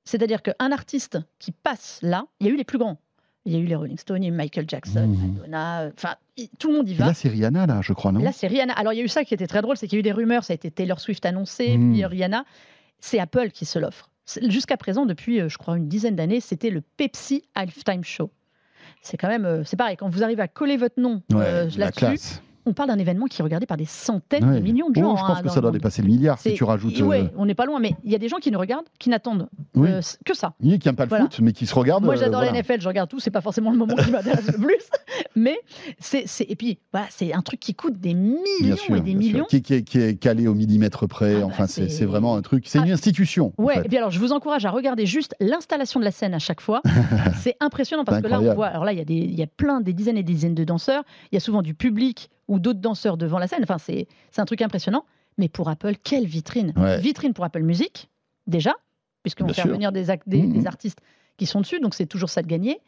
C'est-à-dire 0.05 0.41
qu'un 0.41 0.71
artiste 0.71 1.17
qui 1.39 1.51
passe 1.51 1.99
là, 2.01 2.25
il 2.39 2.47
y 2.47 2.49
a 2.49 2.53
eu 2.53 2.57
les 2.57 2.63
plus 2.65 2.77
grands. 2.77 2.99
Il 3.45 3.51
y 3.53 3.55
a 3.57 3.59
eu 3.59 3.65
les 3.65 3.75
Rolling 3.75 3.97
Stones, 3.97 4.23
il 4.23 4.27
y 4.27 4.31
a 4.31 4.33
eu 4.33 4.37
Michael 4.37 4.65
Jackson, 4.69 5.07
Mhm. 5.07 5.33
Madonna, 5.35 5.81
euh, 5.81 5.91
enfin, 5.97 6.15
tout 6.59 6.69
le 6.71 6.77
monde 6.77 6.87
y 6.89 6.93
Et 6.93 6.95
va. 6.95 7.07
là, 7.07 7.13
c'est 7.13 7.27
Rihanna, 7.27 7.65
là, 7.65 7.79
je 7.81 7.91
crois, 7.93 8.11
non 8.13 8.21
Là, 8.21 8.31
c'est 8.31 8.47
Rihanna. 8.47 8.73
Alors, 8.73 8.93
il 8.93 8.97
y 8.97 9.01
a 9.01 9.03
eu 9.03 9.09
ça 9.09 9.23
qui 9.25 9.33
était 9.33 9.47
très 9.47 9.61
drôle, 9.61 9.75
c'est 9.77 9.87
qu'il 9.87 9.97
y 9.97 9.99
a 9.99 10.01
eu 10.01 10.03
des 10.03 10.11
rumeurs, 10.13 10.43
ça 10.45 10.53
a 10.53 10.55
été 10.55 10.71
Taylor 10.71 10.99
Swift 10.99 11.25
annoncé, 11.25 11.77
Mm. 11.77 11.91
puis 11.93 12.05
Rihanna. 12.05 12.45
C'est 12.99 13.19
Apple 13.19 13.49
qui 13.51 13.65
se 13.65 13.77
l'offre. 13.79 14.09
Jusqu'à 14.43 14.77
présent, 14.77 15.05
depuis, 15.05 15.41
euh, 15.41 15.49
je 15.49 15.57
crois, 15.57 15.75
une 15.77 15.89
dizaine 15.89 16.15
d'années, 16.15 16.39
c'était 16.39 16.69
le 16.69 16.79
Pepsi 16.79 17.43
Halftime 17.55 18.05
Show. 18.05 18.31
C'est 19.01 19.17
quand 19.17 19.27
même, 19.27 19.43
euh, 19.45 19.63
c'est 19.65 19.75
pareil, 19.75 19.97
quand 19.97 20.07
vous 20.07 20.23
arrivez 20.23 20.41
à 20.41 20.47
coller 20.47 20.77
votre 20.77 21.01
nom 21.01 21.21
euh, 21.33 21.65
Ouais, 21.65 21.69
la 21.77 21.85
là-dessus. 21.87 22.39
On 22.65 22.73
parle 22.73 22.89
d'un 22.89 22.97
événement 22.99 23.25
qui 23.25 23.41
est 23.41 23.43
regardé 23.43 23.65
par 23.65 23.77
des 23.77 23.85
centaines 23.85 24.43
Ouais. 24.49 24.59
de 24.59 24.63
millions 24.63 24.89
de 24.89 24.99
Oh, 24.99 25.03
gens. 25.03 25.15
je 25.17 25.21
pense 25.21 25.37
hein, 25.39 25.41
que 25.43 25.49
ça 25.49 25.61
doit 25.61 25.71
dépasser 25.71 26.01
le 26.01 26.07
milliard 26.07 26.39
si 26.39 26.53
tu 26.53 26.63
rajoutes. 26.63 26.99
Ouais, 27.01 27.21
euh, 27.21 27.27
on 27.37 27.45
n'est 27.45 27.55
pas 27.55 27.65
loin, 27.65 27.79
mais 27.79 27.93
il 28.03 28.11
y 28.11 28.15
a 28.15 28.17
des 28.19 28.29
gens 28.29 28.37
qui 28.37 28.51
nous 28.51 28.59
regardent, 28.59 28.85
qui 28.99 29.09
n'attendent 29.09 29.49
Oui. 29.75 29.89
euh, 29.89 30.01
que 30.25 30.33
ça. 30.35 30.53
Oui, 30.61 30.79
qui 30.79 30.87
n'aiment 30.87 30.95
pas 30.95 31.03
le 31.05 31.09
Voilà. 31.09 31.25
foot, 31.25 31.39
mais 31.41 31.51
qui 31.53 31.65
se 31.65 31.75
regardent. 31.75 32.03
Moi, 32.05 32.13
euh, 32.13 32.17
j'adore 32.17 32.41
voilà. 32.41 32.51
la 32.51 32.59
NFL, 32.59 32.81
je 32.81 32.87
regarde 32.87 33.09
tout, 33.09 33.19
c'est 33.19 33.31
pas 33.31 33.41
forcément 33.41 33.71
le 33.71 33.77
moment 33.77 33.95
qui 33.95 34.11
m'intéresse 34.11 34.47
le 34.47 34.57
plus, 34.57 34.75
mais 35.35 35.57
c'est, 35.99 36.25
et 36.47 36.55
puis 36.55 36.79
voilà, 36.91 37.07
c'est 37.09 37.33
un 37.33 37.41
truc 37.41 37.59
qui 37.59 37.73
coûte 37.75 37.99
des 37.99 38.13
millions 38.13 38.39
Bien 38.61 38.75
sûr, 38.75 38.95
et 38.95 38.99
des 39.01 39.13
bien 39.13 39.17
millions. 39.31 39.45
Qui, 39.45 39.61
qui 39.61 39.73
est, 39.75 39.83
qui 39.83 39.99
est 39.99 40.15
calé 40.19 40.47
au 40.47 40.53
millimètre 40.53 41.07
près. 41.07 41.35
Ah 41.35 41.39
bah, 41.41 41.45
enfin, 41.47 41.67
c'est 41.67 42.05
vraiment 42.05 42.35
un 42.35 42.41
truc. 42.41 42.65
C'est 42.67 42.79
Ah. 42.79 42.85
une 42.85 42.91
institution. 42.91 43.53
en 43.57 43.63
Ouais, 43.63 43.75
fait. 43.75 43.85
et 43.85 43.89
puis 43.89 43.97
alors 43.97 44.11
je 44.11 44.19
vous 44.19 44.31
encourage 44.31 44.65
à 44.65 44.71
regarder 44.71 45.05
juste 45.05 45.35
l'installation 45.39 45.99
de 45.99 46.05
la 46.05 46.11
scène 46.11 46.33
à 46.33 46.39
chaque 46.39 46.61
fois. 46.61 46.81
c'est 47.41 47.55
impressionnant 47.59 48.03
parce 48.03 48.21
que 48.21 48.27
là 48.27 48.39
on 48.41 48.53
voit, 48.55 48.67
alors 48.67 48.85
là 48.85 48.93
il 48.93 49.35
y 49.35 49.43
a 49.43 49.47
plein 49.47 49.81
des 49.81 49.93
dizaines 49.93 50.17
et 50.17 50.23
des 50.23 50.33
dizaines 50.33 50.55
de 50.55 50.63
danseurs. 50.63 51.03
Il 51.31 51.35
y 51.35 51.37
a 51.37 51.39
souvent 51.39 51.61
du 51.61 51.73
public 51.73 52.29
ou 52.47 52.59
d'autres 52.59 52.79
danseurs 52.79 53.17
devant 53.17 53.39
la 53.39 53.47
scène. 53.47 53.63
Enfin 53.63 53.77
c'est 53.77 54.07
un 54.37 54.45
truc 54.45 54.61
impressionnant. 54.61 55.05
Mais 55.37 55.49
pour 55.49 55.67
Apple, 55.69 55.93
quelle 56.03 56.25
vitrine 56.25 56.73
Ouais. 56.77 56.99
Vitrine 56.99 57.33
pour 57.33 57.43
Apple 57.43 57.63
Music 57.63 58.09
déjà, 58.45 58.73
puisqu'on 59.23 59.47
fait 59.47 59.61
sûr. 59.61 59.71
venir 59.71 59.91
des, 59.91 60.09
ac- 60.09 60.21
des, 60.27 60.41
des 60.43 60.67
artistes 60.67 60.99
qui 61.37 61.45
sont 61.47 61.59
dessus, 61.61 61.79
donc 61.79 61.95
c'est 61.95 62.05
toujours 62.05 62.29
ça 62.29 62.41
de 62.43 62.47
gagner. 62.47 62.79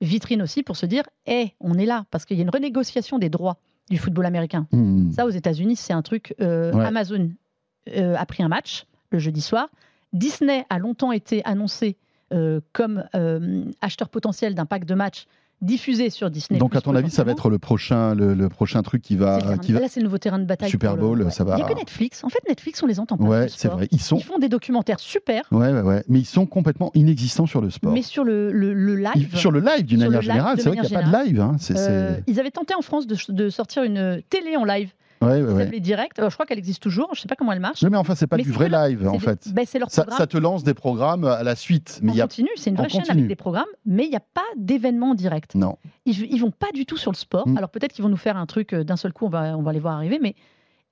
Vitrine 0.00 0.40
aussi 0.40 0.62
pour 0.62 0.76
se 0.78 0.86
dire, 0.86 1.02
hé, 1.26 1.52
on 1.60 1.74
est 1.74 1.84
là 1.84 2.06
parce 2.10 2.24
qu'il 2.24 2.38
y 2.38 2.40
a 2.40 2.42
une 2.44 2.48
renégociation 2.50 3.18
des 3.18 3.28
droits 3.28 3.58
du 3.90 3.98
football 3.98 4.24
américain. 4.24 4.66
Hmm. 4.72 5.10
Ça, 5.12 5.26
aux 5.26 5.30
États-Unis, 5.30 5.76
c'est 5.76 5.92
un 5.92 6.00
truc. 6.00 6.34
euh, 6.40 6.72
Ouais. 6.72 6.86
Amazon 6.86 7.30
euh, 7.94 8.14
a 8.16 8.24
pris 8.24 8.42
un 8.42 8.48
match 8.48 8.86
le 9.10 9.18
jeudi 9.18 9.42
soir. 9.42 9.68
Disney 10.14 10.64
a 10.70 10.78
longtemps 10.78 11.12
été 11.12 11.44
annoncé 11.44 11.98
euh, 12.32 12.60
comme 12.72 13.04
acheteur 13.82 14.08
potentiel 14.08 14.54
d'un 14.54 14.64
pack 14.64 14.84
de 14.86 14.94
matchs. 14.94 15.26
Diffusé 15.62 16.10
sur 16.10 16.30
Disney. 16.30 16.58
Donc, 16.58 16.74
à 16.74 16.80
ton 16.80 16.94
avis, 16.94 17.10
ça 17.10 17.24
va 17.24 17.32
être 17.32 17.50
le 17.50 17.58
prochain, 17.58 18.14
le, 18.14 18.48
prochain 18.48 18.82
truc 18.82 19.02
qui 19.02 19.16
va. 19.16 19.38
Qui 19.62 19.72
va... 19.72 19.80
Là, 19.80 19.88
c'est 19.88 20.00
le 20.00 20.04
nouveau 20.04 20.18
terrain 20.18 20.38
de 20.38 20.44
bataille. 20.44 20.70
Super 20.70 20.96
Bowl, 20.96 21.30
ça 21.30 21.44
va. 21.44 21.54
Il 21.54 21.56
n'y 21.56 21.62
a 21.62 21.68
que 21.68 21.78
Netflix. 21.78 22.24
En 22.24 22.28
fait, 22.28 22.40
Netflix, 22.48 22.82
on 22.82 22.86
les 22.86 23.00
entend 23.00 23.16
pas. 23.16 23.24
Ouais, 23.24 23.46
c'est 23.48 23.68
vrai. 23.68 23.88
Ils, 23.90 24.00
sont... 24.00 24.16
ils 24.16 24.24
font 24.24 24.38
des 24.38 24.48
documentaires 24.48 25.00
super. 25.00 25.42
Ouais, 25.50 25.72
ouais, 25.72 25.82
ouais. 25.82 26.04
Mais 26.08 26.20
ils 26.20 26.26
sont 26.26 26.46
complètement 26.46 26.90
inexistants 26.94 27.46
sur 27.46 27.60
le 27.60 27.70
sport. 27.70 27.92
Mais 27.92 28.02
sur 28.02 28.24
le, 28.24 28.52
le, 28.52 28.96
live. 28.96 29.36
Sur 29.36 29.50
le 29.50 29.60
live, 29.60 29.84
d'une 29.84 30.00
manière 30.00 30.22
générale. 30.22 30.60
C'est 30.60 30.68
vrai 30.68 30.78
qu'il 30.78 30.90
n'y 30.90 30.96
a 30.96 31.00
pas 31.00 31.06
de 31.06 31.24
live. 31.24 31.40
Hein. 31.40 31.56
Euh, 31.70 32.16
ils 32.26 32.40
avaient 32.40 32.50
tenté 32.50 32.74
en 32.74 32.82
France 32.82 33.06
de, 33.06 33.16
de 33.28 33.50
sortir 33.50 33.82
une 33.82 34.22
télé 34.28 34.56
en 34.56 34.64
live. 34.64 34.92
Ouais, 35.22 35.42
ouais, 35.42 35.52
ouais. 35.52 35.80
direct. 35.80 36.18
je 36.18 36.32
crois 36.32 36.46
qu'elle 36.46 36.58
existe 36.58 36.82
toujours. 36.82 37.10
Je 37.14 37.20
sais 37.20 37.28
pas 37.28 37.36
comment 37.36 37.52
elle 37.52 37.60
marche. 37.60 37.82
mais 37.82 37.96
enfin, 37.96 38.14
c'est 38.14 38.26
pas 38.26 38.38
du 38.38 38.50
vrai 38.50 38.68
live 38.68 39.06
en 39.06 39.18
fait. 39.18 39.52
Ben, 39.52 39.66
leur 39.78 39.90
ça, 39.90 40.06
ça, 40.10 40.26
te 40.26 40.38
lance 40.38 40.64
des 40.64 40.74
programmes 40.74 41.24
à 41.24 41.42
la 41.42 41.56
suite. 41.56 42.00
Mais 42.02 42.12
en 42.12 42.24
continue, 42.24 42.48
c'est 42.56 42.70
une 42.70 42.76
vraie 42.76 42.88
chaîne 42.88 43.04
avec 43.08 43.26
des 43.26 43.36
programmes, 43.36 43.68
mais 43.84 44.04
il 44.04 44.10
n'y 44.10 44.16
a 44.16 44.20
pas 44.20 44.40
d'événement 44.56 45.14
direct. 45.14 45.54
Non. 45.54 45.76
Ils, 46.06 46.20
ils 46.32 46.40
vont 46.40 46.50
pas 46.50 46.70
du 46.72 46.86
tout 46.86 46.96
sur 46.96 47.12
le 47.12 47.16
sport. 47.16 47.46
Mm. 47.46 47.58
Alors 47.58 47.70
peut-être 47.70 47.92
qu'ils 47.92 48.02
vont 48.02 48.08
nous 48.08 48.16
faire 48.16 48.36
un 48.36 48.46
truc 48.46 48.72
euh, 48.72 48.84
d'un 48.84 48.96
seul 48.96 49.12
coup, 49.12 49.26
on 49.26 49.30
va, 49.30 49.56
on 49.56 49.62
va 49.62 49.72
les 49.72 49.80
voir 49.80 49.94
arriver, 49.94 50.18
mais 50.20 50.34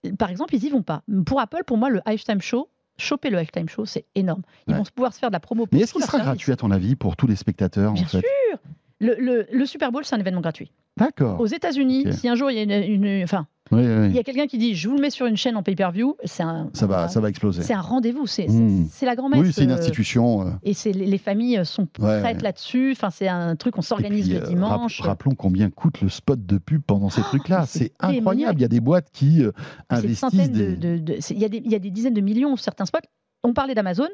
euh, 0.06 0.12
par 0.16 0.30
exemple, 0.30 0.54
ils 0.54 0.64
y 0.64 0.70
vont 0.70 0.82
pas. 0.82 1.02
Pour 1.26 1.40
Apple, 1.40 1.64
pour 1.66 1.78
moi, 1.78 1.88
le 1.88 2.00
Halftime 2.04 2.40
Show, 2.40 2.68
choper 2.98 3.30
le 3.30 3.38
Halftime 3.38 3.68
Show, 3.68 3.86
c'est 3.86 4.06
énorme. 4.14 4.42
Ils 4.66 4.74
vont 4.74 4.84
pouvoir 4.94 5.14
se 5.14 5.18
faire 5.18 5.30
de 5.30 5.34
la 5.34 5.40
promo. 5.40 5.66
Mais 5.72 5.80
est-ce 5.80 5.92
qu'il 5.92 6.02
sera 6.02 6.18
gratuit 6.18 6.52
à 6.52 6.56
ton 6.56 6.70
avis 6.70 6.96
pour 6.96 7.16
tous 7.16 7.26
les 7.26 7.36
spectateurs 7.36 7.92
Bien 7.92 8.04
en 8.04 8.06
fait? 8.06 8.20
sûr. 8.20 8.58
Le, 9.00 9.14
le, 9.18 9.46
le, 9.52 9.66
Super 9.66 9.92
Bowl, 9.92 10.04
c'est 10.04 10.16
un 10.16 10.18
événement 10.18 10.40
gratuit. 10.40 10.72
D'accord. 10.98 11.40
Aux 11.40 11.46
États-Unis, 11.46 12.06
si 12.12 12.28
un 12.28 12.34
jour 12.34 12.50
il 12.50 12.56
y 12.56 12.60
a 12.60 12.62
une, 12.62 13.04
une 13.04 13.24
enfin, 13.24 13.46
il 13.72 14.12
y 14.14 14.18
a 14.18 14.22
quelqu'un 14.22 14.46
qui 14.46 14.58
dit 14.58 14.74
je 14.74 14.88
vous 14.88 14.96
le 14.96 15.00
mets 15.00 15.10
sur 15.10 15.26
une 15.26 15.36
chaîne 15.36 15.56
en 15.56 15.62
pay-per-view, 15.62 16.16
c'est 16.24 16.42
un 16.42 16.70
ça 16.72 16.86
va 16.86 17.08
ça 17.08 17.20
va 17.20 17.28
exploser. 17.28 17.62
C'est 17.62 17.74
un 17.74 17.80
rendez-vous, 17.80 18.26
c'est 18.26 18.46
hmm. 18.48 18.88
la 19.02 19.16
grand-messe. 19.16 19.40
Oui, 19.40 19.52
c'est 19.52 19.64
une 19.64 19.72
institution. 19.72 20.46
Euh. 20.46 20.50
Et 20.62 20.74
c'est 20.74 20.92
les, 20.92 21.18
familles 21.18 21.64
sont 21.64 21.86
prêtes 21.86 22.42
là-dessus. 22.42 22.92
Enfin, 22.92 23.10
c'est 23.10 23.28
un 23.28 23.56
truc 23.56 23.76
on 23.76 23.82
s'organise 23.82 24.30
le 24.30 24.42
euh, 24.42 24.46
dimanche. 24.46 25.00
rappelons 25.00 25.34
combien 25.34 25.70
coûte 25.70 26.00
le 26.00 26.08
spot 26.08 26.44
de 26.44 26.58
pub 26.58 26.82
pendant 26.82 27.10
ces 27.10 27.20
oh, 27.20 27.28
trucs-là. 27.28 27.64
C'est 27.66 27.92
incroyable. 28.00 28.58
Il 28.58 28.62
y 28.62 28.64
a 28.64 28.68
des 28.68 28.80
boîtes 28.80 29.10
qui 29.12 29.42
euh, 29.42 29.52
investissent. 29.90 30.50
Des... 30.50 30.76
De, 30.76 31.18
il, 31.30 31.38
y 31.38 31.44
a 31.44 31.48
des, 31.48 31.58
il 31.58 31.70
y 31.70 31.74
a 31.74 31.78
des 31.78 31.90
dizaines 31.90 32.14
de 32.14 32.20
millions 32.20 32.56
certains 32.56 32.86
spots. 32.86 32.98
On 33.42 33.52
parlait 33.52 33.74
d'Amazon. 33.74 34.08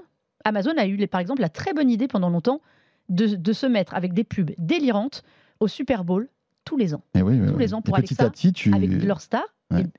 Amazon 0.44 0.73
a 0.77 0.87
eu 0.87 1.07
par 1.07 1.20
exemple 1.20 1.40
la 1.40 1.49
très 1.49 1.73
bonne 1.73 1.90
idée 1.90 2.09
pendant 2.09 2.29
longtemps 2.29 2.61
de, 3.09 3.27
de 3.27 3.53
se 3.53 3.66
mettre 3.66 3.94
avec 3.94 4.12
des 4.12 4.25
pubs 4.25 4.51
délirantes 4.59 5.23
au 5.61 5.68
Super 5.68 6.05
Bowl 6.05 6.29
tous 6.64 6.77
les 6.77 6.94
ans. 6.94 7.03
Et 7.14 7.18
eh 7.18 7.22
oui, 7.22 7.40
tous 7.46 7.59
les 7.59 7.74
ans 7.74 7.83
pour 7.83 7.96
petit 7.96 8.20
à 8.22 8.31
petit, 8.31 8.53
tu... 8.53 8.74
avec 8.74 9.03
leur 9.03 9.20
star. 9.20 9.44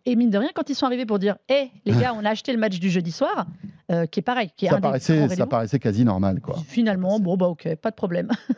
Et, 0.06 0.16
mine 0.16 0.30
de 0.30 0.38
rien, 0.38 0.50
quand 0.56 0.70
ils 0.70 0.76
sont 0.76 0.86
arrivés 0.86 1.06
pour 1.06 1.20
dire 1.20 1.36
Hé, 1.50 1.72
les 1.86 1.94
gars, 1.94 2.14
on 2.18 2.24
a 2.24 2.30
acheté 2.30 2.54
le 2.54 2.60
match 2.60 2.80
du 2.80 2.90
jeudi 2.90 3.12
soir, 3.12 3.48
euh, 3.92 4.06
qui 4.06 4.20
est 4.20 4.24
pareil. 4.24 4.52
Qui 4.56 4.68
est 4.68 4.70
ça, 4.70 4.80
paraissait, 4.80 5.28
ça 5.30 5.48
paraissait 5.48 5.80
quasi 5.80 6.06
normal. 6.06 6.40
Quoi. 6.42 6.58
Finalement, 6.68 7.20
bon, 7.20 7.36
bah 7.36 7.48
ok, 7.48 7.76
pas 7.76 7.92
de 7.92 7.96
problème. 7.96 8.30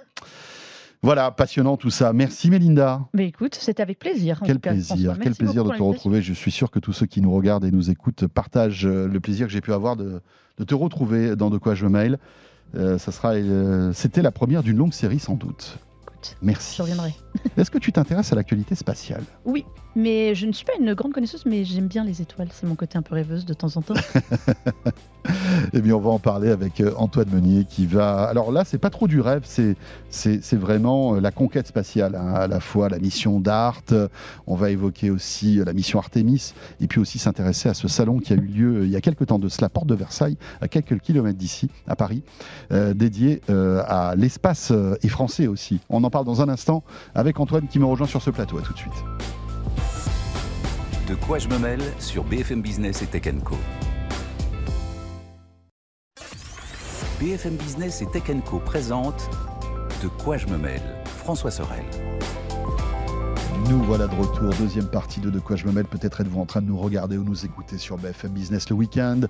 Voilà, 1.03 1.29
passionnant 1.29 1.77
tout 1.77 1.91
ça. 1.91 2.11
Merci 2.11 2.49
Mélinda. 2.49 3.07
Mais 3.13 3.27
écoute, 3.27 3.53
c'était 3.53 3.83
avec 3.83 3.99
plaisir. 3.99 4.41
quel 4.43 4.59
plaisir, 4.59 5.15
quel 5.21 5.35
plaisir 5.35 5.63
de 5.63 5.69
te 5.69 5.83
retrouver. 5.83 6.23
Je 6.23 6.33
suis 6.33 6.49
sûr 6.49 6.71
que 6.71 6.79
tous 6.79 6.91
ceux 6.91 7.05
qui 7.05 7.21
nous 7.21 7.31
regardent 7.31 7.65
et 7.65 7.71
nous 7.71 7.91
écoutent 7.91 8.25
partagent 8.25 8.87
euh, 8.87 9.07
le 9.07 9.19
plaisir 9.19 9.45
que 9.45 9.53
j'ai 9.53 9.61
pu 9.61 9.73
avoir 9.73 9.95
de, 9.95 10.23
te 10.65 10.73
retrouver 10.73 11.35
dans 11.35 11.51
De 11.51 11.59
quoi 11.59 11.75
je 11.75 11.85
mail. 11.85 12.17
Euh, 12.75 12.97
ça 12.97 13.11
sera, 13.11 13.33
c'était 13.93 14.23
la 14.23 14.31
première 14.31 14.63
d'une 14.63 14.75
longue 14.77 14.91
série 14.91 15.19
sans 15.19 15.35
doute. 15.35 15.77
Merci. 16.41 16.75
Je 16.77 16.81
reviendrai. 16.81 17.13
Est-ce 17.57 17.71
que 17.71 17.77
tu 17.77 17.91
t'intéresses 17.91 18.31
à 18.31 18.35
l'actualité 18.35 18.75
spatiale? 18.75 19.23
Oui, 19.45 19.65
mais 19.97 20.35
je 20.35 20.45
ne 20.45 20.51
suis 20.51 20.63
pas 20.63 20.73
une 20.79 20.93
grande 20.93 21.11
connaisseuse, 21.11 21.43
mais 21.47 21.65
j'aime 21.65 21.87
bien 21.87 22.03
les 22.03 22.21
étoiles. 22.21 22.49
C'est 22.51 22.67
mon 22.67 22.75
côté 22.75 22.99
un 22.99 23.01
peu 23.01 23.15
rêveuse 23.15 23.45
de 23.45 23.53
temps 23.55 23.75
en 23.77 23.81
temps. 23.81 23.95
eh 25.73 25.81
bien, 25.81 25.95
on 25.95 25.99
va 25.99 26.11
en 26.11 26.19
parler 26.19 26.51
avec 26.51 26.81
euh, 26.81 26.93
Antoine 26.97 27.27
Meunier 27.31 27.65
qui 27.67 27.87
va. 27.87 28.25
Alors 28.25 28.51
là, 28.51 28.63
c'est 28.63 28.77
pas 28.77 28.91
trop 28.91 29.07
du 29.07 29.19
rêve, 29.19 29.41
c'est 29.45 29.75
c'est 30.11 30.55
vraiment 30.55 31.15
euh, 31.15 31.19
la 31.19 31.31
conquête 31.31 31.65
spatiale, 31.65 32.13
hein. 32.13 32.31
à 32.35 32.47
la 32.47 32.59
fois 32.59 32.89
la 32.89 32.99
mission 32.99 33.39
d'Art. 33.39 33.81
On 34.45 34.55
va 34.55 34.69
évoquer 34.69 35.09
aussi 35.09 35.59
euh, 35.59 35.65
la 35.65 35.73
mission 35.73 35.97
Artemis, 35.97 36.53
et 36.79 36.85
puis 36.85 36.99
aussi 36.99 37.17
s'intéresser 37.17 37.67
à 37.67 37.73
ce 37.73 37.87
salon 37.87 38.19
qui 38.19 38.33
a 38.33 38.35
eu 38.35 38.41
lieu 38.41 38.85
il 38.85 38.91
y 38.91 38.95
a 38.95 39.01
quelques 39.01 39.25
temps 39.25 39.39
de 39.39 39.49
cela, 39.49 39.67
porte 39.67 39.87
de 39.87 39.95
Versailles, 39.95 40.37
à 40.61 40.67
quelques 40.67 40.99
kilomètres 40.99 41.39
d'ici, 41.39 41.71
à 41.87 41.95
Paris, 41.95 42.21
dédié 42.93 43.41
à 43.49 44.13
l'espace 44.15 44.71
et 45.01 45.09
français 45.09 45.47
aussi. 45.47 45.79
On 45.89 46.03
en 46.03 46.11
parle 46.11 46.25
dans 46.25 46.41
un 46.41 46.49
instant 46.49 46.83
avec 47.15 47.39
Antoine 47.39 47.67
qui 47.67 47.79
me 47.79 47.85
rejoint 47.85 48.07
sur 48.07 48.21
ce 48.21 48.29
plateau. 48.29 48.59
À 48.59 48.61
tout 48.61 48.73
de 48.73 48.77
suite. 48.77 49.36
De 51.07 51.15
quoi 51.15 51.39
je 51.39 51.47
me 51.47 51.57
mêle 51.57 51.79
sur 51.99 52.25
BFM 52.25 52.61
Business 52.61 53.01
et 53.01 53.05
Tech 53.05 53.23
Co. 53.45 53.55
BFM 57.21 57.55
Business 57.55 58.01
et 58.01 58.07
Tech 58.07 58.23
Co 58.43 58.59
présente 58.59 59.29
De 60.03 60.09
quoi 60.09 60.35
je 60.35 60.47
me 60.47 60.57
mêle 60.57 60.81
François 61.05 61.49
Sorel. 61.49 61.85
Nous 63.65 63.83
voilà 63.83 64.07
de 64.07 64.15
retour, 64.15 64.53
deuxième 64.59 64.87
partie 64.87 65.19
de 65.19 65.29
De 65.29 65.39
quoi 65.39 65.55
je 65.55 65.65
me 65.65 65.71
mêle. 65.71 65.85
Peut-être 65.85 66.21
êtes-vous 66.21 66.39
en 66.39 66.45
train 66.45 66.61
de 66.61 66.67
nous 66.67 66.77
regarder 66.77 67.17
ou 67.17 67.23
nous 67.23 67.45
écouter 67.45 67.77
sur 67.77 67.97
BFM 67.97 68.31
Business 68.31 68.69
le 68.69 68.75
week-end, 68.75 69.21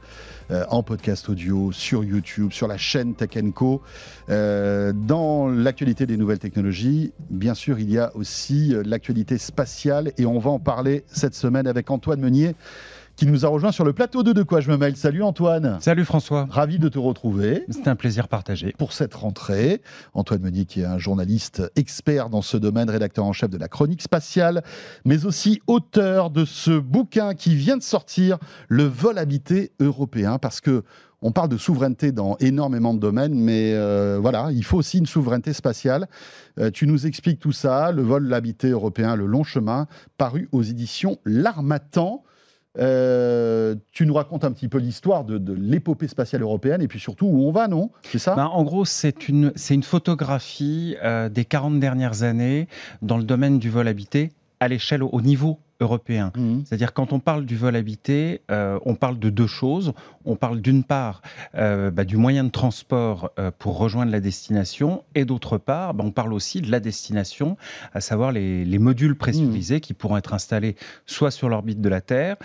euh, 0.51 0.65
en 0.69 0.83
podcast 0.83 1.29
audio, 1.29 1.71
sur 1.71 2.03
YouTube, 2.03 2.51
sur 2.51 2.67
la 2.67 2.77
chaîne 2.77 3.15
Tech 3.15 3.29
Co. 3.55 3.81
Euh, 4.29 4.93
dans 4.93 5.47
l'actualité 5.47 6.05
des 6.05 6.17
nouvelles 6.17 6.39
technologies, 6.39 7.13
bien 7.29 7.53
sûr, 7.53 7.79
il 7.79 7.89
y 7.89 7.97
a 7.97 8.15
aussi 8.15 8.75
euh, 8.75 8.83
l'actualité 8.85 9.37
spatiale 9.37 10.11
et 10.17 10.25
on 10.25 10.39
va 10.39 10.51
en 10.51 10.59
parler 10.59 11.03
cette 11.07 11.33
semaine 11.33 11.65
avec 11.65 11.89
Antoine 11.89 12.19
Meunier 12.19 12.53
qui 13.17 13.25
nous 13.25 13.45
a 13.45 13.49
rejoint 13.49 13.71
sur 13.71 13.83
le 13.83 13.93
plateau 13.93 14.21
de 14.21 14.31
De 14.31 14.43
quoi 14.43 14.61
je 14.61 14.69
me 14.69 14.77
mêle. 14.77 14.95
Salut 14.95 15.23
Antoine. 15.23 15.79
Salut 15.81 16.05
François. 16.05 16.47
Ravi 16.51 16.77
de 16.77 16.87
te 16.87 16.99
retrouver. 16.99 17.65
C'est 17.69 17.87
un 17.87 17.95
plaisir 17.95 18.27
partagé. 18.27 18.75
Pour 18.77 18.93
cette 18.93 19.15
rentrée, 19.15 19.81
Antoine 20.13 20.41
Meunier 20.41 20.65
qui 20.65 20.81
est 20.81 20.85
un 20.85 20.99
journaliste 20.99 21.63
expert 21.75 22.29
dans 22.29 22.43
ce 22.43 22.57
domaine, 22.57 22.91
rédacteur 22.91 23.25
en 23.25 23.33
chef 23.33 23.49
de 23.49 23.57
la 23.57 23.67
chronique 23.67 24.03
spatiale, 24.03 24.61
mais 25.03 25.25
aussi 25.25 25.61
auteur 25.65 26.29
de 26.29 26.45
ce 26.45 26.77
bouquin 26.77 27.33
qui 27.33 27.55
vient 27.55 27.77
de 27.77 27.81
sortir, 27.81 28.37
Le 28.67 28.83
vol 28.83 29.17
habité 29.17 29.71
européen, 29.79 30.37
parce 30.37 30.61
que 30.61 30.83
on 31.23 31.31
parle 31.31 31.49
de 31.49 31.57
souveraineté 31.57 32.11
dans 32.11 32.37
énormément 32.37 32.93
de 32.93 32.99
domaines, 32.99 33.33
mais 33.33 33.73
euh, 33.73 34.19
voilà, 34.21 34.49
il 34.51 34.63
faut 34.63 34.77
aussi 34.77 34.99
une 34.99 35.07
souveraineté 35.07 35.53
spatiale. 35.53 36.07
Euh, 36.59 36.69
tu 36.69 36.85
nous 36.85 37.07
expliques 37.07 37.39
tout 37.39 37.51
ça, 37.51 37.91
le 37.91 38.03
vol 38.03 38.31
habité 38.31 38.69
européen, 38.69 39.15
le 39.15 39.25
long 39.25 39.43
chemin, 39.43 39.87
paru 40.19 40.47
aux 40.51 40.61
éditions 40.61 41.17
L'Armatan. 41.25 42.23
Euh, 42.79 43.75
tu 43.91 44.05
nous 44.05 44.13
racontes 44.13 44.43
un 44.43 44.51
petit 44.51 44.67
peu 44.67 44.77
l'histoire 44.77 45.23
de, 45.23 45.53
l'épopée 45.53 46.07
spatiale 46.07 46.41
européenne 46.41 46.81
et 46.81 46.87
puis 46.87 46.99
surtout 46.99 47.25
où 47.25 47.47
on 47.47 47.51
va, 47.51 47.67
non? 47.67 47.89
C'est 48.03 48.19
ça? 48.19 48.35
Ben, 48.35 48.45
En 48.45 48.63
gros, 48.63 48.85
c'est 48.85 49.27
une, 49.27 49.51
une 49.69 49.83
photographie 49.83 50.95
euh, 51.03 51.29
des 51.29 51.45
40 51.45 51.79
dernières 51.79 52.23
années 52.23 52.67
dans 53.01 53.17
le 53.17 53.23
domaine 53.23 53.59
du 53.59 53.69
vol 53.69 53.87
habité 53.87 54.31
à 54.59 54.67
l'échelle, 54.67 55.03
au 55.03 55.21
niveau 55.21 55.59
européen. 55.79 56.31
Mmh. 56.35 56.61
C'est-à-dire 56.65 56.93
quand 56.93 57.13
on 57.13 57.19
parle 57.19 57.45
du 57.45 57.55
vol 57.55 57.75
habité, 57.75 58.41
euh, 58.51 58.79
on 58.85 58.95
parle 58.95 59.19
de 59.19 59.29
deux 59.29 59.47
choses. 59.47 59.93
On 60.25 60.35
parle 60.35 60.59
d'une 60.61 60.83
part 60.83 61.21
euh, 61.55 61.91
bah, 61.91 62.03
du 62.03 62.17
moyen 62.17 62.43
de 62.43 62.49
transport 62.49 63.31
euh, 63.39 63.51
pour 63.57 63.77
rejoindre 63.77 64.11
la 64.11 64.19
destination 64.19 65.03
et 65.15 65.25
d'autre 65.25 65.57
part, 65.57 65.93
bah, 65.93 66.03
on 66.05 66.11
parle 66.11 66.33
aussi 66.33 66.61
de 66.61 66.71
la 66.71 66.79
destination, 66.79 67.57
à 67.93 68.01
savoir 68.01 68.31
les, 68.31 68.77
modules 68.77 69.15
pressurisés 69.15 69.77
mmh. 69.77 69.81
qui 69.81 69.93
pourront 69.93 70.17
être 70.17 70.33
installés 70.33 70.75
soit 71.07 71.31
sur 71.31 71.49
l'orbite 71.49 71.81
de 71.81 71.89
la 71.89 71.99
Terre, 71.99 72.37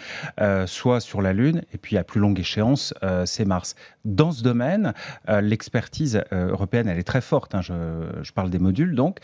soit 0.66 1.00
sur 1.00 1.20
la 1.20 1.34
Lune, 1.34 1.62
et 1.74 1.78
puis 1.78 1.98
à 1.98 2.04
plus 2.04 2.20
longue 2.20 2.40
échéance, 2.40 2.94
c'est 3.26 3.44
Mars. 3.44 3.74
Dans 4.06 4.32
ce 4.32 4.42
domaine, 4.42 4.94
l'expertise 5.28 6.22
européenne, 6.32 6.88
elle 6.88 6.98
est 6.98 7.02
très 7.02 7.20
forte. 7.20 7.54
Hein, 7.54 7.60
je, 7.60 7.74
je, 8.22 8.32
parle 8.32 8.48
des 8.48 8.58
modules 8.58 8.94
donc, 8.94 9.18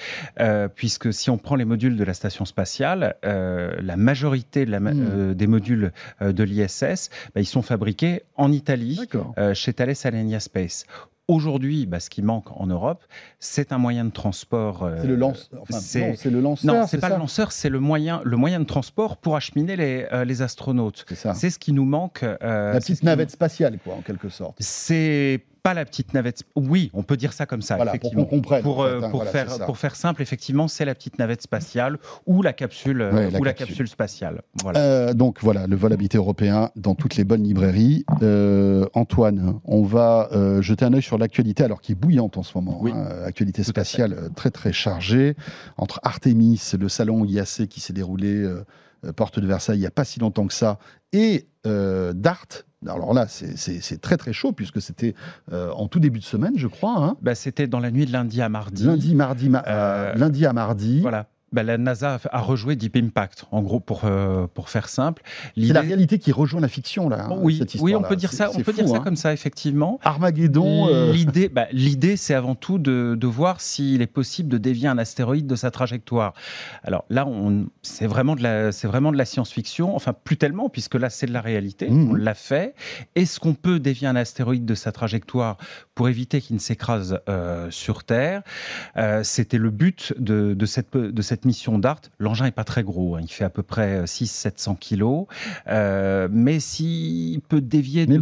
puisque 0.74 1.14
si 1.14 1.30
on 1.30 1.38
prend 1.38 1.56
les 1.56 1.64
modules 1.64 1.96
de 1.96 2.04
la 2.04 2.12
station 2.12 2.44
spatiale, 2.44 3.16
la 3.22 3.96
majorité 3.98 4.64
de 4.64 4.70
la, 4.70 4.78
euh, 4.78 5.34
des 5.34 5.46
modules 5.46 5.92
euh, 6.22 6.32
de 6.32 6.44
l'ISS, 6.44 7.10
bah, 7.34 7.40
ils 7.40 7.46
sont 7.46 7.62
fabriqués 7.62 8.22
en 8.36 8.50
Italie, 8.52 9.00
euh, 9.36 9.54
chez 9.54 9.72
Thales 9.72 9.94
Alenia 10.04 10.40
Space. 10.40 10.86
Aujourd'hui, 11.26 11.84
bah, 11.84 12.00
ce 12.00 12.08
qui 12.08 12.22
manque 12.22 12.50
en 12.58 12.66
Europe, 12.66 13.04
c'est 13.38 13.72
un 13.72 13.78
moyen 13.78 14.06
de 14.06 14.10
transport. 14.10 14.90
c'est 14.98 15.06
le, 15.06 15.14
lance... 15.14 15.50
c'est 15.68 16.30
le 16.30 16.40
lanceur. 16.40 16.74
Non, 16.74 16.86
c'est 16.86 16.98
pas 16.98 17.10
le 17.10 17.18
lanceur, 17.18 17.52
c'est 17.52 17.68
le 17.68 17.80
moyen, 17.80 18.22
le 18.24 18.38
moyen 18.38 18.60
de 18.60 18.64
transport 18.64 19.18
pour 19.18 19.36
acheminer 19.36 19.76
les, 19.76 20.06
les 20.24 20.42
astronautes. 20.42 21.04
C'est 21.34 21.50
ce 21.50 21.58
qui 21.58 21.72
nous 21.72 21.84
manque. 21.84 22.22
La 22.22 22.78
petite 22.80 23.02
navette 23.02 23.30
spatiale, 23.30 23.78
quoi, 23.84 23.94
en 23.94 24.00
quelque 24.00 24.30
sorte. 24.30 24.56
C'est 24.60 25.44
la 25.74 25.84
petite 25.84 26.14
navette. 26.14 26.42
Oui, 26.56 26.90
on 26.94 27.02
peut 27.02 27.16
dire 27.16 27.32
ça 27.32 27.46
comme 27.46 27.62
ça. 27.62 27.78
effectivement. 27.78 28.22
Pour 28.22 28.30
qu'on 28.30 28.36
comprenne. 28.36 28.62
Pour, 28.62 28.82
euh, 28.82 29.00
hein, 29.02 29.24
faire, 29.26 29.66
pour 29.66 29.78
faire 29.78 29.96
simple, 29.96 30.22
effectivement, 30.22 30.68
c'est 30.68 30.84
la 30.84 30.94
petite 30.94 31.18
navette 31.18 31.42
spatiale 31.42 31.98
ou 32.26 32.42
la 32.42 32.52
capsule, 32.52 33.02
euh, 33.02 33.30
ou 33.38 33.44
la 33.44 33.52
capsule 33.52 33.88
spatiale. 33.88 34.42
Voilà. 34.62 34.80
Euh, 34.80 35.14
donc 35.14 35.38
voilà, 35.42 35.66
le 35.66 35.76
vol 35.76 35.92
habité 35.92 36.18
européen 36.18 36.70
dans 36.76 36.94
toutes 36.94 37.16
les 37.16 37.24
bonnes 37.24 37.44
librairies. 37.44 38.04
Antoine, 38.94 39.60
on 39.64 39.82
va 39.82 40.28
jeter 40.60 40.84
un 40.84 40.94
œil 40.94 41.02
sur 41.02 41.18
l'actualité, 41.18 41.64
alors 41.64 41.80
qui 41.80 41.92
est 41.92 41.96
bouillante 41.96 42.36
en 42.36 42.42
ce 42.42 42.56
moment. 42.56 42.78
Oui. 42.80 42.92
Hein, 42.94 43.08
actualité 43.24 43.62
spatiale 43.62 44.30
très 44.34 44.50
très 44.50 44.72
chargée. 44.72 45.34
Entre 45.76 46.00
Artemis, 46.02 46.60
le 46.78 46.88
salon 46.88 47.24
IAC 47.24 47.68
qui 47.68 47.80
s'est 47.80 47.92
déroulé 47.92 48.46
porte 49.16 49.38
de 49.38 49.46
Versailles 49.46 49.78
il 49.78 49.80
n'y 49.80 49.86
a 49.86 49.92
pas 49.92 50.04
si 50.04 50.18
longtemps 50.20 50.46
que 50.46 50.54
ça, 50.54 50.78
et 51.12 51.46
DART, 51.64 52.64
Alors 52.86 53.12
là, 53.14 53.26
c'est 53.28 54.00
très 54.00 54.16
très 54.16 54.32
chaud 54.32 54.52
puisque 54.52 54.80
c'était 54.80 55.14
en 55.52 55.88
tout 55.88 56.00
début 56.00 56.20
de 56.20 56.24
semaine, 56.24 56.54
je 56.56 56.68
crois. 56.68 56.96
Hein. 56.98 57.16
Bah, 57.22 57.34
c'était 57.34 57.66
dans 57.66 57.80
la 57.80 57.90
nuit 57.90 58.06
de 58.06 58.12
lundi 58.12 58.40
à 58.40 58.48
mardi. 58.48 58.84
Lundi, 58.84 59.14
mardi, 59.14 59.48
lundi 59.48 60.46
à 60.46 60.52
mardi. 60.52 61.00
Voilà. 61.00 61.26
Ben, 61.50 61.62
la 61.62 61.78
NASA 61.78 62.20
a 62.30 62.40
rejoué 62.40 62.76
Deep 62.76 62.96
Impact, 62.96 63.46
en 63.50 63.62
gros, 63.62 63.80
pour, 63.80 64.02
euh, 64.04 64.46
pour 64.52 64.68
faire 64.68 64.88
simple. 64.88 65.22
C'est 65.56 65.72
la 65.72 65.80
réalité 65.80 66.18
qui 66.18 66.30
rejoint 66.30 66.60
la 66.60 66.68
fiction, 66.68 67.08
là. 67.08 67.24
Hein, 67.24 67.38
oui, 67.40 67.62
oui 67.80 67.94
on 67.94 68.02
peut 68.02 68.16
dire 68.16 68.32
ça, 68.32 68.50
on 68.54 68.60
peut 68.60 68.72
dire 68.74 68.86
ça 68.86 68.96
hein. 68.96 69.00
comme 69.00 69.16
ça, 69.16 69.32
effectivement. 69.32 69.98
Armageddon. 70.02 70.88
Euh, 70.88 71.12
l'idée, 71.12 71.48
bah, 71.48 71.66
l'idée, 71.72 72.18
c'est 72.18 72.34
avant 72.34 72.54
tout 72.54 72.78
de, 72.78 73.16
de 73.18 73.26
voir 73.26 73.62
s'il 73.62 74.02
est 74.02 74.06
possible 74.06 74.50
de 74.50 74.58
dévier 74.58 74.88
un 74.88 74.98
astéroïde 74.98 75.46
de 75.46 75.56
sa 75.56 75.70
trajectoire. 75.70 76.34
Alors 76.84 77.06
là, 77.08 77.26
on, 77.26 77.68
c'est 77.80 78.06
vraiment 78.06 78.36
de 78.36 78.42
la, 78.42 78.70
c'est 78.70 78.86
vraiment 78.86 79.10
de 79.10 79.16
la 79.16 79.24
science-fiction. 79.24 79.96
Enfin, 79.96 80.12
plus 80.12 80.36
tellement, 80.36 80.68
puisque 80.68 80.96
là, 80.96 81.08
c'est 81.08 81.26
de 81.26 81.32
la 81.32 81.40
réalité. 81.40 81.88
Mmh. 81.88 82.10
On 82.10 82.14
l'a 82.14 82.34
fait. 82.34 82.74
Est-ce 83.14 83.40
qu'on 83.40 83.54
peut 83.54 83.80
dévier 83.80 84.06
un 84.06 84.16
astéroïde 84.16 84.66
de 84.66 84.74
sa 84.74 84.92
trajectoire 84.92 85.56
pour 85.94 86.10
éviter 86.10 86.42
qu'il 86.42 86.56
ne 86.56 86.60
s'écrase 86.60 87.20
euh, 87.28 87.70
sur 87.70 88.04
Terre? 88.04 88.42
C'était 89.22 89.58
le 89.58 89.70
but 89.70 90.12
de, 90.18 90.52
de 90.54 90.66
cette, 90.66 90.94
de 90.94 91.22
cette 91.22 91.37
mission 91.44 91.78
DART. 91.78 92.00
L'engin 92.18 92.44
n'est 92.44 92.50
pas 92.50 92.64
très 92.64 92.82
gros, 92.82 93.16
hein. 93.16 93.20
il 93.22 93.30
fait 93.30 93.44
à 93.44 93.50
peu 93.50 93.62
près 93.62 94.04
600-700 94.04 94.78
kilos, 94.78 95.26
euh, 95.68 96.28
mais 96.30 96.60
s'il 96.60 97.40
peut 97.40 97.60
dévier 97.60 98.06
de, 98.06 98.18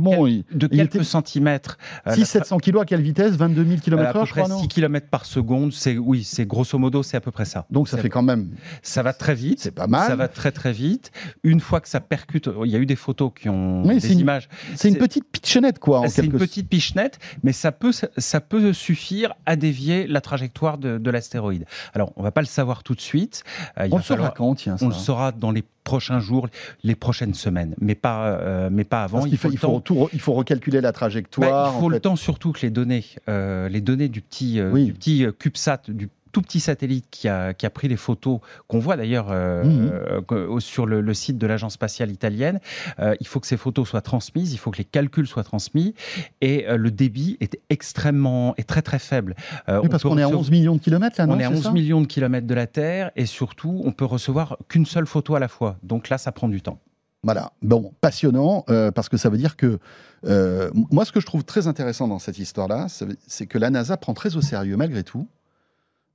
de 0.53 0.67
quelques 0.67 1.05
centimètres. 1.05 1.79
600-700 2.07 2.55
euh, 2.55 2.59
kilos 2.59 2.83
à 2.83 2.85
quelle 2.85 3.03
vitesse? 3.03 3.33
22 3.33 3.64
000 3.64 3.81
km/h, 3.81 4.09
À 4.09 4.12
peu 4.12 4.27
près 4.27 4.45
6 4.45 4.69
km 4.69 5.09
par 5.09 5.25
seconde, 5.25 5.73
c'est, 5.73 5.99
oui, 5.99 6.25
c'est 6.25 6.47
grosso 6.47 6.79
modo, 6.79 7.03
c'est 7.03 7.17
à 7.17 7.21
peu 7.21 7.31
près 7.31 7.45
ça. 7.45 7.67
Donc 7.71 7.89
ça 7.89 7.99
fait 7.99 8.09
quand 8.09 8.23
même... 8.23 8.51
Ça 8.83 9.03
va 9.03 9.12
très 9.12 9.35
vite. 9.35 9.61
C'est 9.61 9.71
pas 9.71 9.87
mal. 9.87 10.07
Ça 10.07 10.17
va 10.17 10.29
très 10.29 10.53
très 10.53 10.73
vite. 10.73 11.11
Une 11.43 11.61
fois 11.61 11.81
que 11.81 11.89
ça 11.89 12.01
percute, 12.01 12.49
il 12.64 12.71
y 12.71 12.77
a 12.77 12.79
eu 12.79 12.87
des 12.87 12.97
photos 12.97 13.33
qui 13.35 13.49
ont 13.49 13.83
des 13.83 14.12
images. 14.12 14.49
C'est 14.75 14.89
une 14.89 14.99
petite 14.99 15.25
pichenette, 15.31 15.79
quoi. 15.79 16.09
C'est 16.09 16.25
une 16.25 16.33
petite 16.33 16.69
pichenette, 16.69 17.19
mais 17.43 17.53
ça 17.53 17.73
peut, 17.73 17.93
ça 17.93 18.41
peut 18.41 18.73
suffire 18.73 19.35
à 19.45 19.57
dévier 19.57 20.07
la 20.07 20.21
trajectoire 20.21 20.79
de, 20.79 20.99
de 20.99 21.11
l'astéroïde. 21.11 21.64
Alors, 21.95 22.12
on 22.17 22.23
va 22.23 22.31
pas 22.31 22.41
le 22.41 22.47
savoir 22.47 22.83
tout 22.83 22.95
de 22.95 23.01
suite. 23.01 23.06
Euh, 23.15 23.89
on 23.91 23.97
le 23.97 24.03
saura 24.03 24.31
quand, 24.31 24.55
tiens, 24.55 24.77
On 24.81 24.89
le 24.89 24.95
saura 24.95 25.33
dans 25.33 25.51
les 25.51 25.65
prochains 25.85 26.21
jours, 26.21 26.49
les 26.83 26.95
prochaines 26.95 27.35
semaines, 27.35 27.75
mais 27.81 27.95
pas, 27.95 28.27
euh, 28.27 28.69
mais 28.73 28.85
pas 28.85 29.05
avant. 29.05 29.25
il, 29.25 29.37
faut, 29.37 29.51
il, 29.51 29.59
faut 29.59 29.83
il 30.13 30.21
faut 30.21 30.33
recalculer 30.33 30.81
la 30.81 30.93
trajectoire. 30.93 31.51
Bah, 31.51 31.73
il 31.77 31.81
faut 31.81 31.89
le 31.89 32.01
temps 32.01 32.17
surtout 32.17 32.53
que 32.53 32.63
les 32.63 32.71
données, 32.71 33.05
euh, 33.29 33.69
les 33.69 33.81
données 33.81 34.09
du 34.09 34.21
petit, 34.21 34.61
du 34.61 34.93
petit 34.93 35.27
CubeSat, 35.39 35.83
du 35.89 36.09
tout 36.37 36.43
petit 36.43 36.61
satellite 36.61 37.07
qui 37.11 37.28
a, 37.28 37.55
qui 37.55 37.64
a 37.64 37.70
pris 37.70 37.89
les 37.89 37.97
photos 37.97 38.41
qu'on 38.68 38.78
voit 38.78 38.99
d'ailleurs 38.99 39.28
euh, 39.30 39.64
mhm. 39.64 39.91
euh, 40.32 40.61
sur 40.61 40.84
le, 40.84 41.14
site 41.14 41.39
de 41.39 41.47
l'agence 41.47 41.72
spatiale 41.72 42.11
italienne. 42.11 42.61
Euh, 42.99 43.14
il 43.20 43.26
faut 43.26 43.41
que 43.41 43.47
ces 43.47 43.57
photos 43.57 43.89
soient 43.89 44.03
transmises, 44.03 44.53
il 44.53 44.59
faut 44.59 44.70
que 44.70 44.76
les 44.76 44.84
calculs 44.84 45.26
soient 45.26 45.45
transmis 45.45 45.95
et 46.43 46.66
le 46.68 46.91
débit 46.91 47.39
est 47.41 47.59
extrêmement 47.70 48.55
est 48.59 48.68
très 48.68 48.82
très 48.82 48.99
faible. 48.99 49.34
oui, 49.66 49.89
parce 49.89 50.03
qu'on 50.03 50.18
est 50.18 50.22
à 50.22 50.28
11 50.28 50.51
millions 50.51 50.74
de 50.76 50.80
kilomètres 50.82 51.18
là, 51.18 51.24
non 51.24 51.37
On 51.37 51.39
est 51.39 51.45
à 51.45 51.51
11 51.51 51.70
millions 51.70 52.03
de 52.03 52.07
kilomètres 52.07 52.47
de 52.47 52.55
la 52.55 52.66
Terre 52.66 53.12
et 53.16 53.24
surtout 53.24 53.80
on 53.87 53.93
peut 53.93 54.05
recevoir 54.05 54.59
qu'une 54.68 54.84
seule 54.84 55.07
photo 55.07 55.37
à 55.37 55.41
la 55.41 55.49
fois. 55.49 55.78
Donc 55.82 56.11
là, 56.11 56.18
ça 56.18 56.32
prend 56.32 56.51
du 56.51 56.61
temps. 56.61 56.80
Voilà, 57.22 57.53
bon, 57.62 57.95
passionnant, 58.03 58.66
parce 58.95 59.09
que 59.09 59.16
ça 59.16 59.30
veut 59.30 59.39
dire 59.39 59.57
que 59.57 59.78
moi, 60.22 61.07
ce 61.07 61.12
que 61.12 61.20
je 61.20 61.26
trouve 61.26 61.45
très 61.45 61.66
intéressant 61.66 62.09
dans 62.09 62.18
cette 62.18 62.39
histoire-là, 62.39 62.89
c'est 63.26 63.47
que 63.47 63.57
la 63.57 63.70
NASA 63.70 63.97
prend 63.97 64.12
très 64.12 64.37
au 64.37 64.43
sérieux, 64.43 64.76
malgré 64.76 65.03
tout, 65.03 65.26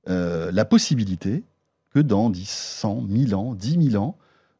euh, 0.08 0.50
la 0.52 0.64
possibilité 0.64 1.44
que 1.94 2.00
dans 2.00 2.30
10, 2.30 2.48
100, 2.48 3.02
1000 3.02 3.34
ans, 3.34 3.54
10 3.54 3.90
000 3.90 4.02
ans, 4.02 4.16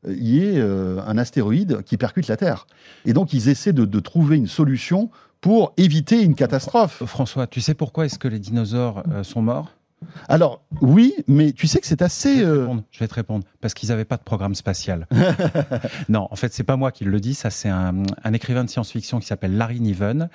euh, 0.06 0.14
il 0.16 0.28
y 0.28 0.44
ait 0.44 0.58
euh, 0.58 1.00
un 1.06 1.18
astéroïde 1.18 1.82
qui 1.82 1.96
percute 1.96 2.28
la 2.28 2.36
Terre. 2.36 2.66
Et 3.04 3.12
donc, 3.12 3.32
ils 3.32 3.48
essaient 3.48 3.72
de, 3.72 3.84
de 3.84 4.00
trouver 4.00 4.36
une 4.36 4.46
solution 4.46 5.10
pour 5.40 5.72
éviter 5.76 6.22
une 6.22 6.34
catastrophe. 6.34 7.02
François, 7.04 7.46
tu 7.46 7.60
sais 7.60 7.74
pourquoi 7.74 8.06
est-ce 8.06 8.18
que 8.18 8.28
les 8.28 8.38
dinosaures 8.38 9.02
sont 9.22 9.42
morts? 9.42 9.72
Alors, 10.28 10.62
oui, 10.80 11.14
mais 11.26 11.52
tu 11.52 11.66
sais 11.66 11.80
que 11.80 11.86
c'est 11.86 12.02
assez. 12.02 12.38
Je 12.38 12.98
vais, 13.00 13.08
te 13.08 13.14
répondre, 13.14 13.44
parce 13.62 13.74
qu'ils 13.74 13.88
n'avaient 13.88 14.04
pas 14.04 14.18
de 14.18 14.22
programme 14.22 14.54
spatial. 14.54 15.06
non, 16.08 16.28
en 16.30 16.36
fait, 16.36 16.52
c'est 16.52 16.64
pas 16.64 16.76
moi 16.76 16.90
qui 16.90 17.04
le 17.04 17.20
dis, 17.20 17.32
ça, 17.32 17.48
c'est 17.48 17.68
un, 17.68 18.02
écrivain 18.34 18.64
de 18.64 18.68
science-fiction 18.68 19.20
qui 19.20 19.26
s'appelle 19.26 19.56
Larry 19.56 19.80
Niven. 19.80 20.28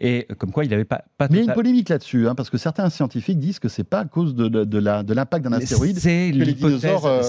Et 0.00 0.26
comme 0.38 0.50
quoi, 0.50 0.64
il 0.64 0.70
n'avait 0.70 0.84
pas. 0.84 1.04
pas 1.16 1.28
mais 1.30 1.38
il 1.38 1.44
y 1.44 1.48
a 1.48 1.50
une 1.50 1.54
polémique 1.54 1.88
là-dessus, 1.88 2.28
hein, 2.28 2.34
parce 2.34 2.50
que 2.50 2.58
certains 2.58 2.90
scientifiques 2.90 3.38
disent 3.38 3.60
que 3.60 3.68
c'est 3.68 3.84
pas 3.84 4.00
à 4.00 4.04
cause 4.04 4.34
de, 4.34 4.48
de, 4.48 4.64
de 4.64 5.14
l'impact 5.14 5.44
d'un 5.44 5.52
astéroïde 5.52 6.00
que 6.00 6.32
les 6.32 6.54
dinosaures 6.54 7.06
euh, 7.06 7.22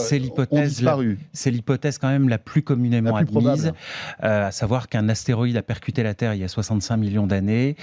ont 0.52 0.64
disparu. 0.64 1.20
C'est 1.32 1.52
l'hypothèse 1.52 2.00
quand 2.00 2.10
même 2.10 2.28
la 2.28 2.40
plus 2.40 2.64
communément 2.64 3.16
admise, 3.16 3.72
euh, 4.24 4.48
à 4.48 4.52
savoir 4.52 4.90
qu'un 4.90 5.08
astéroïde 5.10 5.56
a 5.58 5.62
percuté 5.64 6.02
la 6.04 6.16
Terre 6.16 6.34
il 6.34 6.42
y 6.42 6.44
a 6.44 6.48
65 6.48 6.98
millions 6.98 7.28
d'années 7.28 7.76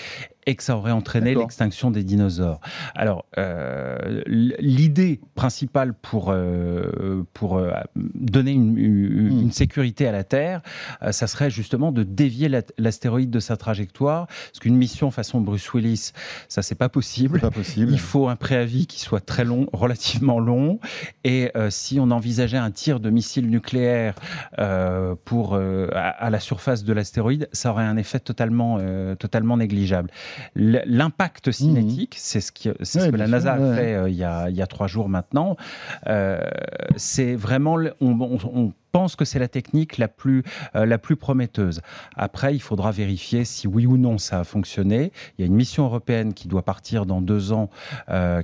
et 0.47 0.57
que 0.57 0.63
ça 0.63 0.77
aurait 0.77 0.93
entraîné 0.93 1.35
l'extinction 1.35 1.91
des 1.91 2.03
dinosaures. 2.03 2.61
Alors, 2.95 3.27
euh, 3.39 4.23
l'idée 4.27 5.21
principale 5.35 5.95
pour, 5.95 6.31
euh, 6.31 7.25
pour 7.53 7.59
euh, 7.59 7.73
donner 7.95 8.53
une, 8.53 8.79
une, 8.79 9.47
hmm. 9.47 9.51
sécurité 9.51 10.07
à 10.07 10.13
la 10.13 10.25
Terre, 10.25 10.63
ça 11.11 11.27
serait 11.27 11.51
justement 11.51 11.93
de 11.93 12.03
dévier 12.03 12.49
l'astéroïde 12.79 13.31
de 13.31 13.41
sa 13.41 13.57
trajectoire, 13.57 14.27
parce 14.27 14.61
qu'une 14.61 14.77
mission 14.77 15.11
façon 15.11 15.41
Bruce 15.41 15.73
Willis, 15.75 16.13
ça 16.49 16.63
c'est 16.63 16.75
pas 16.75 16.89
possible. 16.89 17.41
Pas 17.41 17.51
possible. 17.51 17.93
Il 17.93 17.99
faut 17.99 18.29
un 18.29 18.37
préavis 18.37 18.87
qui 18.87 19.01
soit 19.01 19.21
très 19.21 19.45
long, 19.45 19.67
relativement 19.73 20.39
long, 20.39 20.79
et 21.25 21.53
si 21.69 21.99
on 22.01 22.11
envisageait 22.11 22.59
un 22.59 22.71
tir 22.71 23.01
de 23.01 23.11
missile 23.11 23.51
nucléaire 23.51 24.15
pour 25.25 25.57
à, 25.57 26.09
à, 26.09 26.31
la 26.31 26.41
surface 26.41 26.85
de 26.85 26.93
l'astéroïde, 26.93 27.49
ça 27.53 27.71
aurait 27.71 27.85
un 27.85 27.97
effet 27.97 28.21
totalement, 28.21 28.79
totalement 29.17 29.57
négligeable. 29.57 30.11
L'impact 30.55 31.49
mhm. 31.49 31.53
cinétique, 31.53 32.15
c'est 32.17 32.41
ce, 32.41 32.51
ce 32.83 33.11
que 33.11 33.17
la 33.17 33.27
NASA 33.27 33.55
a 33.55 33.75
fait 33.75 33.95
euh, 33.95 34.09
il, 34.09 34.17
y 34.17 34.25
a, 34.25 34.49
il, 34.49 34.57
y 34.57 34.63
a, 34.63 34.67
trois 34.67 34.87
jours 34.87 35.09
maintenant. 35.09 35.57
Euh, 36.07 36.41
c'est 36.97 37.35
vraiment, 37.43 37.79
on, 38.01 38.73
pense 38.93 39.17
que 39.17 39.25
c'est 39.25 39.39
la 39.39 39.49
technique 39.49 39.97
la 39.97 40.07
plus, 40.07 40.43
euh, 40.77 40.85
la 40.85 40.99
plus 40.99 41.17
prometteuse. 41.17 41.81
Après, 42.15 42.55
il 42.55 42.61
faudra 42.61 42.91
vérifier 42.91 43.47
si 43.47 43.67
oui 43.67 43.87
ou 43.87 43.97
non 43.97 44.19
ça 44.19 44.41
a 44.41 44.45
fonctionné. 44.45 45.13
Il 45.39 45.43
y 45.43 45.45
a 45.45 45.47
une 45.47 45.55
mission 45.55 45.85
européenne 45.85 46.35
qui 46.35 46.47
doit 46.47 46.63
partir 46.63 47.07
dans 47.07 47.23
deux 47.23 47.53
ans, 47.53 47.71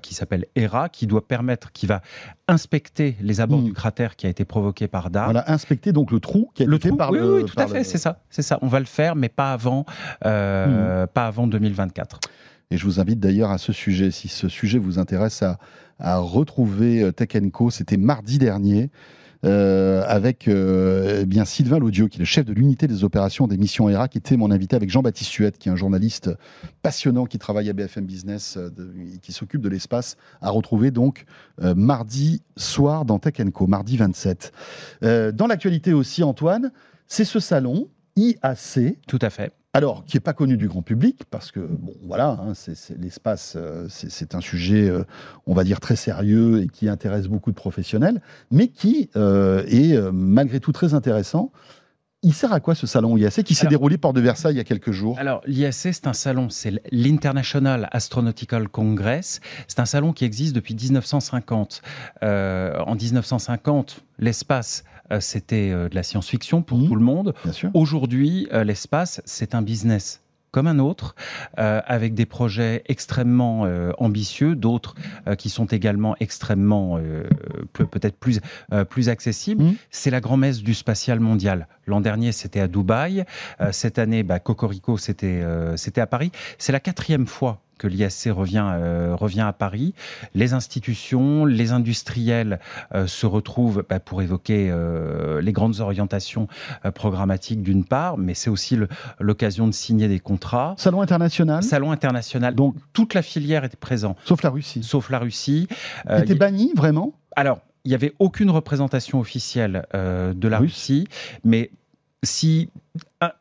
qui 0.02 0.14
s'appelle 0.14 0.46
ERA, 0.56 0.88
qui 0.88 1.06
doit 1.06 1.28
permettre, 1.28 1.70
qui 1.72 1.86
va 1.86 2.00
inspecter 2.48 3.16
les 3.20 3.42
abords 3.42 3.58
mhm. 3.58 3.66
du 3.66 3.72
cratère 3.74 4.16
qui 4.16 4.26
a 4.26 4.30
été 4.30 4.46
provoqué 4.46 4.88
par 4.88 5.10
DART. 5.10 5.26
Voilà, 5.26 5.52
inspecter 5.52 5.92
donc 5.92 6.10
le 6.10 6.18
trou 6.18 6.50
qui 6.54 6.62
a 6.62 6.66
été 6.66 6.88
fait 6.88 6.96
par 6.96 7.10
oui, 7.10 7.18
le. 7.18 7.34
Oui, 7.34 7.44
tout 7.44 7.60
à 7.60 7.66
fait, 7.66 7.84
c'est 7.84 7.98
ça, 7.98 8.22
c'est 8.30 8.42
ça. 8.42 8.58
On 8.62 8.68
va 8.68 8.80
le 8.80 8.86
faire, 8.86 9.16
mais 9.16 9.28
pas 9.28 9.52
avant, 9.52 9.84
mhm. 10.24 11.06
pas 11.12 11.26
avant 11.26 11.46
2024. 11.46 12.20
Et 12.70 12.76
je 12.76 12.84
vous 12.84 13.00
invite 13.00 13.18
d'ailleurs 13.18 13.50
à 13.50 13.58
ce 13.58 13.72
sujet, 13.72 14.10
si 14.10 14.28
ce 14.28 14.48
sujet 14.48 14.78
vous 14.78 14.98
intéresse, 14.98 15.42
à, 15.42 15.58
à 15.98 16.18
retrouver 16.18 17.02
euh, 17.02 17.12
Tech 17.12 17.30
Co. 17.52 17.70
C'était 17.70 17.96
mardi 17.96 18.38
dernier. 18.38 18.90
Euh, 19.44 20.02
avec 20.08 20.48
euh, 20.48 21.20
eh 21.22 21.26
bien 21.26 21.44
Sylvain 21.44 21.78
Laudio, 21.78 22.08
qui 22.08 22.18
est 22.18 22.18
le 22.18 22.24
chef 22.24 22.44
de 22.44 22.52
l'unité 22.52 22.88
des 22.88 23.04
opérations 23.04 23.46
des 23.46 23.56
missions 23.56 23.88
ERA, 23.88 24.08
qui 24.08 24.18
était 24.18 24.36
mon 24.36 24.50
invité 24.50 24.74
avec 24.74 24.90
Jean-Baptiste 24.90 25.30
Suette, 25.30 25.58
qui 25.58 25.68
est 25.68 25.72
un 25.72 25.76
journaliste 25.76 26.30
passionnant 26.82 27.24
qui 27.24 27.38
travaille 27.38 27.70
à 27.70 27.72
BFM 27.72 28.04
Business 28.04 28.56
euh, 28.56 28.70
qui 29.22 29.30
s'occupe 29.30 29.60
de 29.60 29.68
l'espace, 29.68 30.16
à 30.40 30.50
retrouver 30.50 30.90
donc 30.90 31.24
euh, 31.62 31.76
mardi 31.76 32.42
soir 32.56 33.04
dans 33.04 33.20
Tech 33.20 33.34
Co, 33.54 33.68
mardi 33.68 33.96
27. 33.96 34.52
dans 35.02 35.46
l'actualité 35.46 35.92
aussi, 35.92 36.24
Antoine, 36.24 36.72
c'est 37.06 37.24
ce 37.24 37.38
salon 37.38 37.88
IAC. 38.18 38.98
Tout 39.06 39.18
à 39.22 39.30
fait 39.30 39.52
alors, 39.74 40.04
qui 40.06 40.16
n'est 40.16 40.22
pas 40.22 40.32
connu 40.32 40.56
du 40.56 40.66
grand 40.66 40.82
public, 40.82 41.24
parce 41.30 41.52
que, 41.52 41.60
bon, 41.60 41.94
voilà, 42.02 42.38
hein, 42.40 42.52
c'est, 42.54 42.98
l'espace, 42.98 43.54
euh, 43.56 43.86
c'est, 43.88 44.34
un 44.34 44.40
sujet, 44.40 44.88
euh, 44.88 45.04
on 45.46 45.54
va 45.54 45.62
dire, 45.62 45.78
très 45.78 45.94
sérieux 45.94 46.62
et 46.62 46.68
qui 46.68 46.88
intéresse 46.88 47.28
beaucoup 47.28 47.50
de 47.50 47.56
professionnels, 47.56 48.22
mais 48.50 48.68
qui 48.68 49.10
euh, 49.14 49.62
est 49.68 49.96
malgré 50.10 50.58
tout 50.58 50.72
très 50.72 50.94
intéressant. 50.94 51.52
Il 52.22 52.34
sert 52.34 52.52
à 52.52 52.58
quoi 52.58 52.74
ce 52.74 52.88
salon 52.88 53.16
IAC 53.16 53.44
qui 53.44 53.54
s'est 53.54 53.68
déroulé 53.68 53.98
par 53.98 54.12
de 54.12 54.20
Versailles 54.20 54.54
il 54.54 54.58
y 54.58 54.60
a 54.60 54.64
quelques 54.64 54.90
jours? 54.90 55.16
Alors, 55.20 55.42
l'IAC, 55.46 55.72
c'est 55.72 56.06
un 56.08 56.12
salon, 56.12 56.48
c'est 56.50 56.82
l'International 56.90 57.88
Astronautical 57.92 58.68
Congress. 58.68 59.40
C'est 59.68 59.78
un 59.78 59.86
salon 59.86 60.12
qui 60.12 60.24
existe 60.24 60.56
depuis 60.56 60.74
1950. 60.74 61.82
en 62.22 62.94
1950, 62.96 64.00
l'espace 64.18 64.82
c'était 65.20 65.70
euh, 65.70 65.88
de 65.88 65.94
la 65.94 66.02
science-fiction 66.02 66.62
pour 66.62 66.78
mmh. 66.78 66.86
tout 66.86 66.94
le 66.94 67.04
monde. 67.04 67.34
Aujourd'hui, 67.74 68.48
euh, 68.52 68.64
l'espace, 68.64 69.20
c'est 69.24 69.54
un 69.54 69.62
business 69.62 70.22
comme 70.50 70.66
un 70.66 70.78
autre, 70.78 71.14
avec 71.56 72.14
des 72.14 72.24
projets 72.24 72.82
extrêmement 72.86 73.66
ambitieux, 73.98 74.56
d'autres 74.56 74.94
qui 75.36 75.50
sont 75.50 75.66
également 75.66 76.16
extrêmement 76.20 76.98
peut-être 77.74 78.16
plus 78.16 78.40
plus 78.88 79.10
accessibles. 79.10 79.62
Mmh. 79.62 79.76
C'est 79.90 80.10
la 80.10 80.22
grand-messe 80.22 80.62
du 80.62 80.72
spatial 80.72 81.20
mondial. 81.20 81.68
L'an 81.86 82.00
dernier, 82.00 82.32
c'était 82.32 82.60
à 82.60 82.66
Dubaï. 82.66 83.26
cette 83.72 83.98
année, 83.98 84.22
bah, 84.22 84.38
Cocorico, 84.38 84.96
c'était 84.96 85.44
c'était 85.76 86.00
à 86.00 86.06
Paris. 86.06 86.32
C'est 86.56 86.72
la 86.72 86.80
quatrième 86.80 87.26
fois 87.26 87.60
que 87.78 87.86
l'ISC 87.86 88.28
revient, 88.30 88.64
revient 89.18 89.42
à 89.42 89.52
Paris. 89.52 89.94
Les 90.34 90.52
institutions, 90.52 91.44
les 91.44 91.72
industriels 91.72 92.60
se 93.06 93.26
retrouvent 93.26 93.84
bah, 93.88 94.00
pour 94.00 94.22
évoquer 94.22 94.72
les 95.40 95.52
grandes 95.52 95.80
orientations 95.80 96.48
programmatiques 96.94 97.62
d'une 97.62 97.84
part, 97.84 98.18
mais 98.18 98.34
c'est 98.34 98.50
aussi 98.50 98.76
l'occasion 99.20 99.66
de 99.66 99.72
signer 99.72 100.08
des 100.08 100.20
contrats. 100.20 100.74
Salon 100.76 101.00
international 101.00 101.62
Salon 101.62 101.90
international. 101.90 102.54
Donc 102.54 102.76
toute 102.92 103.14
la 103.14 103.22
filière 103.22 103.64
était 103.64 103.76
présente. 103.76 104.18
Sauf 104.24 104.42
la 104.42 104.50
Russie. 104.50 104.82
Sauf 104.82 105.10
la 105.10 105.18
Russie. 105.18 105.68
Euh, 106.08 106.22
était 106.22 106.34
banni 106.34 106.72
vraiment? 106.74 107.14
Alors, 107.36 107.60
il 107.84 107.90
n'y 107.90 107.94
avait 107.94 108.12
aucune 108.18 108.50
représentation 108.50 109.20
officielle 109.20 109.86
euh, 109.94 110.34
de 110.34 110.48
la 110.48 110.58
Russie, 110.58 111.06
mais 111.44 111.70
si 112.22 112.70
euh, 112.74 112.87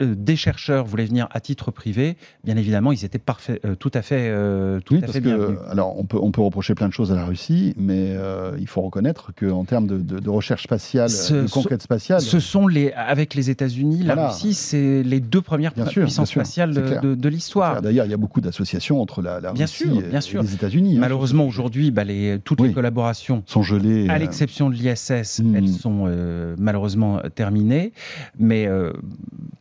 des 0.01 0.35
chercheurs 0.35 0.85
voulaient 0.85 1.05
venir 1.05 1.27
à 1.31 1.39
titre 1.39 1.71
privé, 1.71 2.17
bien 2.43 2.57
évidemment, 2.57 2.91
ils 2.91 3.05
étaient 3.05 3.19
parfait, 3.19 3.59
euh, 3.63 3.75
tout 3.75 3.91
à 3.93 4.01
fait, 4.01 4.29
euh, 4.29 4.79
tout 4.79 4.99
à 5.01 5.07
fait 5.07 5.21
alors, 5.69 5.99
on 5.99 6.05
peut, 6.05 6.17
on 6.19 6.31
peut 6.31 6.41
reprocher 6.41 6.73
plein 6.73 6.87
de 6.87 6.93
choses 6.93 7.11
à 7.11 7.15
la 7.15 7.25
Russie, 7.25 7.73
mais 7.77 8.15
il 8.59 8.67
faut 8.67 8.81
reconnaître 8.81 9.33
qu'en 9.35 9.65
termes 9.65 9.87
de, 9.87 10.29
recherche 10.29 10.63
spatiale, 10.63 11.09
de 11.09 11.49
conquête 11.49 11.81
spatiale, 11.81 12.21
ce 12.21 12.39
sont 12.39 12.67
les, 12.67 12.91
avec 12.93 13.35
les 13.35 13.49
États-Unis, 13.49 14.03
la 14.03 14.27
Russie, 14.27 14.53
c'est 14.53 15.03
les 15.03 15.19
deux 15.19 15.41
premières 15.41 15.73
puissances 15.73 16.31
spatiales 16.31 16.73
de, 16.73 17.29
l'histoire. 17.29 17.81
D'ailleurs, 17.81 18.05
il 18.05 18.11
y 18.11 18.13
a 18.13 18.17
beaucoup 18.17 18.41
d'associations 18.41 19.01
entre 19.01 19.21
la, 19.21 19.51
Russie 19.51 19.83
et, 19.83 20.41
les 20.41 20.53
États-Unis. 20.53 20.97
Hein, 20.97 21.01
Malheureusement, 21.01 21.45
aujourd'hui, 21.45 21.91
bah, 21.91 22.03
les, 22.03 22.39
toutes 22.43 22.61
les 22.61 22.71
collaborations 22.71 23.43
sont 23.45 23.61
gelées. 23.61 24.07
À 24.09 24.17
l'exception 24.17 24.69
de 24.69 24.75
l'ISS, 24.75 25.39
hmm. 25.39 25.55
elles 25.55 25.69
sont 25.69 26.55
malheureusement 26.57 27.21
terminées, 27.35 27.93
mais 28.39 28.67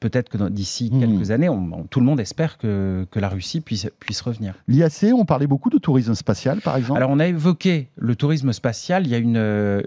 peut-être 0.01 0.29
que 0.29 0.49
d'ici 0.49 0.91
hmm. 0.93 1.01
quelques 1.01 1.31
années, 1.31 1.49
tout 1.91 2.01
le 2.01 2.07
monde 2.07 2.21
espère 2.21 2.59
que, 2.59 3.07
la 3.15 3.29
Russie 3.31 3.63
puisse, 3.63 3.89
puisse 3.99 4.21
revenir. 4.21 4.55
L'IAC, 4.69 5.07
on 5.15 5.25
parlait 5.25 5.47
beaucoup 5.47 5.71
de 5.71 5.79
tourisme 5.79 6.15
spatial, 6.15 6.61
par 6.61 6.77
exemple 6.77 6.99
Alors, 6.99 7.11
on 7.11 7.19
a 7.19 7.27
évoqué 7.27 7.89
le 7.97 8.15
tourisme 8.15 8.53
spatial. 8.53 9.07
Il 9.07 9.11
y 9.11 9.15
a 9.15 9.19
une, 9.19 9.37
euh, 9.39 9.83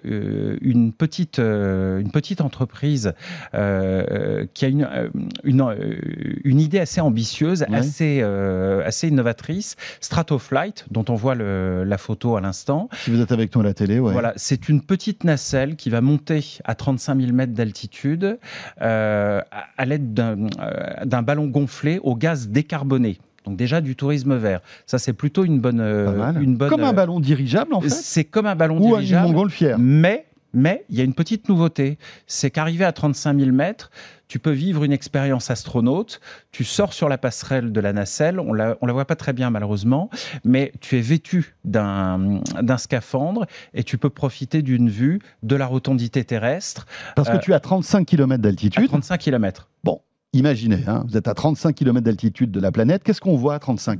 une, 0.61 0.93
petite, 0.93 1.39
euh, 1.39 1.99
une 1.99 2.11
petite 2.11 2.41
entreprise 2.41 3.13
euh, 3.53 4.45
qui 4.53 4.65
a 4.65 4.67
une, 4.67 4.87
une, 5.43 6.59
idée 6.59 6.79
assez 6.79 7.01
ambitieuse, 7.01 7.63
assez, 7.71 8.21
assez 8.21 9.07
innovatrice, 9.07 9.75
Stratoflight, 10.01 10.85
dont 10.89 11.05
on 11.09 11.15
voit 11.15 11.35
la 11.35 11.97
photo 11.97 12.35
à 12.35 12.41
l'instant. 12.41 12.89
Si 13.03 13.11
vous 13.11 13.21
êtes 13.21 13.31
avec 13.31 13.53
nous 13.55 13.61
à 13.61 13.65
la 13.65 13.73
télé, 13.73 13.99
ouais. 13.99 14.13
Voilà, 14.13 14.33
c'est 14.35 14.69
une 14.69 14.81
petite 14.81 15.23
nacelle 15.23 15.75
qui 15.75 15.89
va 15.89 16.01
monter 16.01 16.57
à 16.65 16.75
35 16.75 17.19
000 17.19 17.33
mètres 17.33 17.53
d'altitude 17.53 18.39
à, 19.79 19.85
l'aide 19.85 20.19
euh, 20.19 20.35
d'un 21.05 21.21
ballon 21.21 21.47
gonflé 21.47 21.99
au 22.03 22.15
gaz 22.15 22.49
décarboné. 22.49 23.17
Donc 23.45 23.57
déjà 23.57 23.81
du 23.81 23.95
tourisme 23.95 24.35
vert. 24.35 24.59
Ça 24.85 24.99
c'est 24.99 25.13
plutôt 25.13 25.45
une 25.45 25.59
bonne, 25.59 25.79
euh, 25.79 26.33
une 26.39 26.55
bonne. 26.55 26.69
Comme 26.69 26.83
un 26.83 26.89
euh, 26.89 26.93
ballon 26.93 27.19
dirigeable 27.19 27.73
en 27.73 27.81
fait. 27.81 27.89
C'est 27.89 28.25
comme 28.25 28.45
un 28.45 28.55
ballon 28.55 28.77
Ou 28.77 28.97
dirigeable. 28.97 29.35
Ou 29.35 29.41
un. 29.41 29.77
Mais 29.77 30.25
mais 30.53 30.85
il 30.89 30.97
y 30.97 31.01
a 31.01 31.03
une 31.03 31.13
petite 31.13 31.49
nouveauté, 31.49 31.97
c'est 32.27 32.51
qu'arrivé 32.51 32.85
à 32.85 32.91
35 32.91 33.37
000 33.37 33.51
mètres, 33.51 33.91
tu 34.27 34.37
peux 34.37 34.51
vivre 34.51 34.83
une 34.83 34.91
expérience 34.91 35.49
astronaute. 35.49 36.21
Tu 36.51 36.63
sors 36.63 36.93
sur 36.93 37.09
la 37.09 37.17
passerelle 37.17 37.71
de 37.71 37.79
la 37.79 37.93
nacelle, 37.93 38.39
on 38.39 38.53
la, 38.53 38.77
on 38.81 38.85
la 38.85 38.93
voit 38.93 39.05
pas 39.05 39.15
très 39.15 39.33
bien 39.33 39.49
malheureusement, 39.49 40.09
mais 40.45 40.71
tu 40.81 40.97
es 40.97 41.01
vêtu 41.01 41.55
d'un 41.65 42.41
scaphandre 42.77 43.47
et 43.73 43.83
tu 43.83 43.97
peux 43.97 44.11
profiter 44.11 44.61
d'une 44.61 44.89
vue 44.89 45.19
de 45.41 45.55
la 45.55 45.65
rotondité 45.65 46.23
terrestre. 46.23 46.85
Parce 47.15 47.29
que 47.29 47.37
tu 47.37 47.51
es 47.51 47.55
à 47.55 47.59
35 47.59 48.05
km 48.05 48.41
d'altitude. 48.41 48.87
35 48.87 49.17
km. 49.17 49.69
Bon, 49.83 50.01
Imaginez, 50.31 50.83
hein, 50.85 51.05
vous 51.07 51.17
êtes 51.17 51.27
à 51.27 51.33
35 51.33 51.73
km 51.73 52.05
d'altitude 52.05 52.51
de 52.51 52.59
la 52.59 52.71
planète. 52.71 53.03
Qu'est-ce 53.03 53.19
qu'on 53.19 53.35
voit 53.35 53.55
à 53.55 53.59
35, 53.59 53.99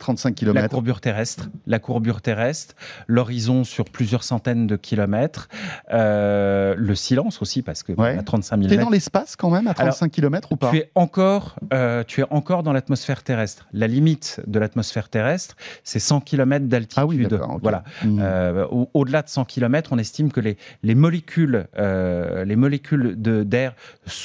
35 0.00 0.34
km 0.34 0.60
La 0.60 0.68
courbure 0.68 1.00
terrestre. 1.00 1.48
La 1.66 1.78
courbure 1.78 2.22
terrestre, 2.22 2.74
l'horizon 3.06 3.62
sur 3.62 3.84
plusieurs 3.84 4.24
centaines 4.24 4.66
de 4.66 4.76
kilomètres, 4.76 5.48
euh, 5.92 6.74
le 6.76 6.94
silence 6.96 7.40
aussi, 7.42 7.62
parce 7.62 7.84
que 7.84 7.92
à 8.00 8.22
35 8.22 8.56
000 8.56 8.68
Tu 8.68 8.74
es 8.74 8.78
dans 8.78 8.90
l'espace 8.90 9.36
quand 9.36 9.50
même 9.50 9.68
à 9.68 9.74
35 9.74 10.10
km 10.10 10.52
ou 10.52 10.56
pas? 10.56 10.70
tu 10.70 10.78
es, 10.78 10.90
encore, 10.94 11.56
euh, 11.72 12.02
tu 12.04 12.22
es 12.22 12.24
encore 12.30 12.62
dans 12.62 12.72
l'atmosphère 12.72 13.22
terrestre. 13.22 13.68
La 13.72 13.86
limite 13.86 14.40
de 14.46 14.58
l'atmosphère 14.58 15.08
terrestre, 15.08 15.56
c'est 15.84 16.00
100 16.00 16.22
km 16.22 16.66
d'altitude. 16.66 16.98
Ah 16.98 17.06
oui, 17.06 17.28
Voilà. 17.62 17.84
Mmh. 18.04 18.18
Euh, 18.20 18.66
au-delà 18.94 19.22
de 19.22 19.28
100 19.28 19.44
km, 19.44 19.92
on 19.92 19.98
estime 19.98 20.32
que 20.32 20.40
les, 20.40 20.56
les 20.82 20.94
molécules, 20.94 21.68
les 21.76 22.56
molécules 22.56 23.14
d'air 23.16 23.74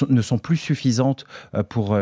ne 0.08 0.22
sont 0.22 0.38
plus 0.38 0.56
suffisantes 0.56 1.26
pour, 1.68 1.98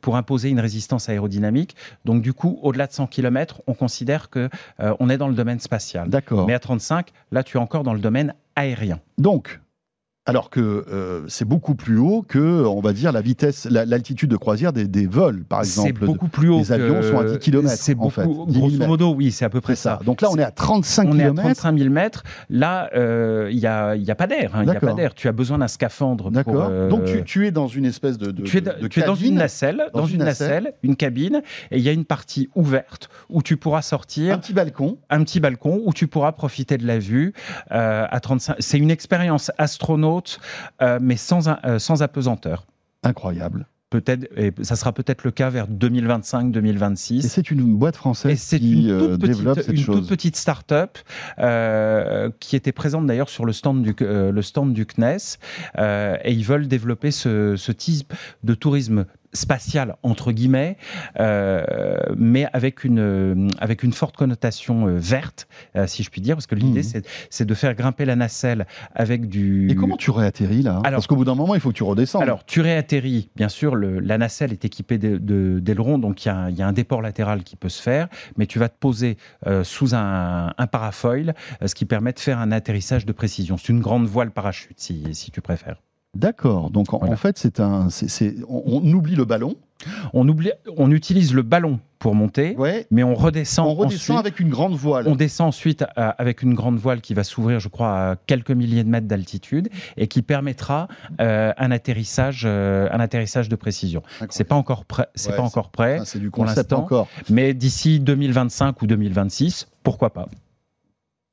pour 0.00 0.16
imposer 0.16 0.50
une 0.50 0.60
résistance 0.60 1.08
aérodynamique. 1.08 1.76
Donc 2.04 2.22
du 2.22 2.32
coup, 2.32 2.55
au-delà 2.62 2.86
de 2.86 2.92
100 2.92 3.06
km, 3.06 3.62
on 3.66 3.74
considère 3.74 4.30
que 4.30 4.48
euh, 4.80 4.94
on 5.00 5.08
est 5.08 5.18
dans 5.18 5.28
le 5.28 5.34
domaine 5.34 5.60
spatial. 5.60 6.08
D'accord. 6.08 6.46
Mais 6.46 6.54
à 6.54 6.58
35, 6.58 7.10
là, 7.32 7.42
tu 7.42 7.56
es 7.56 7.60
encore 7.60 7.82
dans 7.82 7.94
le 7.94 8.00
domaine 8.00 8.34
aérien. 8.54 9.00
Donc, 9.18 9.60
alors 10.26 10.50
que 10.50 10.60
euh, 10.60 11.22
c'est 11.28 11.44
beaucoup 11.44 11.76
plus 11.76 11.98
haut 11.98 12.24
que, 12.26 12.64
on 12.66 12.80
va 12.80 12.92
dire, 12.92 13.12
la 13.12 13.20
vitesse, 13.20 13.66
l'altitude 13.70 14.28
de 14.28 14.36
croisière 14.36 14.72
des, 14.72 15.06
vols, 15.06 15.44
par 15.44 15.60
exemple. 15.60 15.92
C'est 16.00 16.04
beaucoup 16.04 16.26
plus 16.26 16.48
haut. 16.48 16.58
Les 16.58 16.72
avions 16.72 17.00
sont 17.02 17.18
à 17.18 17.24
10 17.24 17.38
km. 17.38 17.68
C'est 17.68 17.96
en 17.96 18.10
fait. 18.10 18.26
Grosso 18.26 18.86
modo, 18.86 19.14
oui, 19.14 19.30
c'est 19.30 19.44
à 19.44 19.50
peu 19.50 19.60
près 19.60 19.76
ça. 19.76 20.00
Donc 20.04 20.20
là, 20.20 20.28
on 20.32 20.36
est 20.36 20.42
à 20.42 20.50
35 20.50 21.10
km. 21.10 21.14
On 21.14 21.36
est 21.36 21.40
à 21.40 21.54
35 21.54 21.78
000 21.78 21.90
mètres. 21.90 22.24
Là, 22.50 22.90
euh, 22.96 23.48
il 23.52 23.58
n'y 23.58 23.66
a, 23.66 23.94
y 23.94 24.10
a, 24.10 24.14
pas 24.16 24.26
d'air. 24.26 24.50
Il 24.62 24.68
hein, 24.68 24.74
a 24.74 24.80
pas 24.80 24.94
d'air. 24.94 25.14
Tu 25.14 25.28
as 25.28 25.32
besoin 25.32 25.58
d'un 25.58 25.68
scaphandre. 25.68 26.32
D'accord. 26.32 26.68
Euh, 26.70 26.88
Donc 26.88 27.04
tu, 27.24 27.46
es 27.46 27.52
dans 27.52 27.68
une 27.68 27.84
espèce 27.84 28.18
de. 28.18 28.32
tu, 28.32 28.58
es, 28.58 29.02
dans 29.04 29.14
une 29.14 29.36
nacelle, 29.36 29.90
dans, 29.94 30.06
une, 30.06 30.24
nacelle, 30.24 30.74
une 30.82 30.96
cabine, 30.96 31.42
et 31.70 31.78
il 31.78 31.82
y 31.82 31.88
a 31.88 31.92
une 31.92 32.04
partie 32.04 32.50
ouverte 32.56 33.10
où 33.28 33.42
tu 33.42 33.56
pourras 33.56 33.82
sortir. 33.82 34.34
Un 34.34 34.38
petit 34.38 34.54
balcon. 34.54 34.98
Un 35.08 35.22
petit 35.22 35.38
balcon 35.38 35.82
où 35.84 35.92
tu 35.92 36.08
pourras 36.08 36.32
profiter 36.32 36.78
de 36.78 36.86
la 36.86 36.98
vue 36.98 37.32
à 37.70 38.18
35. 38.20 38.56
C'est 38.58 38.78
une 38.78 38.90
expérience 38.90 39.52
astronaute 39.56 40.15
euh, 40.82 40.98
mais 41.00 41.16
sans, 41.16 41.48
euh, 41.48 41.78
sans 41.78 42.02
apesanteur. 42.02 42.66
Incroyable 43.02 43.66
peut-être, 43.88 44.26
et 44.36 44.52
ça 44.62 44.74
sera 44.74 44.92
peut-être 44.92 45.22
le 45.22 45.30
cas 45.30 45.48
vers 45.48 45.68
2025-2026. 45.68 47.18
Et 47.18 47.22
c'est 47.22 47.52
une 47.52 47.76
boîte 47.76 47.94
française 47.94 48.44
qui 48.44 48.88
une 48.88 48.98
toute 48.98 49.00
euh, 49.00 49.16
petite, 49.16 49.36
développe 49.36 49.60
cette 49.60 49.68
une 49.68 49.78
chose. 49.78 49.96
toute 50.00 50.08
petite 50.08 50.34
start-up 50.34 50.98
qui 52.40 52.56
était 52.56 52.72
présente 52.72 53.06
d'ailleurs 53.06 53.28
sur 53.28 53.44
le 53.44 53.52
stand 53.52 53.82
du, 53.82 53.94
le 54.00 54.42
stand 54.42 54.72
du 54.72 54.86
CNES, 54.86 55.38
et 55.78 56.32
ils 56.32 56.44
veulent 56.44 56.66
développer 56.66 57.12
ce, 57.12 57.54
ce 57.54 57.70
type 57.70 58.12
de 58.42 58.54
tourisme 58.54 59.06
spatial 59.36 59.96
entre 60.02 60.32
guillemets, 60.32 60.76
euh, 61.20 61.64
mais 62.16 62.46
avec 62.52 62.84
une 62.84 63.50
avec 63.58 63.82
une 63.82 63.92
forte 63.92 64.16
connotation 64.16 64.88
euh, 64.88 64.98
verte, 64.98 65.46
euh, 65.76 65.86
si 65.86 66.02
je 66.02 66.10
puis 66.10 66.20
dire, 66.20 66.34
parce 66.34 66.46
que 66.46 66.54
l'idée 66.54 66.80
mmh. 66.80 67.02
c'est 67.30 67.44
de 67.44 67.54
faire 67.54 67.74
grimper 67.74 68.04
la 68.04 68.16
nacelle 68.16 68.66
avec 68.94 69.28
du. 69.28 69.70
Et 69.70 69.74
comment 69.74 69.96
tu 69.96 70.10
réatterris 70.10 70.62
là 70.62 70.80
alors, 70.84 70.98
Parce 70.98 71.06
qu'au 71.06 71.16
bout 71.16 71.24
d'un 71.24 71.34
moment, 71.34 71.54
il 71.54 71.60
faut 71.60 71.70
que 71.70 71.76
tu 71.76 71.84
redescendes. 71.84 72.22
Alors 72.22 72.44
tu 72.44 72.60
réatterris, 72.60 73.30
bien 73.36 73.48
sûr, 73.48 73.76
le, 73.76 74.00
la 74.00 74.18
nacelle 74.18 74.52
est 74.52 74.64
équipée 74.64 74.98
d'ailerons, 74.98 75.98
donc 75.98 76.24
il 76.24 76.28
y, 76.28 76.54
y, 76.54 76.62
a 76.62 76.66
un 76.66 76.72
déport 76.72 77.02
latéral 77.02 77.44
qui 77.44 77.56
peut 77.56 77.68
se 77.68 77.82
faire, 77.82 78.08
mais 78.36 78.46
tu 78.46 78.58
vas 78.58 78.68
te 78.68 78.78
poser 78.78 79.16
sous 79.62 79.94
un, 79.94 80.52
un 80.56 80.66
parafoil, 80.66 81.34
ce 81.64 81.74
qui 81.74 81.84
permet 81.84 82.12
de 82.12 82.18
faire 82.18 82.38
un 82.38 82.52
atterrissage 82.52 83.06
de 83.06 83.12
précision. 83.12 83.56
C'est 83.56 83.68
une 83.68 83.80
grande 83.80 84.06
voile 84.06 84.30
parachute, 84.30 84.78
si, 84.80 85.14
si 85.14 85.30
tu 85.30 85.40
préfères. 85.40 85.76
D'accord. 86.14 86.70
Donc 86.70 86.94
en, 86.94 87.16
fait, 87.16 87.36
c'est 87.38 87.60
un, 87.60 87.88
on, 88.48 88.92
oublie 88.92 89.14
le 89.14 89.26
ballon. 89.26 89.56
On, 90.14 90.26
oublie, 90.26 90.50
on 90.78 90.90
utilise 90.90 91.34
le 91.34 91.42
ballon 91.42 91.78
pour 91.98 92.14
monter, 92.14 92.56
mais 92.90 93.02
on 93.02 93.14
redescend. 93.14 93.68
On 93.68 93.74
redescend 93.74 94.18
avec 94.18 94.40
une 94.40 94.48
grande 94.48 94.74
voile. 94.74 95.06
On 95.08 95.14
descend 95.14 95.48
ensuite 95.48 95.82
euh, 95.82 96.12
avec 96.16 96.42
une 96.42 96.54
grande 96.54 96.78
voile 96.78 97.02
qui 97.02 97.12
va 97.12 97.22
s'ouvrir, 97.22 97.60
je 97.60 97.68
crois, 97.68 98.10
à 98.10 98.16
quelques 98.16 98.50
milliers 98.50 98.82
de 98.82 98.88
mètres 98.88 99.06
d'altitude 99.06 99.68
et 99.98 100.08
qui 100.08 100.22
permettra 100.22 100.88
euh, 101.20 101.52
un 101.58 101.70
atterrissage, 101.70 102.44
euh, 102.46 102.88
un 102.90 103.00
atterrissage 103.00 103.50
de 103.50 103.56
précision. 103.56 104.02
C'est 104.30 104.44
pas 104.44 104.56
encore 104.56 104.86
prêt. 104.86 105.08
C'est 105.14 105.36
pas 105.36 105.42
encore 105.42 105.70
prêt. 105.70 106.00
c'est 106.04 106.18
du 106.18 106.30
concept 106.30 106.72
encore. 106.72 107.08
Mais 107.28 107.52
d'ici 107.52 108.00
2025 108.00 108.80
ou 108.80 108.86
2026, 108.86 109.68
pourquoi 109.82 110.14
pas 110.14 110.28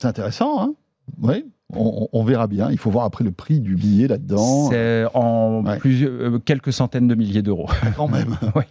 C'est 0.02 0.08
intéressant, 0.08 0.62
hein 0.62 0.74
Oui. 1.22 1.46
On, 1.76 2.24
verra 2.24 2.48
bien. 2.48 2.70
Il 2.72 2.78
faut 2.78 2.90
voir 2.90 3.06
après 3.06 3.24
le 3.24 3.32
prix 3.32 3.60
du 3.60 3.76
billet 3.76 4.08
là-dedans. 4.08 4.70
C'est 4.70 5.06
en 5.14 5.64
plusieurs, 5.80 6.12
euh, 6.12 6.40
quelques 6.40 6.74
centaines 6.74 7.08
de 7.08 7.16
milliers 7.16 7.42
d'euros. 7.42 7.70
Quand 7.96 8.08
même. 8.08 8.38
oui. 8.56 8.64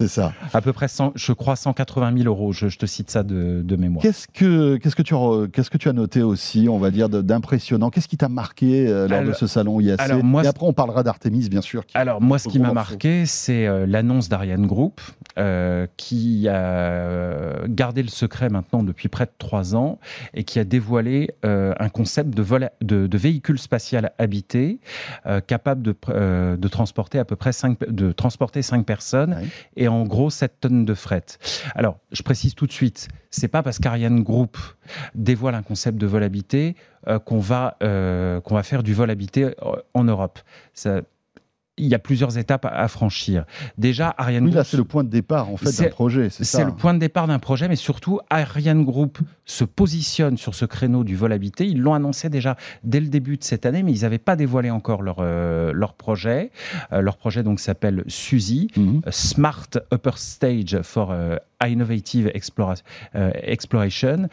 C'est 0.00 0.08
ça. 0.08 0.32
À 0.54 0.62
peu 0.62 0.72
près, 0.72 0.86
je 1.14 1.32
crois, 1.32 1.56
180 1.56 2.16
000 2.16 2.26
euros. 2.26 2.52
Je, 2.52 2.66
te 2.68 2.86
cite 2.86 3.10
ça 3.10 3.22
de, 3.22 3.76
mémoire. 3.76 4.02
Qu'est-ce 4.02 4.26
que, 4.28 4.76
qu'est-ce 4.76 4.96
que 4.96 5.02
tu, 5.02 5.14
qu'est-ce 5.52 5.68
que 5.68 5.76
tu 5.76 5.88
as 5.88 5.92
noté 5.92 6.22
aussi, 6.22 6.68
on 6.70 6.78
va 6.78 6.90
dire, 6.90 7.08
d'impressionnant? 7.08 7.90
Qu'est-ce 7.90 8.08
qui 8.08 8.16
t'a 8.16 8.28
marqué 8.28 8.88
euh, 8.88 9.06
lors 9.08 9.22
de 9.22 9.32
ce 9.32 9.46
salon 9.46 9.78
IAC 9.80 10.00
alors, 10.00 10.24
moi, 10.24 10.44
Et 10.44 10.46
après, 10.46 10.66
on 10.66 10.72
parlera 10.72 11.02
d'Artemis, 11.02 11.48
bien 11.48 11.60
sûr. 11.60 11.82
alors 11.94 12.20
moi, 12.22 12.38
ce 12.38 12.48
qui 12.48 12.58
m'a 12.58 12.72
marqué, 12.72 13.26
c'est 13.26 13.66
euh, 13.66 13.86
l'annonce 13.86 14.28
d'Ariane 14.28 14.66
Group, 14.66 15.00
qui 15.96 16.48
a 16.48 17.66
gardé 17.68 18.02
le 18.02 18.08
secret 18.08 18.48
maintenant 18.48 18.82
depuis 18.82 19.08
près 19.08 19.26
de 19.26 19.32
trois 19.38 19.74
ans 19.74 19.98
et 20.34 20.44
qui 20.44 20.58
a 20.58 20.64
dévoilé 20.64 21.30
un 21.42 21.88
concept 21.88 22.34
de 22.34 22.42
vol, 22.50 22.70
de, 22.82 23.06
de 23.06 23.18
véhicule 23.18 23.58
spatial 23.58 24.12
habité 24.18 24.80
capable 25.46 25.82
de, 25.82 25.94
de 26.56 26.68
transporter 26.68 27.18
à 27.18 27.24
peu 27.24 27.36
près 27.36 27.52
5, 27.52 27.78
de 27.88 28.12
transporter 28.12 28.62
5 28.62 28.84
personnes 28.84 29.42
et 29.76 29.88
en 29.88 30.04
gros 30.04 30.30
7 30.30 30.60
tonnes 30.60 30.84
de 30.84 30.94
fret. 30.94 31.24
Alors, 31.74 31.98
je 32.12 32.22
précise 32.22 32.54
tout 32.54 32.66
de 32.66 32.72
suite, 32.72 33.08
c'est 33.30 33.48
pas 33.48 33.62
parce 33.62 33.78
qu'Ariane 33.78 34.22
Group 34.22 34.58
dévoile 35.14 35.54
un 35.54 35.62
concept 35.62 35.98
de 35.98 36.06
vol 36.06 36.22
habité 36.22 36.76
qu'on 37.24 37.38
va, 37.38 37.76
qu'on 37.80 38.54
va 38.54 38.62
faire 38.62 38.82
du 38.82 38.94
vol 38.94 39.10
habité 39.10 39.54
en 39.94 40.04
Europe. 40.04 40.38
Ça, 40.74 41.02
il 41.76 41.86
y 41.86 41.94
a 41.94 41.98
plusieurs 41.98 42.38
étapes 42.38 42.66
à 42.70 42.88
franchir. 42.88 43.44
Déjà, 43.78 44.14
Ariane 44.18 44.44
oui, 44.44 44.52
là, 44.52 44.64
c'est 44.64 44.76
le 44.76 44.84
point 44.84 45.04
de 45.04 45.08
départ 45.08 45.48
en 45.48 45.56
fait 45.56 45.82
d'un 45.82 45.88
projet. 45.88 46.28
C'est 46.30 46.64
le 46.64 46.72
point 46.72 46.94
de 46.94 46.98
départ 46.98 47.26
d'un 47.26 47.38
projet, 47.38 47.68
mais 47.68 47.76
surtout, 47.76 48.20
Ariane 48.28 48.84
Group 48.84 49.18
se 49.44 49.64
positionne 49.64 50.36
sur 50.36 50.54
ce 50.54 50.64
créneau 50.64 51.04
du 51.04 51.16
vol 51.16 51.32
habité. 51.32 51.66
Ils 51.66 51.80
l'ont 51.80 51.94
annoncé 51.94 52.28
déjà 52.28 52.56
dès 52.84 53.00
le 53.00 53.08
début 53.08 53.36
de 53.36 53.44
cette 53.44 53.66
année, 53.66 53.82
mais 53.82 53.92
ils 53.92 54.02
n'avaient 54.02 54.18
pas 54.18 54.36
dévoilé 54.36 54.70
encore 54.70 55.02
leur, 55.02 55.16
euh, 55.20 55.72
leur 55.72 55.94
projet. 55.94 56.50
Euh, 56.92 57.00
leur 57.00 57.16
projet 57.16 57.42
donc 57.42 57.60
s'appelle 57.60 58.04
SUSI, 58.06 58.68
mhm. 58.76 59.00
Smart 59.10 59.68
Upper 59.92 60.16
Stage 60.16 60.82
for 60.82 61.10
euh, 61.10 61.36
Innovative 61.66 62.30
Exploration, 62.34 64.28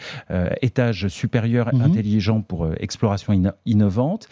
étage 0.62 1.08
supérieur 1.08 1.74
mhm. 1.74 1.82
intelligent 1.82 2.42
pour 2.42 2.70
exploration 2.80 3.54
innovante. 3.66 4.28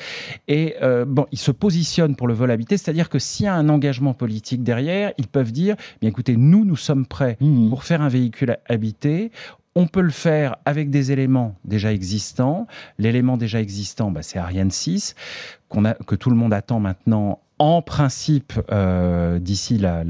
Et 0.48 0.76
bon, 1.08 1.26
ils 1.32 1.40
se 1.40 1.52
positionnent 1.52 2.16
pour 2.16 2.28
le 2.28 2.34
vol 2.34 2.52
habité, 2.52 2.78
c'est-à-dire 2.78 3.10
que 3.10 3.20
s'il 3.20 3.46
y 3.46 3.50
a 3.50 3.56
un 3.56 3.70
engagement 3.70 4.14
politique 4.14 4.64
derrière, 4.64 5.14
ils 5.18 5.28
peuvent 5.28 5.52
dire, 5.52 5.76
bien 6.02 6.10
écoutez, 6.10 6.38
nous, 6.38 6.66
nous 6.66 6.76
sommes 6.76 7.06
prêts 7.06 7.38
mmh. 7.40 7.70
pour 7.70 7.84
faire 7.84 8.02
un 8.02 8.10
véhicule 8.10 8.58
habité. 8.68 9.32
On 9.76 9.88
peut 9.88 10.02
le 10.02 10.12
faire 10.12 10.56
avec 10.64 10.90
des 10.90 11.12
éléments 11.12 11.56
déjà 11.66 11.92
existants. 11.92 12.66
L'élément 12.98 13.36
déjà 13.36 13.60
existant, 13.60 14.10
bah, 14.10 14.22
c'est 14.22 14.40
Ariane 14.40 14.72
6, 14.72 15.16
a, 15.84 15.94
que 15.94 16.16
tout 16.16 16.30
le 16.30 16.38
monde 16.38 16.54
attend 16.54 16.80
maintenant 16.80 17.42
en 17.58 17.82
principe, 17.82 18.54
euh, 18.72 19.40
d'ici 19.40 19.78
la, 19.78 20.04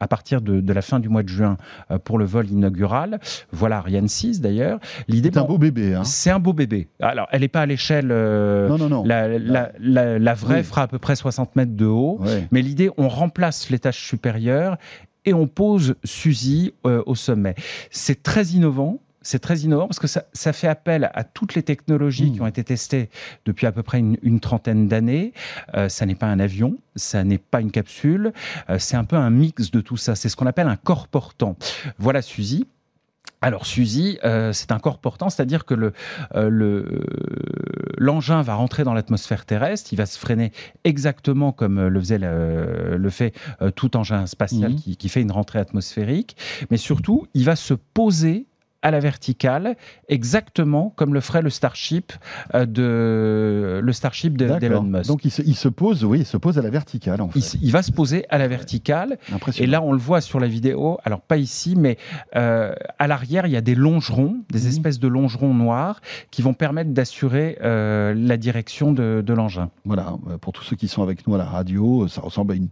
à 0.00 0.08
partir 0.08 0.40
de, 0.40 0.72
la 0.72 0.82
fin 0.82 0.98
du 0.98 1.08
mois 1.08 1.22
de 1.22 1.28
juin 1.28 1.56
euh, 1.90 1.98
pour 1.98 2.18
le 2.18 2.24
vol 2.24 2.48
inaugural. 2.48 3.20
Voilà 3.52 3.78
Ariane 3.78 4.08
6 4.08 4.40
d'ailleurs. 4.40 4.80
L'idée, 5.06 5.30
c'est 5.32 5.38
un 5.38 5.44
beau 5.44 5.58
bébé. 5.58 5.94
Hein. 5.94 6.04
C'est 6.04 6.30
un 6.30 6.38
beau 6.38 6.52
bébé. 6.52 6.88
Alors, 7.00 7.28
elle 7.32 7.42
n'est 7.42 7.48
pas 7.48 7.62
à 7.62 7.66
l'échelle. 7.66 8.08
Euh, 8.10 8.68
non, 8.68 8.78
non, 8.78 8.88
non. 8.88 9.04
La, 9.04 10.34
vraie 10.34 10.62
fera 10.62 10.82
à 10.82 10.86
peu 10.86 10.98
près 10.98 11.16
60 11.16 11.56
mètres 11.56 11.76
de 11.76 11.86
haut. 11.86 12.20
Mais 12.50 12.62
l'idée, 12.62 12.90
on 12.96 13.08
remplace 13.08 13.70
l'étage 13.70 13.98
supérieur 13.98 14.78
et 15.26 15.34
on 15.34 15.46
pose 15.46 15.96
Suzy 16.04 16.72
au 16.84 17.14
sommet. 17.14 17.54
C'est 17.90 18.22
très 18.22 18.44
innovant 18.48 19.00
c'est 19.22 19.38
très 19.38 19.58
innovant 19.58 19.86
parce 19.86 19.98
que 19.98 20.06
ça, 20.06 20.52
fait 20.52 20.68
appel 20.68 21.10
à 21.14 21.24
toutes 21.24 21.54
les 21.54 21.62
technologies 21.62 22.32
qui 22.32 22.40
hmm. 22.40 22.44
ont 22.44 22.46
été 22.46 22.64
testées 22.64 23.10
depuis 23.44 23.66
à 23.66 23.72
peu 23.72 23.82
près 23.82 23.98
une, 23.98 24.40
trentaine 24.40 24.88
d'années. 24.88 25.32
Euh, 25.74 25.88
ça 25.88 26.06
n'est 26.06 26.14
pas 26.14 26.26
un 26.26 26.40
avion, 26.40 26.78
ça 26.96 27.24
n'est 27.24 27.38
pas 27.38 27.60
une 27.60 27.70
capsule, 27.70 28.32
euh, 28.70 28.78
c'est 28.78 28.96
un 28.96 29.04
peu 29.04 29.16
un 29.16 29.30
mix 29.30 29.70
de 29.70 29.80
tout 29.80 29.96
ça. 29.96 30.14
C'est 30.14 30.28
ce 30.28 30.36
qu'on 30.36 30.46
appelle 30.46 30.68
un 30.68 30.76
corps 30.76 31.08
portant. 31.08 31.56
Voilà 31.98 32.22
Suzy. 32.22 32.66
Alors 33.42 33.64
Suzy, 33.64 34.18
euh, 34.24 34.52
c'est 34.52 34.70
un 34.70 34.78
corps 34.78 34.98
portant, 34.98 35.30
c'est-à-dire 35.30 35.64
que 35.64 35.74
le, 35.74 35.94
l'engin 37.96 38.42
va 38.42 38.54
rentrer 38.54 38.84
dans 38.84 38.92
l'atmosphère 38.92 39.46
terrestre, 39.46 39.92
il 39.92 39.96
va 39.96 40.04
se 40.04 40.18
freiner 40.18 40.52
exactement 40.84 41.50
comme 41.50 41.88
le 41.88 42.00
faisait 42.00 42.18
le, 42.18 43.10
fait 43.10 43.34
tout 43.76 43.96
engin 43.96 44.26
spatial 44.26 44.72
hmm. 44.72 44.76
qui, 44.76 44.96
qui, 44.96 45.08
fait 45.08 45.22
une 45.22 45.32
rentrée 45.32 45.58
atmosphérique, 45.58 46.36
mais 46.70 46.76
surtout 46.76 47.28
il 47.32 47.44
va 47.44 47.56
se 47.56 47.72
poser 47.72 48.46
à 48.82 48.90
la 48.90 49.00
verticale, 49.00 49.76
exactement 50.08 50.92
comme 50.96 51.12
le 51.14 51.20
ferait 51.20 51.42
le 51.42 51.50
Starship 51.50 52.12
euh, 52.54 52.66
de 52.66 53.80
le 53.82 53.92
Starship 53.92 54.36
d'Elon 54.36 54.82
Musk. 54.82 55.08
Donc 55.08 55.24
il 55.24 55.30
se, 55.30 55.68
pose, 55.68 56.04
oui, 56.04 56.20
il 56.20 56.26
se 56.26 56.36
pose 56.36 56.58
à 56.58 56.62
la 56.62 56.70
verticale. 56.70 57.20
En 57.20 57.28
fait. 57.28 57.58
il, 57.60 57.72
va 57.72 57.82
se 57.82 57.92
poser 57.92 58.24
à 58.30 58.38
la 58.38 58.48
verticale. 58.48 59.18
Et 59.58 59.66
là, 59.66 59.82
on 59.82 59.92
le 59.92 59.98
voit 59.98 60.20
sur 60.20 60.40
la 60.40 60.46
vidéo. 60.46 60.98
Alors 61.04 61.20
pas 61.20 61.36
ici, 61.36 61.74
mais 61.76 61.98
euh, 62.36 62.72
à 62.98 63.06
l'arrière, 63.06 63.46
il 63.46 63.52
y 63.52 63.56
a 63.56 63.60
des 63.60 63.74
longerons, 63.74 64.38
des 64.50 64.62
mhm. 64.62 64.68
espèces 64.68 64.98
de 64.98 65.08
longerons 65.08 65.54
noirs 65.54 66.00
qui 66.30 66.42
vont 66.42 66.54
permettre 66.54 66.90
d'assurer 66.90 67.58
euh, 67.62 68.14
la 68.16 68.36
direction 68.36 68.92
de, 68.92 69.22
de 69.24 69.32
l'engin. 69.34 69.70
Voilà. 69.84 70.14
Pour 70.40 70.52
tous 70.52 70.64
ceux 70.64 70.76
qui 70.76 70.88
sont 70.88 71.02
avec 71.02 71.26
nous 71.26 71.34
à 71.34 71.38
la 71.38 71.44
radio, 71.44 72.08
ça 72.08 72.20
ressemble 72.20 72.52
à 72.52 72.56
une 72.56 72.68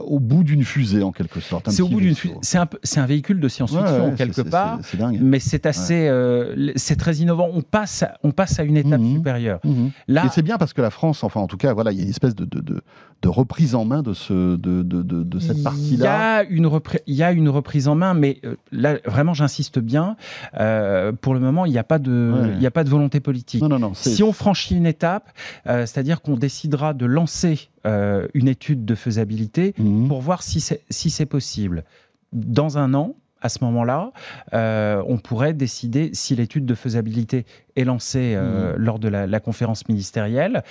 au 0.00 0.20
bout 0.20 0.44
d'une 0.44 0.64
fusée 0.64 1.02
en 1.02 1.12
quelque 1.12 1.40
sorte. 1.40 1.70
C'est 1.70 1.82
au 1.82 1.88
bout 1.88 2.00
d'une 2.00 2.14
fusée. 2.14 2.34
C'est 2.42 2.58
un, 2.58 2.68
un, 2.96 3.06
véhicule 3.06 3.40
de 3.40 3.48
science-fiction 3.48 4.14
quelque 4.16 4.42
part, 4.42 4.80
mais 5.20 5.38
c'est 5.38 5.66
assez, 5.66 6.08
euh, 6.08 6.72
c'est 6.76 6.96
très 6.96 7.16
innovant. 7.16 7.48
On 7.52 7.62
passe, 7.62 8.04
on 8.22 8.32
passe 8.32 8.58
à 8.58 8.64
une 8.64 8.76
étape 8.76 9.00
mhm. 9.00 9.16
supérieure. 9.16 9.60
Mhm. 9.64 9.90
Là, 10.08 10.26
et 10.26 10.28
c'est 10.32 10.42
bien 10.42 10.58
parce 10.58 10.72
que 10.72 10.82
la 10.82 10.90
France, 10.90 11.24
enfin 11.24 11.40
en 11.40 11.46
tout 11.46 11.56
cas, 11.56 11.72
voilà, 11.74 11.92
il 11.92 11.98
y 11.98 12.00
a 12.00 12.04
une 12.04 12.10
espèce 12.10 12.34
de, 12.34 12.44
de, 12.44 12.60
de, 12.60 13.28
reprise 13.28 13.74
en 13.74 13.84
main 13.84 14.02
de 14.02 14.12
ce, 14.12 14.56
de, 14.56 14.82
de 14.82 15.38
cette 15.38 15.62
partie-là. 15.62 15.96
Il 15.96 16.00
y 16.00 16.06
a 16.06 16.44
une 16.56 16.66
reprise, 16.66 17.00
il 17.06 17.14
y 17.14 17.22
a 17.22 17.32
une 17.32 17.48
reprise 17.48 17.88
en 17.88 17.94
main, 17.94 18.14
mais 18.14 18.40
euh, 18.44 18.56
là 18.72 18.98
vraiment, 19.04 19.34
j'insiste 19.34 19.78
bien. 19.78 20.16
Euh, 20.58 21.12
pour 21.12 21.34
le 21.34 21.40
moment, 21.40 21.66
il 21.66 21.72
n'y 21.72 21.78
a 21.78 21.84
pas 21.84 21.98
de, 21.98 22.52
il 22.56 22.62
y 22.62 22.66
a 22.66 22.70
pas 22.70 22.84
de 22.84 22.90
volonté 22.90 23.20
politique. 23.20 23.62
Non, 23.62 23.68
non, 23.68 23.78
non, 23.78 23.92
si 23.94 24.22
on 24.22 24.32
franchit 24.32 24.76
une 24.76 24.86
étape, 24.86 25.30
c'est-à-dire 25.64 26.22
qu'on 26.22 26.36
décidera 26.36 26.94
de 26.94 27.06
lancer 27.06 27.70
euh, 27.86 28.26
une 28.34 28.48
étude 28.48 28.84
de 28.84 28.94
faisabilité 28.94 29.74
mhm. 29.78 30.08
pour 30.08 30.20
voir 30.20 30.42
si 30.42 30.60
c'est 30.60 30.82
si 30.90 31.24
possible. 31.26 31.84
Dans 32.32 32.78
un 32.78 32.94
an, 32.94 33.14
à 33.40 33.48
ce 33.48 33.62
moment-là, 33.64 34.12
euh, 34.54 35.02
on 35.06 35.18
pourrait 35.18 35.54
décider 35.54 36.10
si 36.12 36.34
l'étude 36.34 36.66
de 36.66 36.74
faisabilité 36.74 37.46
est 37.76 37.84
lancée 37.84 38.34
euh, 38.34 38.72
mhm. 38.72 38.82
lors 38.82 38.98
de 38.98 39.08
la, 39.08 39.40
conférence 39.40 39.88
ministérielle. 39.88 40.64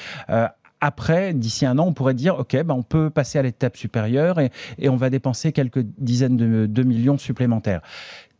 après, 0.81 1.33
d'ici 1.33 1.65
un 1.65 1.79
an, 1.79 1.87
on 1.87 1.93
pourrait 1.93 2.15
dire, 2.15 2.37
OK, 2.37 2.55
ben 2.63 2.73
on 2.73 2.83
peut 2.83 3.09
passer 3.09 3.39
à 3.39 3.43
l'étape 3.43 3.77
supérieure 3.77 4.39
et, 4.39 4.51
et, 4.77 4.89
on 4.89 4.97
va 4.97 5.09
dépenser 5.09 5.51
quelques 5.53 5.85
dizaines 5.97 6.35
de, 6.35 6.83
millions 6.83 7.17
supplémentaires. 7.17 7.81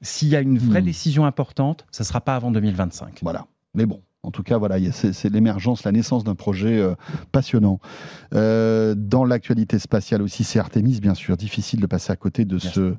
S'il 0.02 0.28
y 0.28 0.36
a 0.36 0.42
une 0.42 0.58
vraie 0.58 0.82
mhm. 0.82 0.88
décision 0.88 1.26
importante, 1.26 1.86
ça 1.92 2.04
ne 2.04 2.08
sera 2.08 2.20
pas 2.20 2.36
avant 2.36 2.52
2025. 2.52 3.20
Voilà. 3.22 3.46
Mais 3.74 3.86
bon, 3.86 4.02
en 4.26 4.32
tout 4.32 4.44
cas, 4.44 4.58
voilà, 4.58 4.78
c'est 4.92 5.30
l'émergence, 5.30 5.84
la 5.84 5.92
naissance 5.92 6.24
d'un 6.24 6.36
projet 6.36 6.80
euh, 6.80 6.96
passionnant. 7.32 7.80
Euh, 8.34 8.96
dans 8.98 9.24
l'actualité 9.24 9.78
spatiale 9.78 10.22
aussi, 10.22 10.44
c'est 10.44 10.60
Artemis, 10.60 11.00
bien 11.00 11.14
sûr. 11.14 11.38
Difficile 11.38 11.80
de 11.80 11.86
passer 11.86 12.12
à 12.12 12.16
côté 12.16 12.44
de 12.46 12.58
ce. 12.58 12.96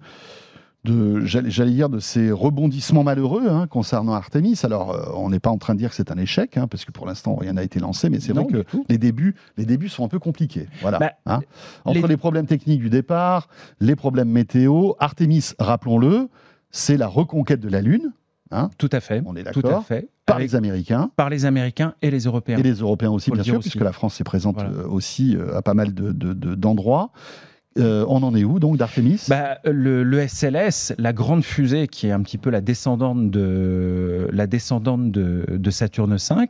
J'allais 0.85 1.73
dire 1.73 1.89
de 1.89 1.99
ces 1.99 2.31
rebondissements 2.31 3.03
malheureux 3.03 3.49
hein, 3.49 3.67
concernant 3.67 4.13
Artemis. 4.13 4.61
Alors, 4.63 4.93
euh, 4.93 5.11
on 5.17 5.31
n'est 5.31 5.41
pas 5.41 5.51
en 5.51 5.59
train 5.59 5.75
de 5.75 5.81
dire 5.81 5.91
que 5.91 5.97
c'est 5.97 6.13
un 6.13 6.17
échec, 6.17 6.57
hein, 6.57 6.69
parce 6.69 6.85
que 6.85 6.93
pour 6.93 7.07
l'instant, 7.07 7.35
rien 7.35 7.55
n'a 7.55 7.65
été 7.65 7.81
lancé, 7.81 8.09
mais 8.09 8.21
c'est 8.21 8.33
vrai 8.33 8.47
que 8.47 8.65
les 8.89 8.99
débuts, 8.99 9.35
les 9.57 9.65
débuts 9.65 9.89
sont 9.89 10.05
un 10.05 10.09
peu 10.09 10.21
compliqués. 10.21 10.69
Voilà. 10.83 10.99
Bah, 10.99 11.11
hein. 11.27 11.41
Entre 11.85 12.07
les... 12.07 12.17
problèmes 12.17 12.47
techniques 12.47 12.81
du 12.81 12.91
départ, 12.91 13.49
les 13.81 13.97
problèmes 13.97 14.29
météo, 14.29 14.93
Artemis, 15.01 15.55
rappelons-le, 15.59 16.29
c'est 16.71 16.97
la 16.97 17.09
reconquête 17.09 17.61
de 17.61 17.69
la 17.69 17.83
Lune. 17.83 18.13
Tout 18.79 18.91
à 18.93 19.01
fait. 19.01 19.23
On 19.27 19.37
est 19.37 19.43
d'accord. 19.43 19.85
Par 20.25 20.39
les 20.39 20.57
Américains. 20.57 21.11
Par 21.17 21.31
les 21.31 21.45
Américains 21.45 21.95
et 22.03 22.11
les 22.11 22.25
Européens. 22.25 22.59
Et 22.59 22.63
les 22.63 22.75
Européens 22.75 23.11
aussi, 23.11 23.31
bien 23.31 23.43
sûr, 23.43 23.61
puisque 23.61 23.81
la 23.81 23.93
France 23.93 24.21
est 24.21 24.25
présente 24.25 24.61
euh, 24.63 24.87
aussi 24.89 25.37
euh, 25.37 25.57
à 25.57 25.63
pas 25.63 25.75
mal 25.75 25.93
d'endroits. 25.93 27.11
De, 27.15 27.19
euh, 27.79 28.05
on 28.09 28.23
en 28.23 28.35
est 28.35 28.45
où 28.45 28.59
donc 28.59 28.77
d'Artemis 28.77 29.27
bah, 29.29 29.59
le, 29.65 30.27
SLS, 30.27 30.95
la 30.99 31.13
grande 31.13 31.45
fusée 31.45 31.89
qui 31.89 32.07
est 32.07 32.13
un 32.13 32.23
petit 32.23 32.39
peu 32.39 32.51
la 32.51 32.61
descendante 32.61 33.31
de, 33.31 34.29
la 34.33 34.47
descendante 34.47 35.11
de, 35.11 35.71
Saturne 35.71 36.17
V, 36.17 36.47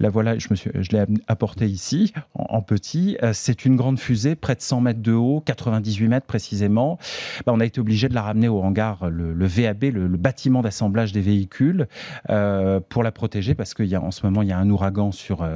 la 0.00 0.08
voilà, 0.08 0.38
je, 0.38 0.48
me 0.50 0.56
suis, 0.56 0.70
je 0.74 0.90
l'ai 0.90 1.04
apporté 1.28 1.66
ici 1.66 2.12
en, 2.34 2.62
petit. 2.62 3.16
Euh, 3.22 3.30
c'est 3.32 3.64
une 3.64 3.76
grande 3.76 3.98
fusée, 3.98 4.34
près 4.34 4.54
de 4.54 4.60
100 4.60 4.80
mètres 4.80 5.02
de 5.02 5.12
haut, 5.12 5.40
98 5.44 6.08
mètres 6.08 6.26
précisément. 6.26 6.98
Bah, 7.44 7.52
on 7.54 7.60
a 7.60 7.64
été 7.64 7.80
obligé 7.80 8.08
de 8.08 8.14
la 8.14 8.22
ramener 8.22 8.48
au 8.48 8.60
hangar, 8.60 9.08
le, 9.08 9.46
VAB, 9.46 9.84
le, 9.84 10.08
bâtiment 10.08 10.62
d'assemblage 10.62 11.12
des 11.12 11.20
véhicules, 11.20 11.86
euh, 12.30 12.80
pour 12.88 13.02
la 13.02 13.12
protéger 13.12 13.54
parce 13.54 13.74
qu'il 13.74 13.86
y 13.86 13.94
a 13.94 14.02
en 14.02 14.10
ce 14.10 14.26
moment 14.26 14.42
il 14.42 14.48
y 14.48 14.52
a 14.52 14.58
un 14.58 14.68
ouragan 14.68 15.12
sur, 15.12 15.46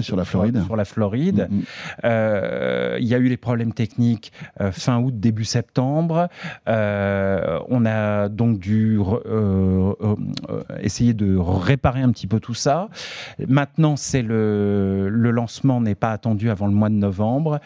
sur, 0.00 0.16
la 0.16 0.24
Floride. 0.24 0.64
Sur, 0.64 0.76
la 0.76 0.84
Floride. 0.84 1.48
Mm, 1.50 1.56
mm. 1.58 2.98
il 3.00 3.06
y 3.06 3.14
a 3.14 3.18
eu 3.18 3.28
les 3.28 3.36
problèmes 3.36 3.72
techniques 3.72 4.32
euh, 4.38 4.47
fin 4.72 4.98
août, 4.98 5.18
début 5.18 5.44
septembre. 5.44 6.28
Euh, 6.68 7.58
on 7.68 7.84
a 7.86 8.28
donc 8.28 8.58
dû 8.58 8.98
euh, 9.26 9.94
essayer 10.80 11.14
de 11.14 11.36
réparer 11.36 12.02
un 12.02 12.10
petit 12.10 12.26
peu 12.26 12.40
tout 12.40 12.54
ça. 12.54 12.88
Maintenant, 13.46 13.96
c'est 13.96 14.22
le, 14.22 15.08
le 15.08 15.30
lancement 15.30 15.80
n'est 15.80 15.94
pas 15.94 16.10
attendu 16.10 16.50
avant 16.50 16.66
le 16.66 16.72
mois 16.72 16.88
de 16.88 16.94
novembre 16.94 17.60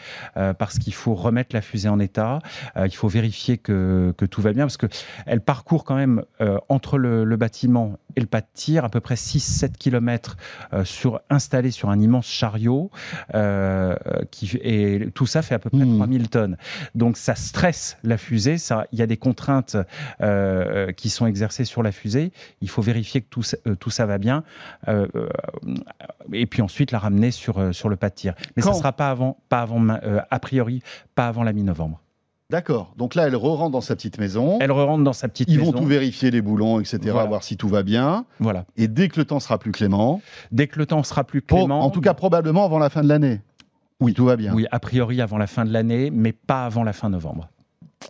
parce 0.57 0.79
qu'il 0.79 0.93
faut 0.93 1.15
remettre 1.15 1.55
la 1.55 1.61
fusée 1.61 1.89
en 1.89 1.99
état. 1.99 2.39
il 2.75 2.95
faut 2.95 3.07
vérifier 3.07 3.57
que, 3.57 4.13
que, 4.17 4.25
tout 4.25 4.41
va 4.41 4.53
bien 4.53 4.65
parce 4.65 4.77
que 4.77 4.87
elle 5.25 5.41
parcourt 5.41 5.83
quand 5.83 5.95
même 5.95 6.23
entre 6.69 6.97
le, 6.97 7.23
le, 7.23 7.37
bâtiment 7.37 7.97
et 8.15 8.21
le 8.21 8.27
pas 8.27 8.41
de 8.41 8.47
tir 8.53 8.85
à 8.85 8.89
peu 8.89 8.99
près 8.99 9.15
6-7 9.15 9.73
km 9.77 10.37
sur, 10.83 11.21
installé 11.29 11.71
sur 11.71 11.89
un 11.89 11.99
immense 11.99 12.27
chariot 12.27 12.91
qui, 14.31 14.57
et 14.61 15.09
tout 15.13 15.25
ça 15.25 15.41
fait 15.41 15.55
à 15.55 15.59
peu 15.59 15.69
près 15.69 15.85
3000 15.85 16.21
mmh. 16.21 16.27
tonnes. 16.27 16.57
Donc 16.95 17.17
ça 17.17 17.35
stresse 17.35 17.97
la 18.03 18.17
fusée. 18.17 18.57
Ça, 18.57 18.85
il 18.91 18.99
y 18.99 19.01
a 19.01 19.07
des 19.07 19.17
contraintes 19.17 19.77
euh, 20.21 20.91
qui 20.91 21.09
sont 21.09 21.25
exercées 21.25 21.65
sur 21.65 21.83
la 21.83 21.91
fusée. 21.91 22.31
Il 22.61 22.69
faut 22.69 22.81
vérifier 22.81 23.21
que 23.21 23.27
tout, 23.29 23.43
ça- 23.43 23.57
euh, 23.67 23.75
tout 23.75 23.89
ça 23.89 24.05
va 24.05 24.17
bien. 24.17 24.43
Euh, 24.87 25.07
et 26.31 26.45
puis 26.45 26.61
ensuite 26.61 26.91
la 26.91 26.99
ramener 26.99 27.31
sur, 27.31 27.73
sur 27.73 27.89
le 27.89 27.95
pas 27.95 28.09
de 28.09 28.15
tir. 28.15 28.33
Mais 28.55 28.61
ça 28.63 28.71
ne 28.71 28.75
sera 28.75 28.93
pas 28.93 29.09
avant, 29.09 29.37
pas 29.49 29.61
avant 29.61 29.85
a 29.89 30.39
priori, 30.39 30.81
pas 31.15 31.27
avant 31.27 31.43
la 31.43 31.53
mi-novembre. 31.53 31.99
D'accord. 32.49 32.93
Donc 32.97 33.15
là, 33.15 33.25
elle 33.25 33.35
re-rentre 33.35 33.71
dans 33.71 33.81
sa 33.81 33.95
petite 33.95 34.19
maison. 34.19 34.59
Elle 34.61 34.71
re-rentre 34.71 35.03
dans 35.03 35.13
sa 35.13 35.27
petite 35.27 35.49
Ils 35.49 35.57
maison. 35.59 35.71
vont 35.71 35.77
tout 35.79 35.85
vérifier, 35.85 36.29
les 36.29 36.41
boulons, 36.41 36.79
etc., 36.79 36.99
Voilà. 37.05 37.25
voir 37.27 37.43
si 37.43 37.57
tout 37.57 37.67
va 37.69 37.81
bien. 37.81 38.25
Voilà. 38.39 38.65
Et 38.77 38.87
dès 38.87 39.07
que 39.07 39.19
le 39.19 39.25
temps 39.25 39.39
sera 39.39 39.57
plus 39.57 39.71
clément, 39.71 40.21
Dès 40.51 40.67
que 40.67 40.77
le 40.77 40.85
temps 40.85 41.01
sera 41.01 41.23
plus 41.23 41.41
clément. 41.41 41.79
en 41.79 41.89
tout 41.89 42.01
cas 42.01 42.13
probablement 42.13 42.63
avant 42.65 42.77
la 42.79 42.89
fin 42.91 43.01
de 43.01 43.07
l'année. 43.07 43.41
Oui, 44.03 44.13
tout 44.13 44.25
va 44.25 44.35
bien. 44.35 44.53
Oui, 44.53 44.65
a 44.71 44.79
priori 44.79 45.21
avant 45.21 45.37
la 45.37 45.47
fin 45.47 45.65
de 45.65 45.71
l'année, 45.73 46.11
mais 46.11 46.31
pas 46.33 46.65
avant 46.65 46.83
la 46.83 46.93
fin 46.93 47.09
novembre. 47.09 47.49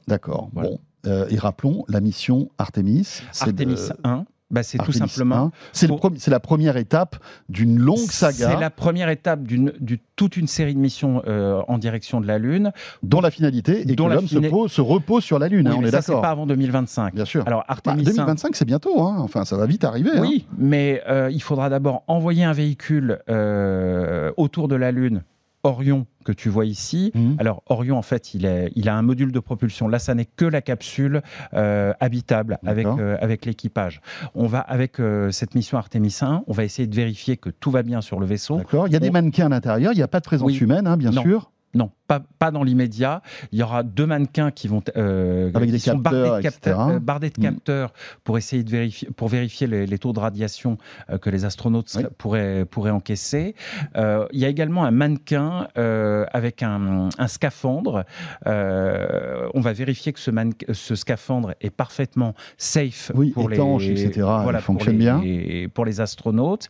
D'accord. 0.07 0.49
Voilà. 0.53 0.69
Bon. 0.69 0.79
Euh, 1.05 1.27
et 1.29 1.37
rappelons 1.37 1.83
la 1.89 1.99
mission 2.01 2.49
Artemis. 2.57 3.19
Artemis 3.41 3.75
de- 3.75 3.93
1, 4.05 4.25
bah, 4.51 4.63
c'est 4.63 4.77
tout 4.77 4.93
simplement 4.93 5.35
1. 5.35 5.51
C'est 5.73 5.87
pour- 5.87 5.99
la 6.27 6.39
première 6.39 6.77
étape 6.77 7.17
d'une 7.49 7.77
longue 7.77 7.97
saga 7.97 8.51
C'est 8.53 8.59
la 8.59 8.69
première 8.69 9.09
étape 9.09 9.43
d'une 9.43 9.73
du- 9.81 9.99
toute 10.15 10.37
une 10.37 10.47
série 10.47 10.73
de 10.75 10.79
missions 10.79 11.21
euh, 11.27 11.61
en 11.67 11.77
direction 11.77 12.21
de 12.21 12.27
la 12.27 12.37
Lune. 12.39 12.71
dont 13.03 13.19
la 13.19 13.31
finalité 13.31 13.81
est 13.81 13.95
dont 13.95 14.07
que 14.07 14.13
l'homme 14.13 14.27
se, 14.27 14.35
fina- 14.37 14.49
pose- 14.49 14.71
se 14.71 14.79
repose 14.79 15.23
sur 15.25 15.39
la 15.39 15.49
Lune. 15.49 15.67
hein, 15.67 15.71
Oui, 15.71 15.77
on 15.79 15.81
mais 15.81 15.87
est 15.89 15.91
ça, 15.91 16.01
c'est 16.01 16.13
pas 16.21 16.29
avant 16.29 16.45
2025. 16.47 17.13
Bien 17.15 17.25
sûr. 17.25 17.43
Alors 17.47 17.61
Bah, 17.61 17.65
Artemis 17.69 18.03
1, 18.03 18.05
2025, 18.05 18.55
c'est 18.55 18.63
bientôt. 18.65 19.01
hein. 19.03 19.17
Enfin, 19.19 19.43
ça 19.43 19.57
va 19.57 19.65
vite 19.65 19.83
arriver. 19.83 20.11
hein. 20.15 20.21
oui, 20.21 20.47
mais 20.57 21.03
euh, 21.09 21.29
il 21.31 21.41
faudra 21.41 21.69
d'abord 21.69 22.03
envoyer 22.07 22.45
un 22.45 22.53
véhicule 22.53 23.19
euh, 23.29 24.31
autour 24.37 24.67
de 24.69 24.75
la 24.75 24.91
Lune, 24.93 25.23
Orion, 25.63 26.05
que 26.25 26.31
tu 26.33 26.49
vois 26.49 26.65
ici. 26.65 27.11
Mhm. 27.15 27.37
Alors 27.39 27.63
Orion, 27.67 27.97
en 27.97 28.01
fait, 28.01 28.33
il, 28.33 28.45
est, 28.45 28.71
il 28.75 28.89
a 28.89 28.95
un 28.95 29.01
module 29.01 29.31
de 29.31 29.39
propulsion. 29.39 29.87
Là, 29.87 29.97
ça 29.99 30.13
n'est 30.13 30.25
que 30.25 30.43
la 30.45 30.61
capsule 30.61 31.21
euh, 31.53 31.93
habitable 32.01 32.59
avec, 32.65 32.85
euh, 32.85 33.15
avec 33.21 33.45
l'équipage. 33.45 34.01
On 34.35 34.45
va, 34.45 34.59
avec 34.59 34.99
euh, 34.99 35.31
cette 35.31 35.55
mission 35.55 35.77
Artemis 35.77 36.17
1, 36.21 36.43
on 36.47 36.51
va 36.53 36.65
essayer 36.65 36.87
de 36.87 36.95
vérifier 36.95 37.37
que 37.37 37.49
tout 37.49 37.71
va 37.71 37.81
bien 37.83 38.01
sur 38.01 38.19
le 38.19 38.25
vaisseau. 38.25 38.57
D'accord. 38.57 38.87
Il 38.87 38.93
y 38.93 38.97
a 38.97 38.99
des 38.99 39.11
mannequins 39.11 39.45
à 39.45 39.49
l'intérieur. 39.49 39.93
Il 39.93 39.97
n'y 39.97 40.01
a 40.03 40.07
pas 40.09 40.19
de 40.19 40.25
présence 40.25 40.47
Oui. 40.47 40.57
humaine, 40.57 40.85
hein, 40.85 40.97
bien 40.97 41.11
Non. 41.11 41.21
sûr. 41.21 41.49
Non, 41.75 41.89
pas, 42.07 42.21
pas 42.37 42.51
dans 42.51 42.63
l'immédiat. 42.63 43.21
Il 43.51 43.57
y 43.59 43.63
aura 43.63 43.81
deux 43.81 44.05
mannequins 44.05 44.51
qui 44.51 44.67
vont 44.67 44.83
euh, 44.95 45.49
Avec 45.55 45.67
qui 45.69 45.71
des 45.73 45.79
sont 45.79 45.97
bardés 45.97 46.19
capteurs, 46.19 46.37
de, 46.37 46.41
capteurs, 46.43 46.87
euh, 46.89 46.99
bardés 46.99 47.29
de 47.31 47.39
Mm. 47.39 47.43
capteurs 47.43 47.93
pour 48.23 48.37
essayer 48.37 48.63
de 48.63 48.69
vérifier 48.69 49.09
pour 49.15 49.27
vérifier 49.27 49.65
les, 49.65 49.85
les 49.87 49.97
taux 49.97 50.13
de 50.13 50.19
radiation 50.19 50.77
euh, 51.09 51.17
que 51.17 51.29
les 51.31 51.45
astronautes 51.45 51.91
Oui. 51.95 52.03
pourraient 52.17 52.65
pourraient 52.65 52.91
encaisser. 52.91 53.55
Euh, 53.95 54.27
il 54.33 54.39
y 54.39 54.45
a 54.45 54.49
également 54.49 54.83
un 54.85 54.91
mannequin 54.91 55.67
avec 55.75 56.61
un, 56.63 57.09
un 57.17 57.27
scaphandre. 57.27 58.05
On 58.45 59.61
va 59.61 59.73
vérifier 59.73 60.13
que 60.13 60.19
ce, 60.19 60.95
scaphandre 60.95 61.53
est 61.61 61.69
parfaitement 61.69 62.33
safe 62.57 63.11
Oui, 63.15 63.31
pour 63.31 63.51
étanche, 63.51 63.83
les 63.87 64.05
etc. 64.05 64.27
Il 64.45 64.51
pour 64.51 64.59
fonctionne 64.61 64.93
les- 64.97 64.99
bien. 64.99 65.69
pour 65.73 65.85
les 65.85 66.01
astronautes. 66.01 66.69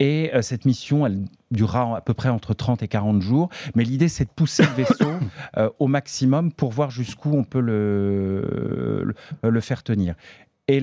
Et 0.00 0.30
cette 0.42 0.64
mission, 0.64 1.06
elle 1.06 1.18
durera 1.50 1.96
à 1.96 2.00
peu 2.00 2.14
près 2.14 2.28
entre 2.28 2.54
30 2.54 2.82
et 2.82 2.88
40 2.88 3.20
jours. 3.22 3.48
Mais 3.74 3.84
l'idée, 3.84 4.08
c'est 4.08 4.24
de 4.24 4.30
pousser 4.30 4.64
le 4.64 4.72
vaisseau 4.82 5.10
euh, 5.56 5.70
au 5.78 5.86
maximum 5.86 6.52
pour 6.52 6.72
voir 6.72 6.90
jusqu'où 6.90 7.32
on 7.36 7.44
peut 7.44 7.60
le, 7.60 9.14
le, 9.42 9.50
le 9.50 9.60
faire 9.60 9.82
tenir. 9.82 10.14
Et 10.68 10.80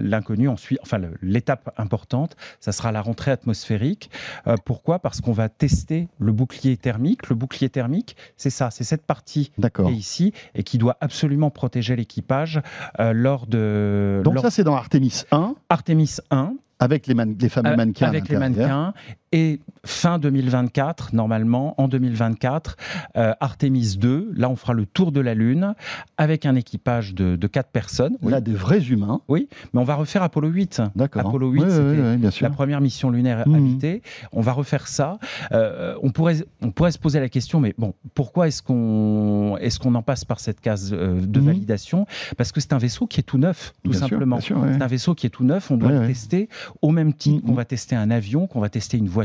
l'inconnu, 0.00 0.48
ensuite, 0.48 0.78
enfin 0.82 1.00
l'étape 1.22 1.72
importante, 1.78 2.36
ça 2.60 2.72
sera 2.72 2.92
la 2.92 3.00
rentrée 3.00 3.30
atmosphérique. 3.30 4.10
Euh, 4.46 4.56
pourquoi? 4.64 4.98
Parce 4.98 5.22
qu'on 5.22 5.32
va 5.32 5.48
tester 5.48 6.08
le 6.18 6.32
bouclier 6.32 6.76
thermique. 6.76 7.30
Le 7.30 7.34
bouclier 7.34 7.70
thermique, 7.70 8.16
c'est 8.36 8.50
ça, 8.50 8.70
c'est 8.70 8.84
cette 8.84 9.06
partie 9.06 9.50
qui 9.86 9.92
est 9.92 9.96
ici 9.96 10.32
et 10.54 10.62
qui 10.62 10.76
doit 10.76 10.98
absolument 11.00 11.50
protéger 11.50 11.96
l'équipage 11.96 12.60
euh, 13.00 13.14
lors 13.14 13.46
de 13.46 14.20
Donc 14.24 14.34
lors 14.34 14.44
ça, 14.44 14.50
c'est 14.50 14.64
dans 14.64 14.76
Artemis 14.76 15.22
1, 15.30 15.54
Artemis 15.70 16.16
1 16.30 16.54
avec 16.78 17.06
les, 17.06 17.14
man- 17.14 17.36
les 17.40 17.48
fameux 17.48 17.70
euh, 17.70 17.76
mannequins. 17.76 18.08
avec 18.08 18.28
les 18.28 18.36
mannequins. 18.36 18.92
Et 19.32 19.60
fin 19.84 20.18
2024, 20.18 21.14
normalement, 21.14 21.74
en 21.80 21.88
2024, 21.88 22.76
euh, 23.16 23.32
Artemis 23.40 23.96
2, 23.98 24.32
là 24.36 24.48
on 24.50 24.56
fera 24.56 24.74
le 24.74 24.84
tour 24.86 25.10
de 25.10 25.20
la 25.20 25.34
Lune 25.34 25.74
avec 26.18 26.44
un 26.46 26.54
équipage 26.54 27.14
de, 27.14 27.36
de 27.36 27.46
4 27.46 27.70
personnes. 27.70 28.16
Oui. 28.22 28.30
Là, 28.30 28.40
des 28.42 28.52
vrais 28.52 28.82
humains. 28.90 29.22
Mais 29.30 29.46
on 29.74 29.84
va 29.84 29.94
refaire 29.94 30.22
Apollo 30.22 30.48
8. 30.48 30.82
D'accord. 30.96 31.26
Apollo 31.26 31.50
8, 31.50 31.60
Oui, 31.60 31.64
oui, 31.66 31.72
c'était 31.72 31.82
oui, 32.02 32.18
oui. 32.22 32.30
La 32.42 32.50
première 32.50 32.80
mission 32.80 33.10
lunaire 33.10 33.48
Mhm. 33.48 33.54
habitée, 33.54 34.02
on 34.32 34.40
va 34.42 34.52
refaire 34.52 34.86
ça. 34.86 35.18
Euh, 35.52 35.94
on, 36.02 36.10
pourrait, 36.10 36.36
on 36.60 36.70
pourrait 36.70 36.92
se 36.92 36.98
poser 36.98 37.18
la 37.18 37.28
question, 37.30 37.58
mais 37.58 37.74
bon, 37.78 37.94
pourquoi 38.14 38.48
est-ce 38.48 38.62
qu'on 38.62 39.56
est 39.60 39.78
qu'on 39.78 39.94
en 39.94 40.02
passe 40.02 40.24
par 40.26 40.38
cette 40.40 40.60
case 40.60 40.90
euh, 40.92 41.18
de 41.20 41.40
Mhm. 41.40 41.46
validation? 41.46 42.06
Parce 42.36 42.52
que 42.52 42.60
c'est 42.60 42.74
un 42.74 42.78
vaisseau 42.78 43.06
qui 43.06 43.18
est 43.20 43.24
tout 43.24 43.38
neuf, 43.38 43.72
tout 43.82 43.90
Bien 43.92 43.98
simplement. 44.00 44.38
C'est 44.40 44.52
un 44.54 44.86
vaisseau 44.86 45.14
qui 45.14 45.26
est 45.26 45.30
tout 45.30 45.44
neuf, 45.44 45.70
on 45.70 45.76
doit 45.78 45.90
le 45.90 46.06
tester 46.06 46.48
au 46.82 46.90
même 46.90 47.14
titre 47.14 47.36
Mhm. 47.42 47.48
qu'on 47.50 47.54
va 47.54 47.64
tester 47.64 47.96
un 47.96 48.10
avion, 48.10 48.46
qu'on 48.46 48.60
va 48.60 48.68
tester 48.68 48.98
une 48.98 49.08
voiture. 49.08 49.21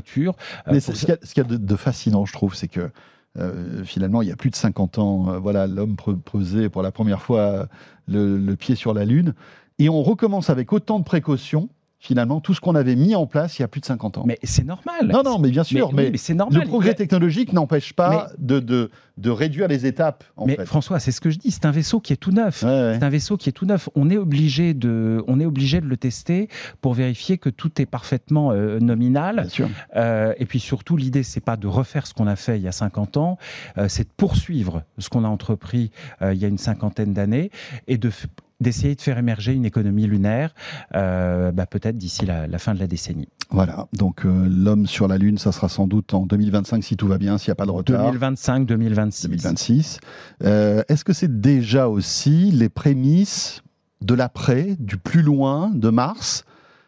Euh, 0.67 0.71
Mais 0.71 0.79
ce 0.79 0.91
qu'il 0.91 1.17
y 1.37 1.39
a, 1.39 1.43
de, 1.43 1.57
de 1.57 1.75
fascinant, 1.75 2.25
je 2.25 2.33
trouve, 2.33 2.55
c'est 2.55 2.67
que 2.67 2.89
euh, 3.37 3.83
finalement, 3.83 4.21
il 4.21 4.27
y 4.27 4.31
a 4.31 4.35
plus 4.35 4.49
de 4.49 4.55
50 4.55 4.97
ans, 4.97 5.29
euh, 5.29 5.37
voilà, 5.37 5.67
l'homme 5.67 5.95
posait 5.95 6.69
pour 6.69 6.81
la 6.81 6.91
première 6.91 7.21
fois 7.21 7.67
le, 8.07 8.37
le 8.37 8.55
pied 8.55 8.75
sur 8.75 8.93
la 8.93 9.05
Lune, 9.05 9.33
et 9.79 9.89
on 9.89 10.01
recommence 10.01 10.49
avec 10.49 10.73
autant 10.73 10.99
de 10.99 11.03
précautions. 11.03 11.69
Finalement, 11.99 12.41
tout 12.41 12.53
ce 12.53 12.61
qu'on 12.61 12.75
avait 12.75 12.95
mis 12.95 13.15
en 13.15 13.25
place 13.25 13.57
il 13.57 13.63
y 13.63 13.65
a 13.65 13.67
plus 13.67 13.81
de 13.81 13.85
50 13.85 14.19
ans. 14.19 14.23
Mais 14.27 14.37
c'est 14.43 14.63
normal. 14.63 15.07
non, 15.07 15.23
non, 15.23 15.39
mais 15.39 15.49
bien 15.49 15.63
sûr, 15.63 15.93
mais, 15.93 16.11
mais 16.11 16.17
c'est 16.17 16.35
normal. 16.35 16.61
le 16.61 16.67
progrès 16.67 16.93
technologique 16.93 17.53
n'empêche 17.53 17.93
pas 17.93 18.29
de, 18.37 18.59
de, 18.59 18.91
de 19.17 19.29
réduire 19.31 19.67
les 19.67 19.87
étapes. 19.87 20.23
En 20.35 20.45
mais 20.45 20.57
fait. 20.57 20.65
François, 20.65 20.99
c'est 20.99 21.11
ce 21.11 21.19
que 21.19 21.31
je 21.31 21.39
dis. 21.39 21.49
C'est 21.49 21.65
un 21.65 21.71
vaisseau 21.71 21.99
qui 21.99 22.13
est 22.13 22.17
tout 22.17 22.31
neuf. 22.31 22.61
Ouais, 22.61 22.69
ouais. 22.69 22.97
C'est 22.99 23.03
un 23.03 23.09
vaisseau 23.09 23.35
qui 23.35 23.49
est 23.49 23.51
tout 23.51 23.65
neuf. 23.65 23.89
On 23.95 24.11
est 24.11 24.17
obligé 24.17 24.75
de, 24.75 25.23
on 25.27 25.39
est 25.39 25.45
obligé 25.45 25.81
de 25.81 25.87
le 25.87 25.97
tester 25.97 26.49
pour 26.81 26.93
vérifier 26.93 27.39
que 27.39 27.49
tout 27.49 27.81
est 27.81 27.87
parfaitement 27.87 28.51
euh, 28.51 28.79
nominal. 28.79 29.35
Bien 29.37 29.49
sûr. 29.49 29.69
Euh, 29.95 30.35
et 30.37 30.45
puis 30.45 30.59
surtout, 30.59 30.97
l'idée, 30.97 31.23
c'est 31.23 31.41
pas 31.41 31.57
de 31.57 31.65
refaire 31.65 32.05
ce 32.05 32.13
qu'on 32.13 32.27
a 32.27 32.35
fait 32.35 32.57
il 32.57 32.63
y 32.63 32.67
a 32.67 32.71
50 32.71 33.17
ans, 33.17 33.37
euh, 33.79 33.87
c'est 33.87 34.03
de 34.03 34.13
poursuivre 34.15 34.83
ce 34.99 35.09
qu'on 35.09 35.23
a 35.23 35.27
entrepris 35.27 35.91
il 36.21 36.37
y 36.37 36.45
a 36.45 36.47
une 36.47 36.57
cinquantaine 36.57 37.13
d'années 37.13 37.49
et 37.87 37.97
de 37.97 38.11
d'essayer 38.59 38.95
de 38.95 39.01
faire 39.01 39.17
émerger 39.17 39.53
une 39.53 39.65
économie 39.65 40.07
lunaire, 40.07 40.53
euh, 40.95 41.51
bah, 41.51 41.65
peut-être 41.65 41.97
d'ici 41.97 42.25
la, 42.25 42.47
la 42.47 42.57
fin 42.57 42.73
de 42.73 42.79
la 42.79 42.87
décennie. 42.87 43.27
Voilà, 43.49 43.87
donc 43.93 44.25
euh, 44.25 44.47
l'homme 44.49 44.87
sur 44.87 45.07
la 45.07 45.17
Lune, 45.17 45.37
ça 45.37 45.51
sera 45.51 45.69
sans 45.69 45.87
doute 45.87 46.13
en 46.13 46.25
2025 46.25 46.83
si 46.83 46.97
tout 46.97 47.07
va 47.07 47.17
bien, 47.17 47.37
s'il 47.37 47.49
n'y 47.49 47.53
a 47.53 47.55
pas 47.55 47.65
de 47.65 47.71
retard. 47.71 48.13
2025-2026. 48.13 49.23
2026. 49.23 49.99
Euh, 50.43 50.83
Est-ce 50.89 51.05
que 51.05 51.13
c'est 51.13 51.39
déjà 51.39 51.87
aussi 51.87 52.51
les 52.51 52.69
prémices 52.69 53.61
de 54.01 54.13
l'après, 54.13 54.75
du 54.79 54.97
plus 54.97 55.21
loin, 55.21 55.71
de 55.73 55.89
Mars? 55.89 56.43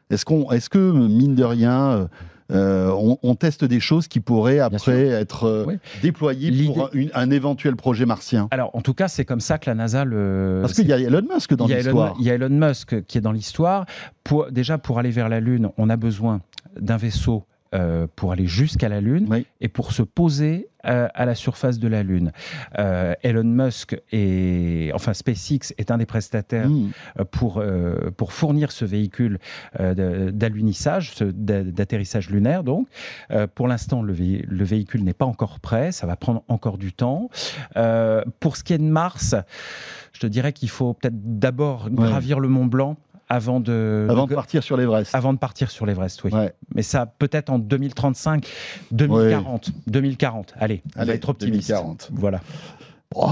Est-ce 0.10 0.26
qu'on, 0.26 0.52
est-ce 0.52 0.70
que 0.70 0.92
mine 0.92 1.36
de 1.36 1.44
rien, 1.44 2.10
euh, 2.52 2.92
on, 2.98 3.18
on 3.22 3.36
teste 3.36 3.64
des 3.66 3.80
choses 3.80 4.08
qui 4.08 4.20
pourraient 4.20 4.60
après 4.60 5.08
être 5.08 5.44
euh, 5.44 5.66
Oui. 5.68 5.76
déployées 6.02 6.66
pour 6.66 6.86
un, 6.86 6.90
une- 6.94 7.12
un 7.14 7.30
éventuel 7.32 7.76
projet 7.76 8.06
martien 8.06 8.48
Alors, 8.52 8.76
en 8.76 8.82
tout 8.82 8.94
cas, 8.94 9.08
c'est 9.08 9.26
comme 9.26 9.40
ça 9.42 9.58
que 9.58 9.70
la 9.70 9.76
NASA 9.76 10.06
le. 10.06 10.60
Parce 10.62 10.74
qu'il 10.74 10.88
y 10.88 10.94
a 10.94 10.98
Elon 11.00 11.22
Musk 11.34 11.54
dans 11.54 11.68
l'histoire. 11.68 12.16
Il 12.20 12.26
y 12.26 12.32
a 12.32 12.36
Elon 12.36 12.50
Musk 12.50 13.04
qui 13.06 13.18
est 13.18 13.22
dans 13.22 13.32
l'histoire. 13.32 13.86
Pour, 14.24 14.52
déjà, 14.52 14.78
pour 14.78 14.98
aller 15.00 15.12
vers 15.12 15.30
la 15.30 15.40
Lune, 15.40 15.70
on 15.78 15.90
a 15.90 15.98
besoin 15.98 16.42
d'un 16.80 16.98
vaisseau 16.98 17.46
euh, 17.76 18.08
pour 18.16 18.32
aller 18.32 18.48
jusqu'à 18.48 18.90
la 18.90 19.02
Lune 19.02 19.28
Oui. 19.30 19.46
et 19.62 19.68
pour 19.68 19.92
se 19.92 20.02
poser 20.02 20.69
à 20.84 21.26
la 21.26 21.36
surface 21.36 21.80
de 21.80 21.88
la 21.88 22.04
Lune. 22.04 22.32
Euh, 22.78 23.14
Elon 23.24 23.44
Musk 23.44 24.00
et 24.12 24.92
enfin 24.94 25.14
SpaceX 25.14 25.74
est 25.78 25.92
un 25.92 25.98
des 25.98 26.06
prestataires 26.06 26.70
Mmh. 26.70 26.92
euh, 27.20 27.26
pour, 27.30 27.58
euh, 27.58 28.12
pour 28.16 28.34
fournir 28.34 28.72
ce 28.72 28.86
véhicule 28.86 29.40
euh, 29.80 30.32
d'alunissage, 30.32 31.14
d'atterrissage 31.20 32.30
lunaire. 32.30 32.64
Donc, 32.64 32.88
pour 33.56 33.68
l'instant, 33.68 34.02
le, 34.02 34.14
vé- 34.14 34.46
le 34.48 34.64
véhicule 34.64 35.04
n'est 35.04 35.14
pas 35.14 35.26
encore 35.26 35.60
prêt, 35.60 35.92
ça 35.92 36.08
va 36.08 36.16
prendre 36.16 36.44
encore 36.48 36.78
du 36.78 36.94
temps. 36.94 37.30
Pour 38.40 38.58
ce 38.58 38.64
qui 38.64 38.74
est 38.74 38.78
de 38.78 38.84
Mars, 38.84 39.36
je 40.14 40.20
te 40.20 40.28
dirais 40.28 40.54
qu'il 40.54 40.70
faut 40.70 40.94
peut-être 40.94 41.40
d'abord 41.40 41.90
gravir 41.90 42.40
le 42.40 42.48
Mont 42.48 42.66
Blanc 42.66 42.98
avant 43.30 43.60
de, 43.60 44.08
Avant 44.10 44.26
de- 44.26 44.32
de 44.32 44.36
partir 44.36 44.64
sur 44.64 44.76
l'Everest. 44.76 45.14
avant 45.14 45.34
de 45.34 45.38
partir 45.38 45.70
sur 45.72 45.86
l'Everest, 45.86 46.24
oui. 46.24 46.32
Ouais. 46.34 46.54
Mais 46.76 46.82
ça, 46.82 47.06
peut-être 47.06 47.50
en 47.52 47.60
2035, 47.60 48.48
2040. 48.92 49.70
2040, 49.88 50.54
allez, 50.60 50.82
on 50.96 51.00
Allez, 51.02 51.08
va 51.10 51.16
être 51.16 51.30
optimiste. 51.30 51.70
2040. 51.70 52.10
Voilà. 52.14 52.42
Oh, 53.16 53.30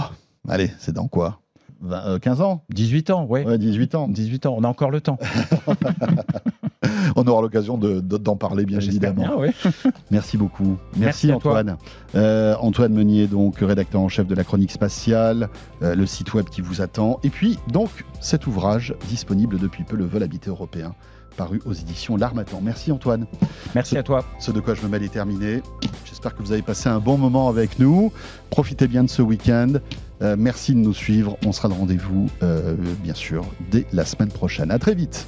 allez, 0.47 0.71
c'est 0.79 0.93
dans 0.93 1.07
quoi? 1.07 1.39
20, 1.81 2.05
euh, 2.07 2.19
15 2.19 2.41
ans? 2.41 2.63
18 2.69 3.09
ans, 3.11 3.25
oui. 3.29 3.41
Ouais, 3.43 3.57
18 3.57 3.95
ans. 3.95 4.07
18 4.07 4.45
ans, 4.47 4.55
on 4.57 4.63
a 4.63 4.67
encore 4.67 4.89
le 4.91 5.01
temps. 5.01 5.17
On 7.15 7.25
aura 7.27 7.41
l'occasion 7.41 7.77
de- 7.77 7.99
de- 7.99 8.17
d'en 8.17 8.35
parler, 8.35 8.65
bien 8.65 8.79
évidemment. 8.79 9.39
bien. 9.41 9.51
Merci 10.11 10.37
beaucoup. 10.37 10.77
Merci. 10.95 11.31
Antoine. 11.31 11.77
Euh, 12.15 12.55
Antoine 12.59 12.93
Meunier, 12.93 13.27
donc 13.27 13.57
rédacteur 13.59 14.01
en 14.01 14.09
chef 14.09 14.27
de 14.27 14.35
la 14.35 14.43
chronique 14.43 14.71
spatiale, 14.71 15.49
euh, 15.81 15.95
le 15.95 16.05
site 16.05 16.33
web 16.33 16.45
qui 16.49 16.61
vous 16.61 16.81
attend. 16.81 17.19
Et 17.23 17.29
puis, 17.29 17.57
donc, 17.71 17.89
cet 18.21 18.47
ouvrage 18.47 18.95
disponible 19.09 19.57
depuis 19.59 19.83
peu, 19.83 19.95
Le 19.95 20.05
vol 20.05 20.23
habité 20.23 20.49
européen, 20.49 20.93
paru 21.35 21.61
aux 21.65 21.73
éditions 21.73 22.17
L'Armatan. 22.17 22.61
Merci 22.63 22.91
Antoine. 22.91 23.25
Merci 23.75 23.97
à 23.97 24.03
toi. 24.03 24.23
Ce 24.39 24.51
de 24.51 24.59
quoi 24.59 24.73
je 24.73 24.81
me 24.81 24.87
mêle 24.89 25.03
est 25.03 25.13
terminé. 25.13 25.61
J'espère 26.05 26.35
que 26.35 26.41
vous 26.41 26.51
avez 26.51 26.61
passé 26.63 26.89
un 26.89 26.99
bon 26.99 27.17
moment 27.17 27.47
avec 27.49 27.77
nous. 27.79 28.11
Profitez 28.49 28.87
bien 28.87 29.03
de 29.03 29.09
ce 29.09 29.21
week-end. 29.21 29.73
merci 30.37 30.73
de 30.73 30.79
nous 30.79 30.93
suivre. 30.93 31.37
On 31.45 31.51
sera 31.51 31.67
de 31.67 31.73
rendez-vous, 31.73 32.27
bien 33.03 33.13
sûr, 33.13 33.45
dès 33.71 33.85
la 33.93 34.05
semaine 34.05 34.29
prochaine. 34.31 34.71
À 34.71 34.79
très 34.79 34.95
vite. 34.95 35.27